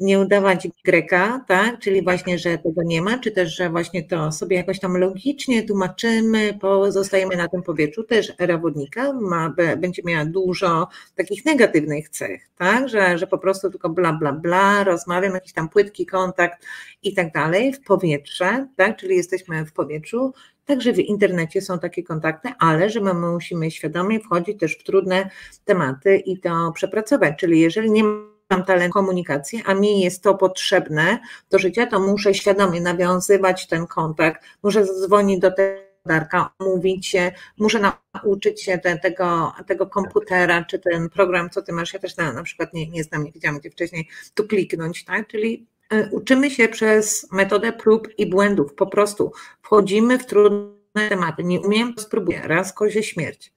nie 0.00 0.20
udawać 0.20 0.68
Greka, 0.84 1.44
tak? 1.48 1.78
czyli 1.78 2.02
właśnie, 2.02 2.38
że 2.38 2.58
tego 2.58 2.82
nie 2.84 3.02
ma, 3.02 3.18
czy 3.18 3.30
też, 3.30 3.56
że 3.56 3.70
właśnie 3.70 4.02
to 4.02 4.32
sobie 4.32 4.56
jakoś 4.56 4.80
tam 4.80 4.96
logicznie 4.96 5.62
tłumaczymy, 5.62 6.58
pozostajemy 6.60 7.36
na 7.36 7.48
tym 7.48 7.62
powietrzu. 7.62 8.04
Też 8.04 8.32
era 8.38 8.58
wodnika 8.58 9.12
ma, 9.12 9.54
będzie 9.76 10.02
miała 10.04 10.24
dużo 10.24 10.88
takich 11.14 11.44
negatywnych 11.44 12.08
cech, 12.08 12.48
tak? 12.56 12.88
że, 12.88 13.18
że 13.18 13.26
po 13.26 13.38
prostu 13.38 13.70
tylko 13.70 13.88
bla, 13.88 14.12
bla, 14.12 14.32
bla, 14.32 14.84
rozmawiam, 14.84 15.34
jakiś 15.34 15.52
tam 15.52 15.68
płytki 15.68 16.06
kontakt 16.06 16.66
i 17.02 17.14
tak 17.14 17.32
dalej 17.32 17.72
w 17.72 17.80
powietrze, 17.80 18.66
tak? 18.76 18.96
czyli 18.96 19.16
jesteśmy 19.16 19.66
w 19.66 19.72
powietrzu, 19.72 20.32
Także 20.64 20.92
w 20.92 20.98
internecie 20.98 21.60
są 21.60 21.78
takie 21.78 22.02
kontakty, 22.02 22.48
ale 22.58 22.90
że 22.90 23.00
my 23.00 23.14
musimy 23.14 23.70
świadomie 23.70 24.20
wchodzić 24.20 24.60
też 24.60 24.78
w 24.78 24.84
trudne 24.84 25.30
tematy 25.64 26.16
i 26.16 26.38
to 26.38 26.72
przepracować. 26.74 27.38
Czyli 27.38 27.60
jeżeli 27.60 27.90
nie 27.90 28.04
mam 28.50 28.64
talent 28.64 28.92
komunikacji, 28.92 29.62
a 29.66 29.74
mi 29.74 30.00
jest 30.00 30.22
to 30.22 30.34
potrzebne 30.34 31.18
do 31.50 31.58
życia, 31.58 31.86
to 31.86 32.00
muszę 32.00 32.34
świadomie 32.34 32.80
nawiązywać 32.80 33.66
ten 33.66 33.86
kontakt, 33.86 34.44
muszę 34.62 34.86
zadzwonić 34.86 35.40
do 35.40 35.50
tego 35.50 35.90
Darka, 36.06 36.50
mówić 36.60 37.06
się, 37.06 37.32
muszę 37.58 37.92
nauczyć 38.14 38.62
się 38.62 38.78
te, 38.78 38.98
tego, 38.98 39.52
tego 39.66 39.86
komputera, 39.86 40.64
czy 40.64 40.78
ten 40.78 41.08
program, 41.08 41.50
co 41.50 41.62
ty 41.62 41.72
masz, 41.72 41.92
ja 41.94 41.98
też 41.98 42.16
na, 42.16 42.32
na 42.32 42.42
przykład 42.42 42.74
nie, 42.74 42.88
nie 42.88 43.04
znam, 43.04 43.24
nie 43.24 43.32
wiedziałam 43.32 43.58
gdzie 43.58 43.70
wcześniej, 43.70 44.08
tu 44.34 44.44
kliknąć, 44.44 45.04
tak, 45.04 45.28
czyli 45.28 45.66
e, 45.90 46.10
uczymy 46.10 46.50
się 46.50 46.68
przez 46.68 47.32
metodę 47.32 47.72
prób 47.72 48.08
i 48.18 48.30
błędów, 48.30 48.74
po 48.74 48.86
prostu 48.86 49.32
wchodzimy 49.62 50.18
w 50.18 50.26
trudne 50.26 51.08
tematy, 51.08 51.44
nie 51.44 51.60
umiem, 51.60 51.94
spróbuję, 51.98 52.40
raz 52.44 52.72
kozie 52.72 53.02
śmierć. 53.02 53.52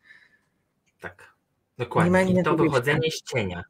Tak, 0.99 1.33
dokładnie, 1.77 2.41
i 2.41 2.43
to 2.43 2.55
wychodzenie 2.55 3.11
z 3.11 3.21
cienia, 3.21 3.63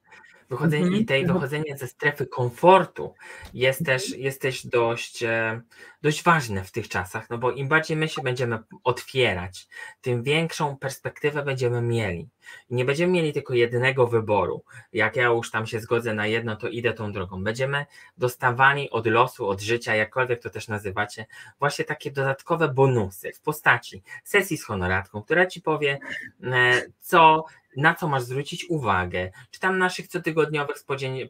Wychodzenie 0.53 0.83
mhm. 0.83 1.01
i 1.01 1.05
tej 1.05 1.21
mhm. 1.21 1.39
wychodzenie 1.39 1.77
ze 1.77 1.87
strefy 1.87 2.27
komfortu 2.27 3.13
jest 3.53 3.85
też, 3.85 4.17
jest 4.17 4.41
też 4.41 4.67
dość, 4.67 5.23
e, 5.23 5.61
dość 6.01 6.23
ważne 6.23 6.63
w 6.63 6.71
tych 6.71 6.89
czasach, 6.89 7.29
no 7.29 7.37
bo 7.37 7.51
im 7.51 7.67
bardziej 7.67 7.97
my 7.97 8.09
się 8.09 8.21
będziemy 8.21 8.59
otwierać, 8.83 9.67
tym 10.01 10.23
większą 10.23 10.77
perspektywę 10.77 11.43
będziemy 11.43 11.81
mieli. 11.81 12.29
nie 12.69 12.85
będziemy 12.85 13.13
mieli 13.13 13.33
tylko 13.33 13.53
jednego 13.53 14.07
wyboru. 14.07 14.63
Jak 14.93 15.15
ja 15.15 15.23
już 15.23 15.51
tam 15.51 15.67
się 15.67 15.79
zgodzę 15.79 16.13
na 16.13 16.27
jedno, 16.27 16.55
to 16.55 16.67
idę 16.67 16.93
tą 16.93 17.11
drogą. 17.11 17.43
Będziemy 17.43 17.85
dostawani 18.17 18.89
od 18.89 19.07
losu, 19.07 19.47
od 19.47 19.61
życia, 19.61 19.95
jakkolwiek 19.95 20.41
to 20.41 20.49
też 20.49 20.67
nazywacie, 20.67 21.25
właśnie 21.59 21.85
takie 21.85 22.11
dodatkowe 22.11 22.69
bonusy 22.69 23.31
w 23.33 23.41
postaci 23.41 24.03
sesji 24.23 24.57
z 24.57 24.65
honoratką, 24.65 25.23
która 25.23 25.45
ci 25.45 25.61
powie, 25.61 25.99
e, 26.43 26.81
co 26.99 27.45
na 27.78 27.95
co 27.95 28.07
masz 28.07 28.24
zwrócić 28.24 28.65
uwagę. 28.69 29.32
Czy 29.51 29.59
tam 29.59 29.78
naszych 29.78 30.07
cotygodniowych, 30.07 30.76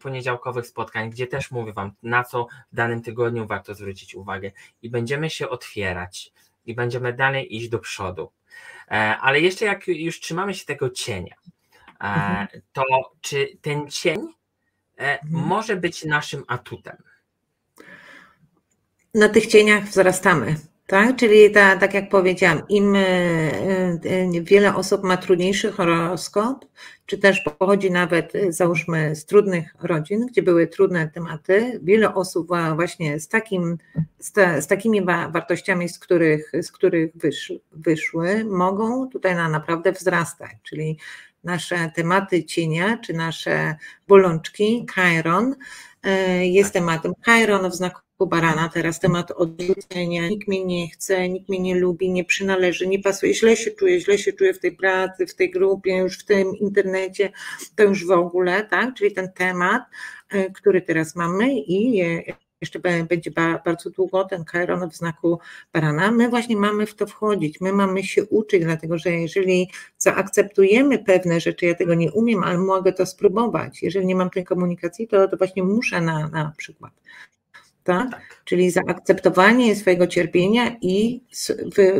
poniedziałkowych 0.02 0.68
spotkań, 0.68 1.10
gdzie 1.10 1.28
też 1.28 1.52
mówię 1.52 1.74
Wam, 1.74 1.92
na 2.04 2.24
co 2.24 2.48
w 2.72 2.76
danym 2.76 3.02
tygodniu 3.02 3.48
warto 3.48 3.76
zwrócić 3.76 4.16
uwagę. 4.16 4.52
I 4.82 4.90
będziemy 4.90 5.30
się 5.30 5.50
otwierać 5.50 6.32
i 6.66 6.76
będziemy 6.76 7.14
dalej 7.14 7.56
iść 7.56 7.70
do 7.70 7.80
przodu. 7.80 8.32
E, 8.88 9.18
ale 9.18 9.40
jeszcze 9.40 9.66
jak 9.66 9.88
już 9.88 10.20
trzymamy 10.20 10.54
się 10.54 10.66
tego 10.66 10.90
cienia, 10.90 11.36
e, 12.00 12.04
mhm. 12.04 12.48
to 12.74 12.84
czy 13.22 13.58
ten 13.62 13.92
cień 13.92 14.20
e, 14.98 15.22
mhm. 15.22 15.46
może 15.48 15.76
być 15.76 16.06
naszym 16.06 16.44
atutem? 16.48 16.98
Na 19.14 19.30
tych 19.30 19.48
cieniach 19.48 19.84
wzrastamy. 19.84 20.56
Tak, 20.88 21.16
czyli 21.16 21.52
ta, 21.52 21.78
tak 21.78 21.94
jak 21.94 22.10
powiedziałam, 22.10 22.62
im 22.70 22.96
wiele 24.42 24.76
osób 24.76 25.04
ma 25.04 25.18
trudniejszy 25.18 25.72
horoskop, 25.72 26.66
czy 27.06 27.18
też 27.18 27.42
pochodzi 27.42 27.92
nawet, 27.92 28.34
załóżmy, 28.50 29.16
z 29.16 29.26
trudnych 29.26 29.76
rodzin, 29.82 30.26
gdzie 30.26 30.44
były 30.44 30.68
trudne 30.68 31.08
tematy, 31.08 31.80
wiele 31.84 32.14
osób 32.14 32.48
właśnie 32.76 33.20
z, 33.20 33.28
takim, 33.28 33.78
z, 34.20 34.32
ta, 34.32 34.62
z 34.62 34.68
takimi 34.68 35.06
wartościami, 35.06 35.90
z 35.90 36.00
których, 36.00 36.52
z 36.62 36.72
których 36.72 37.12
wyszły, 37.16 37.60
wyszły, 37.72 38.46
mogą 38.46 39.10
tutaj 39.10 39.36
na 39.36 39.50
naprawdę 39.50 39.92
wzrastać, 39.92 40.52
czyli 40.64 40.98
nasze 41.44 41.92
tematy 41.96 42.44
cienia, 42.44 42.98
czy 42.98 43.14
nasze 43.14 43.76
bolączki, 44.08 44.86
Chiron, 44.96 45.56
jest 46.42 46.74
tematem. 46.74 47.14
Chiron 47.26 47.72
w 47.72 47.76
znaku 47.76 48.02
barana, 48.28 48.70
teraz 48.70 49.00
temat 49.00 49.32
odrzucenia, 49.32 50.28
nikt 50.28 50.48
mnie 50.48 50.66
nie 50.66 50.90
chce, 50.90 51.30
nikt 51.30 51.50
mnie 51.50 51.60
nie 51.60 51.76
lubi, 51.76 52.10
nie 52.10 52.26
przynależy, 52.26 52.88
nie 52.88 53.00
pasuje, 53.00 53.34
źle 53.34 53.56
się 53.58 53.72
czuję, 53.72 54.00
źle 54.00 54.18
się 54.18 54.34
czuję 54.34 54.54
w 54.54 54.60
tej 54.60 54.76
pracy, 54.76 55.28
w 55.28 55.36
tej 55.36 55.52
grupie, 55.52 55.98
już 55.98 56.20
w 56.20 56.26
tym 56.26 56.56
internecie, 56.56 57.32
to 57.76 57.84
już 57.84 58.06
w 58.06 58.12
ogóle, 58.12 58.64
tak, 58.66 58.94
czyli 58.96 59.12
ten 59.12 59.32
temat, 59.32 59.84
e, 60.30 60.52
który 60.52 60.82
teraz 60.82 61.16
mamy 61.16 61.54
i 61.54 62.04
jeszcze 62.64 62.80
będzie 63.10 63.32
bardzo 63.66 63.90
długo 63.90 64.24
ten 64.24 64.46
Chiron 64.52 64.90
w 64.90 64.96
znaku 64.96 65.40
barana. 65.74 66.12
My 66.12 66.30
właśnie 66.30 66.58
mamy 66.58 66.86
w 66.86 66.96
to 66.96 67.08
wchodzić, 67.08 67.62
my 67.62 67.74
mamy 67.74 68.04
się 68.04 68.26
uczyć, 68.26 68.64
dlatego 68.64 68.98
że 68.98 69.12
jeżeli 69.12 69.70
zaakceptujemy 69.98 71.00
pewne 71.00 71.40
rzeczy, 71.40 71.66
ja 71.66 71.76
tego 71.76 71.94
nie 71.94 72.12
umiem, 72.12 72.44
ale 72.44 72.58
mogę 72.58 72.94
to 72.94 73.06
spróbować. 73.06 73.84
Jeżeli 73.84 74.06
nie 74.06 74.16
mam 74.16 74.30
tej 74.30 74.44
komunikacji, 74.44 75.08
to, 75.08 75.28
to 75.28 75.38
właśnie 75.38 75.64
muszę 75.64 76.02
na, 76.02 76.28
na 76.28 76.54
przykład 76.58 76.92
tak? 77.84 78.12
tak? 78.12 78.42
Czyli 78.46 78.72
zaakceptowanie 78.72 79.76
swojego 79.76 80.08
cierpienia 80.08 80.76
i 80.82 81.24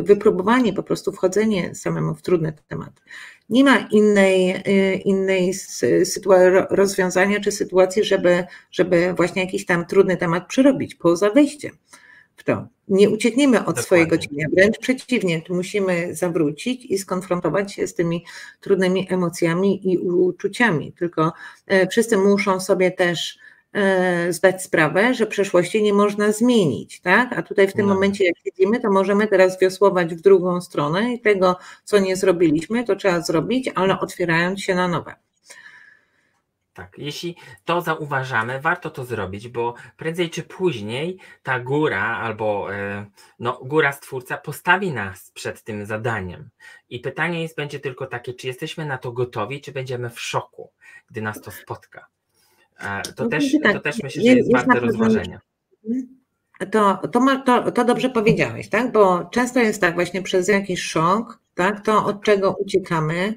wypróbowanie, 0.02 0.72
po 0.72 0.82
prostu 0.82 1.12
wchodzenie 1.12 1.74
samemu 1.74 2.14
w 2.14 2.22
trudne 2.22 2.52
tematy. 2.68 3.02
Nie 3.48 3.64
ma 3.64 3.78
innej, 3.78 4.50
y, 4.56 4.94
innej 4.94 5.54
rozwiązania 6.70 7.40
czy 7.40 7.52
sytuacji, 7.52 8.04
żeby, 8.04 8.44
żeby 8.70 9.14
właśnie 9.16 9.42
jakiś 9.42 9.66
tam 9.66 9.86
trudny 9.86 10.16
temat 10.16 10.46
przerobić 10.48 10.94
poza 10.94 11.30
wejściem 11.30 11.76
w 12.36 12.44
to. 12.44 12.66
Nie 12.88 13.10
uciekniemy 13.10 13.56
od 13.56 13.60
Dokładnie. 13.60 13.82
swojego 13.82 14.18
cienia, 14.18 14.46
wręcz 14.52 14.78
przeciwnie, 14.78 15.42
tu 15.42 15.54
musimy 15.54 16.14
zawrócić 16.14 16.84
i 16.84 16.98
skonfrontować 16.98 17.74
się 17.74 17.86
z 17.86 17.94
tymi 17.94 18.24
trudnymi 18.60 19.06
emocjami 19.10 19.92
i 19.92 19.98
uczuciami. 19.98 20.92
Tylko 20.92 21.32
e, 21.66 21.88
wszyscy 21.88 22.16
muszą 22.16 22.60
sobie 22.60 22.90
też 22.90 23.38
zdać 24.30 24.62
sprawę, 24.62 25.14
że 25.14 25.26
przeszłości 25.26 25.82
nie 25.82 25.94
można 25.94 26.32
zmienić, 26.32 27.00
tak? 27.00 27.32
A 27.38 27.42
tutaj 27.42 27.68
w 27.68 27.72
tym 27.72 27.86
no. 27.86 27.94
momencie, 27.94 28.24
jak 28.24 28.34
siedzimy, 28.44 28.80
to 28.80 28.90
możemy 28.90 29.26
teraz 29.26 29.60
wiosłować 29.60 30.14
w 30.14 30.20
drugą 30.20 30.60
stronę 30.60 31.14
i 31.14 31.20
tego, 31.20 31.58
co 31.84 31.98
nie 31.98 32.16
zrobiliśmy, 32.16 32.84
to 32.84 32.96
trzeba 32.96 33.20
zrobić, 33.20 33.70
ale 33.74 34.00
otwierając 34.00 34.60
się 34.60 34.74
na 34.74 34.88
nowe. 34.88 35.14
Tak, 36.74 36.98
jeśli 36.98 37.36
to 37.64 37.80
zauważamy, 37.80 38.60
warto 38.60 38.90
to 38.90 39.04
zrobić, 39.04 39.48
bo 39.48 39.74
prędzej 39.96 40.30
czy 40.30 40.42
później 40.42 41.18
ta 41.42 41.60
góra 41.60 42.18
albo 42.18 42.74
e, 42.74 43.06
no, 43.38 43.60
góra 43.64 43.92
stwórca 43.92 44.38
postawi 44.38 44.92
nas 44.92 45.30
przed 45.30 45.62
tym 45.62 45.86
zadaniem. 45.86 46.50
I 46.88 47.00
pytanie 47.00 47.42
jest, 47.42 47.56
będzie 47.56 47.80
tylko 47.80 48.06
takie, 48.06 48.34
czy 48.34 48.46
jesteśmy 48.46 48.86
na 48.86 48.98
to 48.98 49.12
gotowi, 49.12 49.60
czy 49.60 49.72
będziemy 49.72 50.10
w 50.10 50.20
szoku, 50.20 50.72
gdy 51.10 51.22
nas 51.22 51.40
to 51.40 51.50
spotka. 51.50 52.13
To 53.16 53.24
no, 53.24 53.30
też, 53.30 53.56
tak, 53.62 53.72
to 53.72 53.80
też 53.80 54.02
myślę, 54.02 54.22
że 54.22 54.28
jest, 54.28 54.38
jest 54.38 54.52
warte 54.52 54.80
rozważenia. 54.80 55.40
To, 56.70 57.00
to, 57.12 57.20
ma, 57.20 57.36
to, 57.36 57.72
to 57.72 57.84
dobrze 57.84 58.10
powiedziałeś, 58.10 58.68
tak? 58.68 58.92
Bo 58.92 59.24
często 59.24 59.60
jest 59.60 59.80
tak, 59.80 59.94
właśnie 59.94 60.22
przez 60.22 60.48
jakiś 60.48 60.82
szok, 60.82 61.38
tak? 61.54 61.84
To 61.84 62.06
od 62.06 62.22
czego 62.22 62.56
uciekamy, 62.58 63.34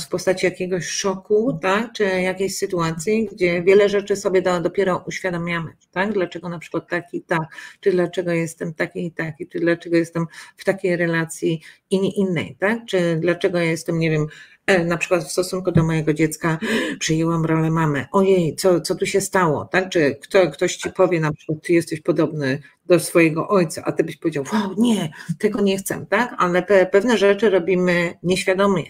w 0.00 0.08
postaci 0.08 0.46
jakiegoś 0.46 0.86
szoku, 0.86 1.58
tak, 1.62 1.92
czy 1.92 2.04
jakiejś 2.04 2.56
sytuacji, 2.56 3.28
gdzie 3.32 3.62
wiele 3.62 3.88
rzeczy 3.88 4.16
sobie 4.16 4.42
do, 4.42 4.60
dopiero 4.60 5.04
uświadamiamy, 5.06 5.72
tak, 5.90 6.12
dlaczego 6.12 6.48
na 6.48 6.58
przykład 6.58 6.88
taki 6.88 7.16
i 7.16 7.22
tak, 7.22 7.42
czy 7.80 7.90
dlaczego 7.90 8.32
jestem 8.32 8.74
taki 8.74 9.06
i 9.06 9.12
taki, 9.12 9.48
czy 9.48 9.60
dlaczego 9.60 9.96
jestem 9.96 10.26
w 10.56 10.64
takiej 10.64 10.96
relacji 10.96 11.60
i 11.90 12.00
nie 12.00 12.10
innej, 12.10 12.56
tak, 12.60 12.78
czy 12.86 13.16
dlaczego 13.20 13.58
jestem, 13.58 13.98
nie 13.98 14.10
wiem, 14.10 14.26
e, 14.66 14.84
na 14.84 14.96
przykład 14.96 15.24
w 15.24 15.32
stosunku 15.32 15.72
do 15.72 15.84
mojego 15.84 16.14
dziecka 16.14 16.58
przyjęłam 16.98 17.44
rolę 17.44 17.70
mamy. 17.70 18.06
Ojej, 18.12 18.56
co, 18.56 18.80
co 18.80 18.94
tu 18.94 19.06
się 19.06 19.20
stało? 19.20 19.64
Tak? 19.64 19.88
Czy 19.88 20.18
kto, 20.22 20.50
ktoś 20.50 20.76
ci 20.76 20.90
powie 20.90 21.20
na 21.20 21.32
przykład, 21.32 21.58
ty 21.62 21.72
jesteś 21.72 22.00
podobny 22.00 22.62
do 22.86 23.00
swojego 23.00 23.48
ojca, 23.48 23.82
a 23.84 23.92
ty 23.92 24.04
byś 24.04 24.16
powiedział, 24.16 24.44
wow, 24.52 24.74
nie, 24.78 25.12
tego 25.38 25.60
nie 25.60 25.76
chcę, 25.76 26.06
tak? 26.10 26.34
Ale 26.38 26.62
pe, 26.62 26.86
pewne 26.86 27.18
rzeczy 27.18 27.50
robimy 27.50 28.14
nieświadomie. 28.22 28.84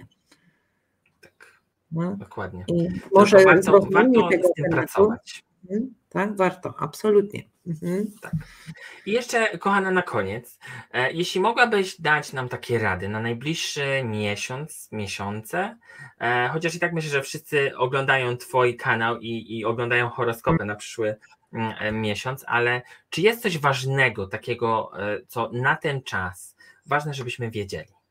No. 1.93 2.17
Dokładnie. 2.17 2.65
I 2.69 2.89
może 3.15 3.45
warto, 3.45 3.81
warto 3.81 4.29
tego 4.29 4.49
z 4.49 4.53
tym 4.53 4.65
tematu, 4.65 4.77
pracować. 4.77 5.45
Mhm. 5.65 5.95
Tak, 6.09 6.37
warto, 6.37 6.75
absolutnie. 6.79 7.43
Mhm. 7.67 8.07
Tak. 8.23 8.33
I 9.07 9.13
jeszcze, 9.13 9.59
kochana, 9.59 9.91
na 9.91 10.03
koniec, 10.03 10.59
e, 10.93 11.13
jeśli 11.13 11.41
mogłabyś 11.41 12.01
dać 12.01 12.33
nam 12.33 12.49
takie 12.49 12.79
rady 12.79 13.09
na 13.09 13.21
najbliższy 13.21 14.05
miesiąc, 14.05 14.89
miesiące, 14.93 15.79
e, 16.21 16.49
chociaż 16.53 16.75
i 16.75 16.79
tak 16.79 16.93
myślę, 16.93 17.11
że 17.11 17.23
wszyscy 17.23 17.77
oglądają 17.77 18.37
Twój 18.37 18.77
kanał 18.77 19.19
i, 19.21 19.59
i 19.59 19.65
oglądają 19.65 20.09
horoskopy 20.09 20.65
na 20.65 20.75
przyszły 20.77 21.17
mm, 21.53 21.75
e, 21.81 21.93
miesiąc, 21.93 22.45
ale 22.49 22.83
czy 23.11 23.21
jest 23.21 23.43
coś 23.43 23.59
ważnego, 23.59 24.27
takiego, 24.27 24.93
co 25.29 25.51
na 25.53 25.77
ten 25.77 26.03
czas 26.03 26.57
ważne, 26.87 27.15
żebyśmy 27.15 27.51
wiedzieli? 27.51 28.02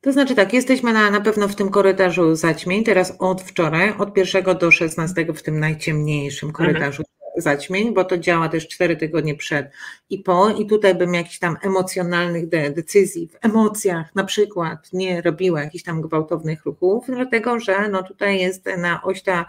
To 0.00 0.12
znaczy 0.12 0.34
tak, 0.34 0.52
jesteśmy 0.52 0.92
na, 0.92 1.10
na 1.10 1.20
pewno 1.20 1.48
w 1.48 1.54
tym 1.54 1.70
korytarzu 1.70 2.34
zaćmień, 2.34 2.84
teraz 2.84 3.16
od 3.18 3.42
wczoraj, 3.42 3.94
od 3.98 4.16
1 4.16 4.58
do 4.58 4.70
16 4.70 5.26
w 5.34 5.42
tym 5.42 5.60
najciemniejszym 5.60 6.48
mhm. 6.48 6.66
korytarzu 6.66 7.02
zaćmień, 7.40 7.94
bo 7.94 8.04
to 8.04 8.18
działa 8.18 8.48
też 8.48 8.68
4 8.68 8.96
tygodnie 8.96 9.34
przed 9.34 9.70
i 10.10 10.18
po 10.18 10.50
i 10.50 10.66
tutaj 10.66 10.94
bym 10.94 11.14
jakichś 11.14 11.38
tam 11.38 11.56
emocjonalnych 11.62 12.48
de 12.48 12.70
decyzji, 12.70 13.28
w 13.28 13.44
emocjach 13.44 14.14
na 14.14 14.24
przykład 14.24 14.92
nie 14.92 15.22
robiła 15.22 15.62
jakichś 15.62 15.84
tam 15.84 16.00
gwałtownych 16.00 16.64
ruchów, 16.64 17.04
dlatego 17.08 17.60
że 17.60 17.88
no 17.88 18.02
tutaj 18.02 18.40
jest 18.40 18.66
na 18.78 19.02
oś 19.02 19.22
ta 19.22 19.46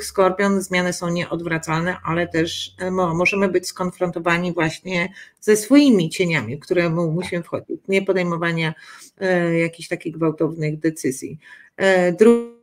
skorpion, 0.00 0.62
zmiany 0.62 0.92
są 0.92 1.08
nieodwracalne, 1.08 1.96
ale 2.04 2.28
też 2.28 2.74
e, 2.78 2.90
możemy 2.90 3.48
być 3.48 3.68
skonfrontowani 3.68 4.52
właśnie 4.52 5.08
ze 5.40 5.56
swoimi 5.56 6.10
cieniami, 6.10 6.58
które 6.58 6.90
musimy 6.90 7.42
wchodzić, 7.42 7.80
nie 7.88 8.02
podejmowania 8.02 8.74
e, 9.18 9.58
jakichś 9.58 9.88
takich 9.88 10.14
gwałtownych 10.14 10.78
decyzji. 10.78 11.38
E, 11.76 12.12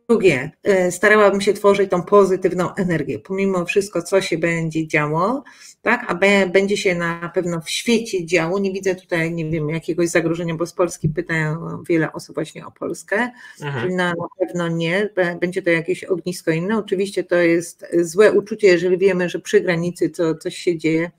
drugie, 0.09 0.51
e, 0.63 0.91
starałabym 0.91 1.41
się 1.41 1.53
tworzyć 1.53 1.91
tą 1.91 2.03
pozytywną 2.03 2.75
energię, 2.75 3.19
pomimo 3.19 3.65
wszystko, 3.65 4.01
co 4.01 4.21
się 4.21 4.37
będzie 4.37 4.87
działo, 4.87 5.43
tak, 5.81 6.05
a 6.07 6.15
będzie 6.47 6.77
się 6.77 6.95
na 6.95 7.31
pewno 7.33 7.61
w 7.61 7.69
świecie 7.69 8.25
działo. 8.25 8.59
Nie 8.59 8.71
widzę 8.71 8.95
tutaj, 8.95 9.31
nie 9.31 9.49
wiem, 9.49 9.69
jakiegoś 9.69 10.09
zagrożenia, 10.09 10.55
bo 10.55 10.65
z 10.65 10.73
Polski 10.73 11.09
pytają 11.09 11.83
wiele 11.89 12.13
osób 12.13 12.35
właśnie 12.35 12.65
o 12.65 12.71
Polskę, 12.71 13.31
Aha. 13.63 13.81
czyli 13.81 13.95
na, 13.95 14.09
na 14.09 14.27
pewno 14.39 14.67
nie. 14.67 15.09
Będzie 15.41 15.61
to 15.61 15.69
jakieś 15.69 16.03
ognisko 16.03 16.51
inne. 16.51 16.77
Oczywiście 16.77 17.23
to 17.23 17.35
jest 17.35 17.85
złe 18.01 18.31
uczucie, 18.31 18.67
jeżeli 18.67 18.97
wiemy, 18.97 19.29
że 19.29 19.39
przy 19.39 19.61
granicy 19.61 20.09
co, 20.09 20.35
coś 20.35 20.57
się 20.57 20.77
dzieje, 20.77 21.11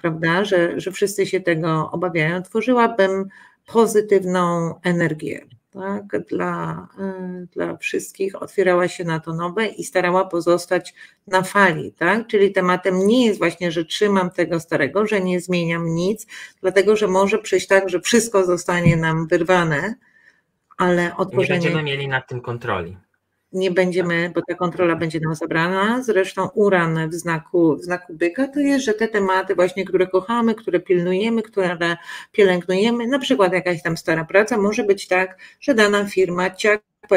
prawda, 0.00 0.44
że, 0.44 0.80
że 0.80 0.92
wszyscy 0.92 1.26
się 1.26 1.40
tego 1.40 1.90
obawiają. 1.92 2.42
Tworzyłabym 2.42 3.28
pozytywną 3.66 4.74
energię 4.82 5.57
tak, 5.78 6.26
dla, 6.26 6.88
y, 7.42 7.46
dla 7.46 7.76
wszystkich, 7.76 8.42
otwierała 8.42 8.88
się 8.88 9.04
na 9.04 9.20
to 9.20 9.32
nowe 9.32 9.66
i 9.66 9.84
starała 9.84 10.24
pozostać 10.24 10.94
na 11.26 11.42
fali, 11.42 11.92
tak? 11.92 12.26
Czyli 12.26 12.52
tematem 12.52 13.06
nie 13.06 13.26
jest 13.26 13.38
właśnie, 13.38 13.72
że 13.72 13.84
trzymam 13.84 14.30
tego 14.30 14.60
starego, 14.60 15.06
że 15.06 15.20
nie 15.20 15.40
zmieniam 15.40 15.86
nic, 15.94 16.26
dlatego 16.60 16.96
że 16.96 17.08
może 17.08 17.38
przyjść 17.38 17.66
tak, 17.66 17.88
że 17.88 18.00
wszystko 18.00 18.44
zostanie 18.44 18.96
nam 18.96 19.26
wyrwane, 19.26 19.94
ale 20.76 21.16
otworzenie... 21.16 21.58
Nie 21.58 21.64
będziemy 21.64 21.82
mieli 21.82 22.08
nad 22.08 22.28
tym 22.28 22.40
kontroli. 22.40 22.96
Nie 23.52 23.70
będziemy, 23.70 24.32
bo 24.34 24.42
ta 24.48 24.54
kontrola 24.54 24.96
będzie 24.96 25.20
nam 25.20 25.34
zabrana. 25.34 26.02
Zresztą 26.02 26.48
uran 26.54 27.10
w 27.10 27.14
znaku, 27.14 27.76
w 27.76 27.84
znaku 27.84 28.14
byka 28.14 28.48
to 28.48 28.60
jest, 28.60 28.84
że 28.84 28.94
te 28.94 29.08
tematy 29.08 29.54
właśnie, 29.54 29.84
które 29.84 30.06
kochamy, 30.06 30.54
które 30.54 30.80
pilnujemy, 30.80 31.42
które 31.42 31.96
pielęgnujemy, 32.32 33.06
na 33.06 33.18
przykład 33.18 33.52
jakaś 33.52 33.82
tam 33.82 33.96
stara 33.96 34.24
praca, 34.24 34.58
może 34.58 34.84
być 34.84 35.08
tak, 35.08 35.38
że 35.60 35.74
dana 35.74 36.04
firma 36.04 36.50
ciak 36.50 36.82
po 37.08 37.16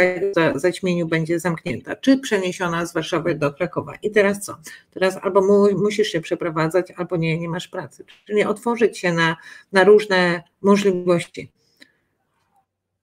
zaćmieniu 0.60 1.08
będzie 1.08 1.40
zamknięta, 1.40 1.96
czy 1.96 2.18
przeniesiona 2.18 2.86
z 2.86 2.94
Warszawy 2.94 3.36
do 3.36 3.54
Krakowa. 3.54 3.94
I 4.02 4.12
teraz 4.12 4.46
co? 4.46 4.58
Teraz 4.92 5.18
albo 5.22 5.42
mu, 5.42 5.80
musisz 5.80 6.08
się 6.08 6.22
przeprowadzać, 6.22 6.92
albo 6.98 7.18
nie, 7.18 7.40
nie 7.40 7.50
masz 7.50 7.68
pracy. 7.68 8.06
Czyli 8.26 8.44
otworzyć 8.44 8.98
się 8.98 9.14
na, 9.14 9.38
na 9.72 9.84
różne 9.84 10.44
możliwości. 10.62 11.52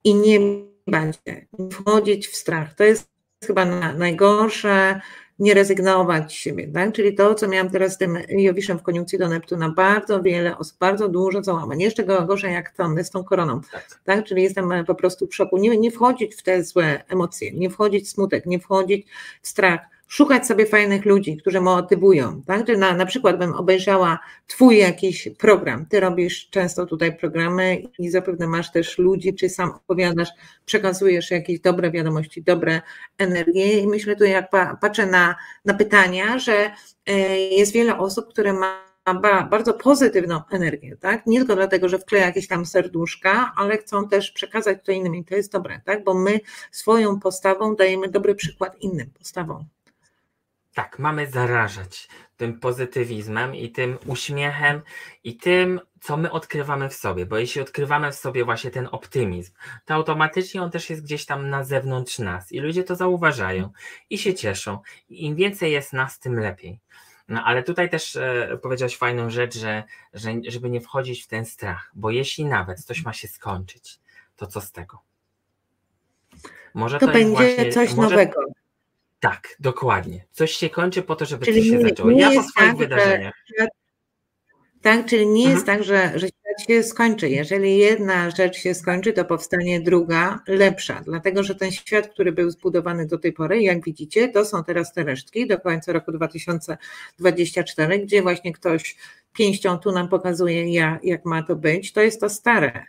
I 0.04 0.14
nie 0.14 0.40
będzie 0.86 1.46
wchodzić 1.72 2.28
w 2.28 2.36
strach. 2.36 2.74
To 2.74 2.84
jest 2.84 3.17
chyba 3.46 3.64
najgorsze, 3.94 5.00
nie 5.38 5.54
rezygnować 5.54 6.32
z 6.32 6.34
siebie, 6.34 6.68
tak? 6.68 6.92
Czyli 6.92 7.14
to, 7.14 7.34
co 7.34 7.48
miałam 7.48 7.70
teraz 7.70 7.92
z 7.94 7.98
tym 7.98 8.18
Jowiszem 8.28 8.78
w 8.78 8.82
koniunkcji 8.82 9.18
do 9.18 9.28
Neptuna, 9.28 9.68
bardzo 9.68 10.22
wiele 10.22 10.58
osób, 10.58 10.78
bardzo 10.78 11.08
dużo 11.08 11.42
załamań, 11.42 11.80
jeszcze 11.80 12.04
gorzej 12.04 12.52
jak 12.52 12.70
to 12.70 12.88
z 13.02 13.10
tą 13.10 13.24
koroną, 13.24 13.60
tak. 13.72 14.00
tak? 14.04 14.24
Czyli 14.24 14.42
jestem 14.42 14.72
po 14.86 14.94
prostu 14.94 15.26
w 15.26 15.34
szoku, 15.34 15.58
nie, 15.58 15.78
nie 15.78 15.90
wchodzić 15.90 16.34
w 16.34 16.42
te 16.42 16.64
złe 16.64 17.04
emocje, 17.08 17.52
nie 17.52 17.70
wchodzić 17.70 18.06
w 18.06 18.10
smutek, 18.10 18.46
nie 18.46 18.58
wchodzić 18.58 19.06
w 19.42 19.48
strach, 19.48 19.80
szukać 20.08 20.46
sobie 20.46 20.66
fajnych 20.66 21.04
ludzi, 21.04 21.36
którzy 21.36 21.60
motywują. 21.60 22.42
Tak? 22.46 22.66
Czy 22.66 22.76
na, 22.76 22.94
na 22.94 23.06
przykład 23.06 23.38
bym 23.38 23.54
obejrzała 23.54 24.18
Twój 24.46 24.78
jakiś 24.78 25.28
program. 25.38 25.86
Ty 25.86 26.00
robisz 26.00 26.50
często 26.50 26.86
tutaj 26.86 27.16
programy 27.16 27.82
i 27.98 28.10
zapewne 28.10 28.46
masz 28.46 28.72
też 28.72 28.98
ludzi, 28.98 29.34
czy 29.34 29.48
sam 29.48 29.70
opowiadasz, 29.70 30.28
przekazujesz 30.64 31.30
jakieś 31.30 31.60
dobre 31.60 31.90
wiadomości, 31.90 32.42
dobre 32.42 32.80
energie. 33.18 33.78
I 33.80 33.86
myślę 33.86 34.16
tu, 34.16 34.24
jak 34.24 34.50
patrzę 34.80 35.06
na, 35.06 35.36
na 35.64 35.74
pytania, 35.74 36.38
że 36.38 36.70
e, 37.06 37.38
jest 37.38 37.72
wiele 37.72 37.98
osób, 37.98 38.28
które 38.28 38.52
ma 38.52 38.88
bardzo 39.50 39.74
pozytywną 39.74 40.40
energię, 40.50 40.96
tak? 41.00 41.26
Nie 41.26 41.38
tylko 41.38 41.56
dlatego, 41.56 41.88
że 41.88 41.98
wkleja 41.98 42.26
jakieś 42.26 42.48
tam 42.48 42.66
serduszka, 42.66 43.52
ale 43.56 43.78
chcą 43.78 44.08
też 44.08 44.30
przekazać 44.30 44.78
to 44.84 44.92
innym 44.92 45.14
i 45.14 45.24
to 45.24 45.34
jest 45.34 45.52
dobre, 45.52 45.80
tak? 45.84 46.04
Bo 46.04 46.14
my 46.14 46.40
swoją 46.70 47.20
postawą 47.20 47.76
dajemy 47.76 48.08
dobry 48.08 48.34
przykład 48.34 48.76
innym 48.80 49.10
postawą. 49.18 49.64
Tak, 50.78 50.98
mamy 50.98 51.26
zarażać 51.26 52.08
tym 52.36 52.60
pozytywizmem 52.60 53.54
i 53.54 53.70
tym 53.70 53.98
uśmiechem 54.06 54.82
i 55.24 55.36
tym, 55.36 55.80
co 56.00 56.16
my 56.16 56.30
odkrywamy 56.30 56.88
w 56.88 56.94
sobie, 56.94 57.26
bo 57.26 57.38
jeśli 57.38 57.60
odkrywamy 57.60 58.12
w 58.12 58.14
sobie 58.14 58.44
właśnie 58.44 58.70
ten 58.70 58.88
optymizm, 58.92 59.52
to 59.84 59.94
automatycznie 59.94 60.62
on 60.62 60.70
też 60.70 60.90
jest 60.90 61.02
gdzieś 61.02 61.26
tam 61.26 61.50
na 61.50 61.64
zewnątrz 61.64 62.18
nas 62.18 62.52
i 62.52 62.60
ludzie 62.60 62.84
to 62.84 62.96
zauważają 62.96 63.70
i 64.10 64.18
się 64.18 64.34
cieszą. 64.34 64.78
I 65.08 65.24
Im 65.24 65.36
więcej 65.36 65.72
jest 65.72 65.92
nas, 65.92 66.18
tym 66.18 66.34
lepiej. 66.40 66.80
No 67.28 67.44
ale 67.44 67.62
tutaj 67.62 67.90
też 67.90 68.16
e, 68.16 68.58
powiedziałeś 68.62 68.96
fajną 68.96 69.30
rzecz, 69.30 69.58
że, 69.58 69.84
że 70.14 70.30
żeby 70.48 70.70
nie 70.70 70.80
wchodzić 70.80 71.22
w 71.24 71.26
ten 71.26 71.44
strach, 71.44 71.90
bo 71.94 72.10
jeśli 72.10 72.44
nawet 72.44 72.80
coś 72.80 73.04
ma 73.04 73.12
się 73.12 73.28
skończyć, 73.28 74.00
to 74.36 74.46
co 74.46 74.60
z 74.60 74.72
tego? 74.72 74.98
Może 76.74 76.98
to, 76.98 77.06
to 77.06 77.12
będzie 77.12 77.30
właśnie, 77.30 77.72
coś 77.72 77.94
może, 77.94 78.10
nowego. 78.10 78.57
Tak, 79.20 79.56
dokładnie. 79.60 80.24
Coś 80.32 80.52
się 80.52 80.70
kończy 80.70 81.02
po 81.02 81.16
to, 81.16 81.24
żeby 81.24 81.44
czyli 81.44 81.60
coś 81.60 81.70
się 81.70 81.76
nie, 81.76 81.88
zaczęło. 81.88 82.10
Nie 82.10 82.20
ja 82.20 82.28
po 82.28 82.42
swoich 82.42 82.68
tak, 82.68 82.76
wydarzeniach. 82.76 83.34
Że, 83.58 83.66
tak, 84.82 85.06
czyli 85.06 85.26
nie 85.26 85.40
mhm. 85.40 85.54
jest 85.54 85.66
tak, 85.66 85.84
że, 85.84 86.12
że 86.14 86.26
świat 86.26 86.66
się 86.66 86.82
skończy. 86.82 87.28
Jeżeli 87.28 87.78
jedna 87.78 88.30
rzecz 88.30 88.56
się 88.56 88.74
skończy, 88.74 89.12
to 89.12 89.24
powstanie 89.24 89.80
druga, 89.80 90.40
lepsza. 90.46 91.00
Dlatego, 91.04 91.42
że 91.42 91.54
ten 91.54 91.70
świat, 91.70 92.08
który 92.08 92.32
był 92.32 92.50
zbudowany 92.50 93.06
do 93.06 93.18
tej 93.18 93.32
pory, 93.32 93.62
jak 93.62 93.84
widzicie, 93.84 94.28
to 94.28 94.44
są 94.44 94.64
teraz 94.64 94.92
te 94.92 95.04
resztki 95.04 95.46
do 95.46 95.60
końca 95.60 95.92
roku 95.92 96.12
2024, 96.12 97.98
gdzie 97.98 98.22
właśnie 98.22 98.52
ktoś 98.52 98.96
pięścią 99.32 99.78
tu 99.78 99.92
nam 99.92 100.08
pokazuje, 100.08 100.72
jak, 100.72 101.04
jak 101.04 101.24
ma 101.24 101.42
to 101.42 101.56
być. 101.56 101.92
To 101.92 102.00
jest 102.00 102.20
to 102.20 102.30
stare. 102.30 102.86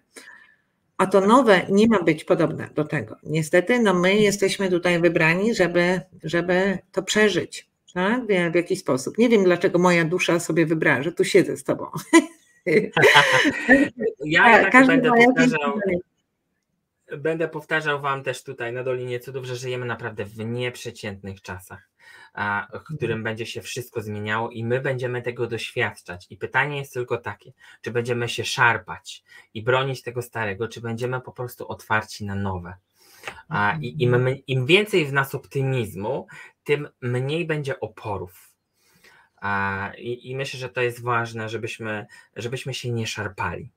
A 0.99 1.07
to 1.07 1.21
nowe 1.21 1.65
nie 1.69 1.87
ma 1.87 2.03
być 2.03 2.23
podobne 2.23 2.69
do 2.75 2.83
tego. 2.83 3.15
Niestety, 3.23 3.79
no 3.79 3.93
my 3.93 4.15
jesteśmy 4.15 4.69
tutaj 4.69 4.99
wybrani, 4.99 5.55
żeby, 5.55 6.01
żeby 6.23 6.77
to 6.91 7.03
przeżyć 7.03 7.69
tak? 7.93 8.23
w, 8.23 8.51
w 8.51 8.55
jakiś 8.55 8.79
sposób. 8.79 9.17
Nie 9.17 9.29
wiem, 9.29 9.43
dlaczego 9.43 9.79
moja 9.79 10.05
dusza 10.05 10.39
sobie 10.39 10.65
wybrała, 10.65 11.03
że 11.03 11.11
tu 11.11 11.23
siedzę 11.23 11.57
z 11.57 11.63
tobą. 11.63 11.85
ja 14.25 14.69
tak 14.71 14.87
będę 14.87 15.11
powtarzał, 15.25 15.79
będę 17.17 17.47
powtarzał 17.47 18.01
Wam 18.01 18.23
też 18.23 18.43
tutaj 18.43 18.73
na 18.73 18.83
Dolinie 18.83 19.19
Cudów, 19.19 19.45
że 19.45 19.55
żyjemy 19.55 19.85
naprawdę 19.85 20.25
w 20.25 20.37
nieprzeciętnych 20.37 21.41
czasach 21.41 21.88
w 22.73 22.95
którym 22.95 23.23
będzie 23.23 23.45
się 23.45 23.61
wszystko 23.61 24.01
zmieniało 24.01 24.49
i 24.49 24.63
my 24.63 24.81
będziemy 24.81 25.21
tego 25.21 25.47
doświadczać. 25.47 26.27
I 26.29 26.37
pytanie 26.37 26.77
jest 26.77 26.93
tylko 26.93 27.17
takie, 27.17 27.51
czy 27.81 27.91
będziemy 27.91 28.29
się 28.29 28.45
szarpać 28.45 29.23
i 29.53 29.63
bronić 29.63 30.01
tego 30.01 30.21
starego, 30.21 30.67
czy 30.67 30.81
będziemy 30.81 31.21
po 31.21 31.31
prostu 31.31 31.67
otwarci 31.67 32.25
na 32.25 32.35
nowe. 32.35 32.73
I 33.81 34.03
im, 34.03 34.35
im 34.47 34.65
więcej 34.65 35.05
w 35.05 35.13
nas 35.13 35.35
optymizmu, 35.35 36.27
tym 36.63 36.89
mniej 37.01 37.45
będzie 37.45 37.79
oporów. 37.79 38.49
I, 39.97 40.29
I 40.29 40.35
myślę, 40.35 40.59
że 40.59 40.69
to 40.69 40.81
jest 40.81 41.03
ważne, 41.03 41.49
żebyśmy, 41.49 42.05
żebyśmy 42.35 42.73
się 42.73 42.91
nie 42.91 43.07
szarpali 43.07 43.71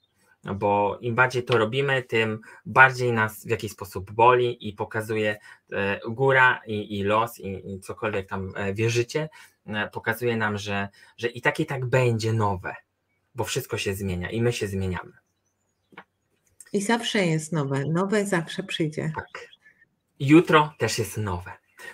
bo 0.45 0.99
im 1.01 1.15
bardziej 1.15 1.45
to 1.45 1.59
robimy, 1.59 2.03
tym 2.03 2.41
bardziej 2.67 3.13
nas 3.13 3.47
w 3.47 3.51
jakiś 3.51 3.73
sposób 3.73 4.11
boli 4.11 4.69
i 4.69 4.73
pokazuje 4.73 5.39
e, 5.73 6.01
góra 6.09 6.61
i, 6.67 6.99
i 6.99 7.03
los 7.05 7.41
i, 7.41 7.75
i 7.75 7.81
cokolwiek 7.81 8.29
tam 8.29 8.53
e, 8.57 8.75
wierzycie, 8.75 9.29
e, 9.67 9.89
pokazuje 9.89 10.37
nam, 10.37 10.59
że, 10.59 10.89
że 11.17 11.29
i 11.29 11.41
tak 11.41 11.61
i 11.61 11.67
tak 11.67 11.87
będzie 11.87 12.33
nowe, 12.33 12.75
bo 13.35 13.45
wszystko 13.45 13.79
się 13.79 13.95
zmienia 13.95 14.31
i 14.31 14.43
my 14.43 14.53
się 14.53 14.67
zmieniamy. 14.67 15.13
I 16.73 16.83
zawsze 16.83 17.27
jest 17.27 17.53
nowe, 17.53 17.85
nowe 17.85 18.27
zawsze 18.27 18.63
przyjdzie. 18.63 19.13
Tak. 19.15 19.49
Jutro 20.21 20.75
też 20.79 20.99
jest 20.99 21.17
nowe. 21.17 21.53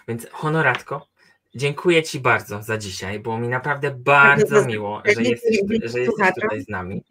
Więc 0.08 0.26
honoratko, 0.30 1.08
dziękuję 1.54 2.02
Ci 2.02 2.20
bardzo 2.20 2.62
za 2.62 2.78
dzisiaj. 2.78 3.20
Było 3.20 3.38
mi 3.38 3.48
naprawdę 3.48 3.90
bardzo 3.90 4.64
miło, 4.64 5.02
że 5.04 5.22
jesteś, 5.22 5.58
że 5.82 6.00
jesteś 6.00 6.34
tutaj 6.42 6.62
z 6.62 6.68
nami. 6.68 7.04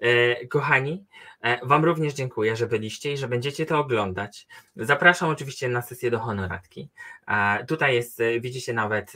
E, 0.00 0.46
kochani, 0.46 1.04
e, 1.40 1.66
Wam 1.66 1.84
również 1.84 2.14
dziękuję, 2.14 2.56
że 2.56 2.66
byliście 2.66 3.12
i 3.12 3.16
że 3.16 3.28
będziecie 3.28 3.66
to 3.66 3.78
oglądać. 3.78 4.46
Zapraszam 4.76 5.30
oczywiście 5.30 5.68
na 5.68 5.82
sesję 5.82 6.10
do 6.10 6.18
honoratki. 6.18 6.88
E, 7.28 7.64
tutaj 7.66 7.94
jest, 7.94 8.18
widzicie 8.40 8.72
nawet, 8.72 9.12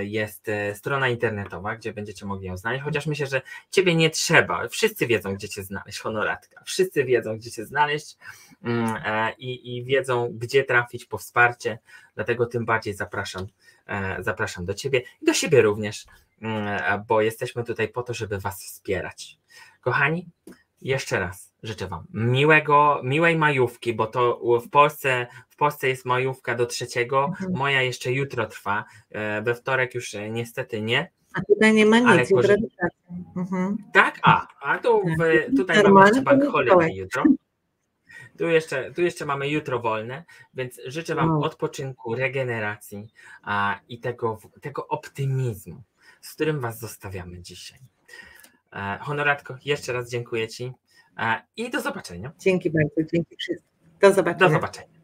jest 0.00 0.50
strona 0.74 1.08
internetowa, 1.08 1.76
gdzie 1.76 1.92
będziecie 1.92 2.26
mogli 2.26 2.46
ją 2.46 2.56
znaleźć, 2.56 2.84
chociaż 2.84 3.06
myślę, 3.06 3.26
że 3.26 3.42
Ciebie 3.70 3.94
nie 3.94 4.10
trzeba. 4.10 4.68
Wszyscy 4.68 5.06
wiedzą, 5.06 5.34
gdzie 5.34 5.48
Cię 5.48 5.62
znaleźć, 5.62 5.98
honoratka. 5.98 6.62
Wszyscy 6.64 7.04
wiedzą, 7.04 7.38
gdzie 7.38 7.50
Cię 7.50 7.66
znaleźć 7.66 8.16
mm, 8.64 8.96
i, 9.38 9.76
i 9.76 9.84
wiedzą, 9.84 10.30
gdzie 10.34 10.64
trafić 10.64 11.04
po 11.04 11.18
wsparcie, 11.18 11.78
dlatego 12.14 12.46
tym 12.46 12.64
bardziej 12.64 12.94
zapraszam, 12.94 13.46
zapraszam 14.18 14.64
do 14.64 14.74
Ciebie 14.74 15.02
i 15.22 15.24
do 15.24 15.34
siebie 15.34 15.62
również, 15.62 16.06
bo 17.08 17.20
jesteśmy 17.20 17.64
tutaj 17.64 17.88
po 17.88 18.02
to, 18.02 18.14
żeby 18.14 18.38
Was 18.38 18.64
wspierać. 18.64 19.38
Kochani, 19.80 20.28
jeszcze 20.82 21.20
raz 21.20 21.46
życzę 21.66 21.86
Wam 21.86 22.06
miłego, 22.14 23.00
miłej 23.04 23.36
majówki, 23.36 23.94
bo 23.94 24.06
to 24.06 24.40
w 24.60 24.70
Polsce, 24.70 25.26
w 25.48 25.56
Polsce 25.56 25.88
jest 25.88 26.04
majówka 26.04 26.54
do 26.54 26.66
trzeciego, 26.66 27.24
mhm. 27.24 27.52
moja 27.52 27.82
jeszcze 27.82 28.12
jutro 28.12 28.46
trwa, 28.46 28.84
e, 29.10 29.42
we 29.42 29.54
wtorek 29.54 29.94
już 29.94 30.14
e, 30.14 30.30
niestety 30.30 30.82
nie. 30.82 31.10
A 31.34 31.40
tutaj 31.40 31.74
nie 31.74 31.86
ma 31.86 31.98
nic, 31.98 32.30
jutro 32.30 32.54
mhm. 33.36 33.76
Tak? 33.92 34.18
A, 34.22 34.46
a 34.60 34.78
tu 34.78 35.00
w, 35.00 35.18
tak. 35.18 35.56
tutaj 35.56 35.82
mamy 35.82 36.06
jeszcze 36.06 36.22
bank 36.22 36.44
holiday 36.44 36.94
jutro. 36.94 37.24
Tu 38.38 38.48
jeszcze, 38.48 38.92
tu 38.92 39.02
jeszcze 39.02 39.26
mamy 39.26 39.48
jutro 39.48 39.80
wolne, 39.80 40.24
więc 40.54 40.80
życzę 40.86 41.14
Wam 41.14 41.30
wow. 41.30 41.42
odpoczynku, 41.42 42.14
regeneracji 42.14 43.08
a, 43.42 43.80
i 43.88 44.00
tego, 44.00 44.38
tego 44.60 44.88
optymizmu, 44.88 45.82
z 46.20 46.34
którym 46.34 46.60
Was 46.60 46.78
zostawiamy 46.78 47.42
dzisiaj. 47.42 47.78
E, 48.72 48.98
honoratko, 49.00 49.56
jeszcze 49.64 49.92
raz 49.92 50.10
dziękuję 50.10 50.48
Ci 50.48 50.72
e, 51.18 51.42
i 51.56 51.70
do 51.70 51.80
zobaczenia. 51.80 52.32
Dzięki 52.38 52.70
bardzo, 52.70 53.10
dzięki 53.12 53.36
wszystkim. 53.36 53.70
Do 54.00 54.12
zobaczenia. 54.12 54.48
Do 54.48 54.54
zobaczenia. 54.54 54.95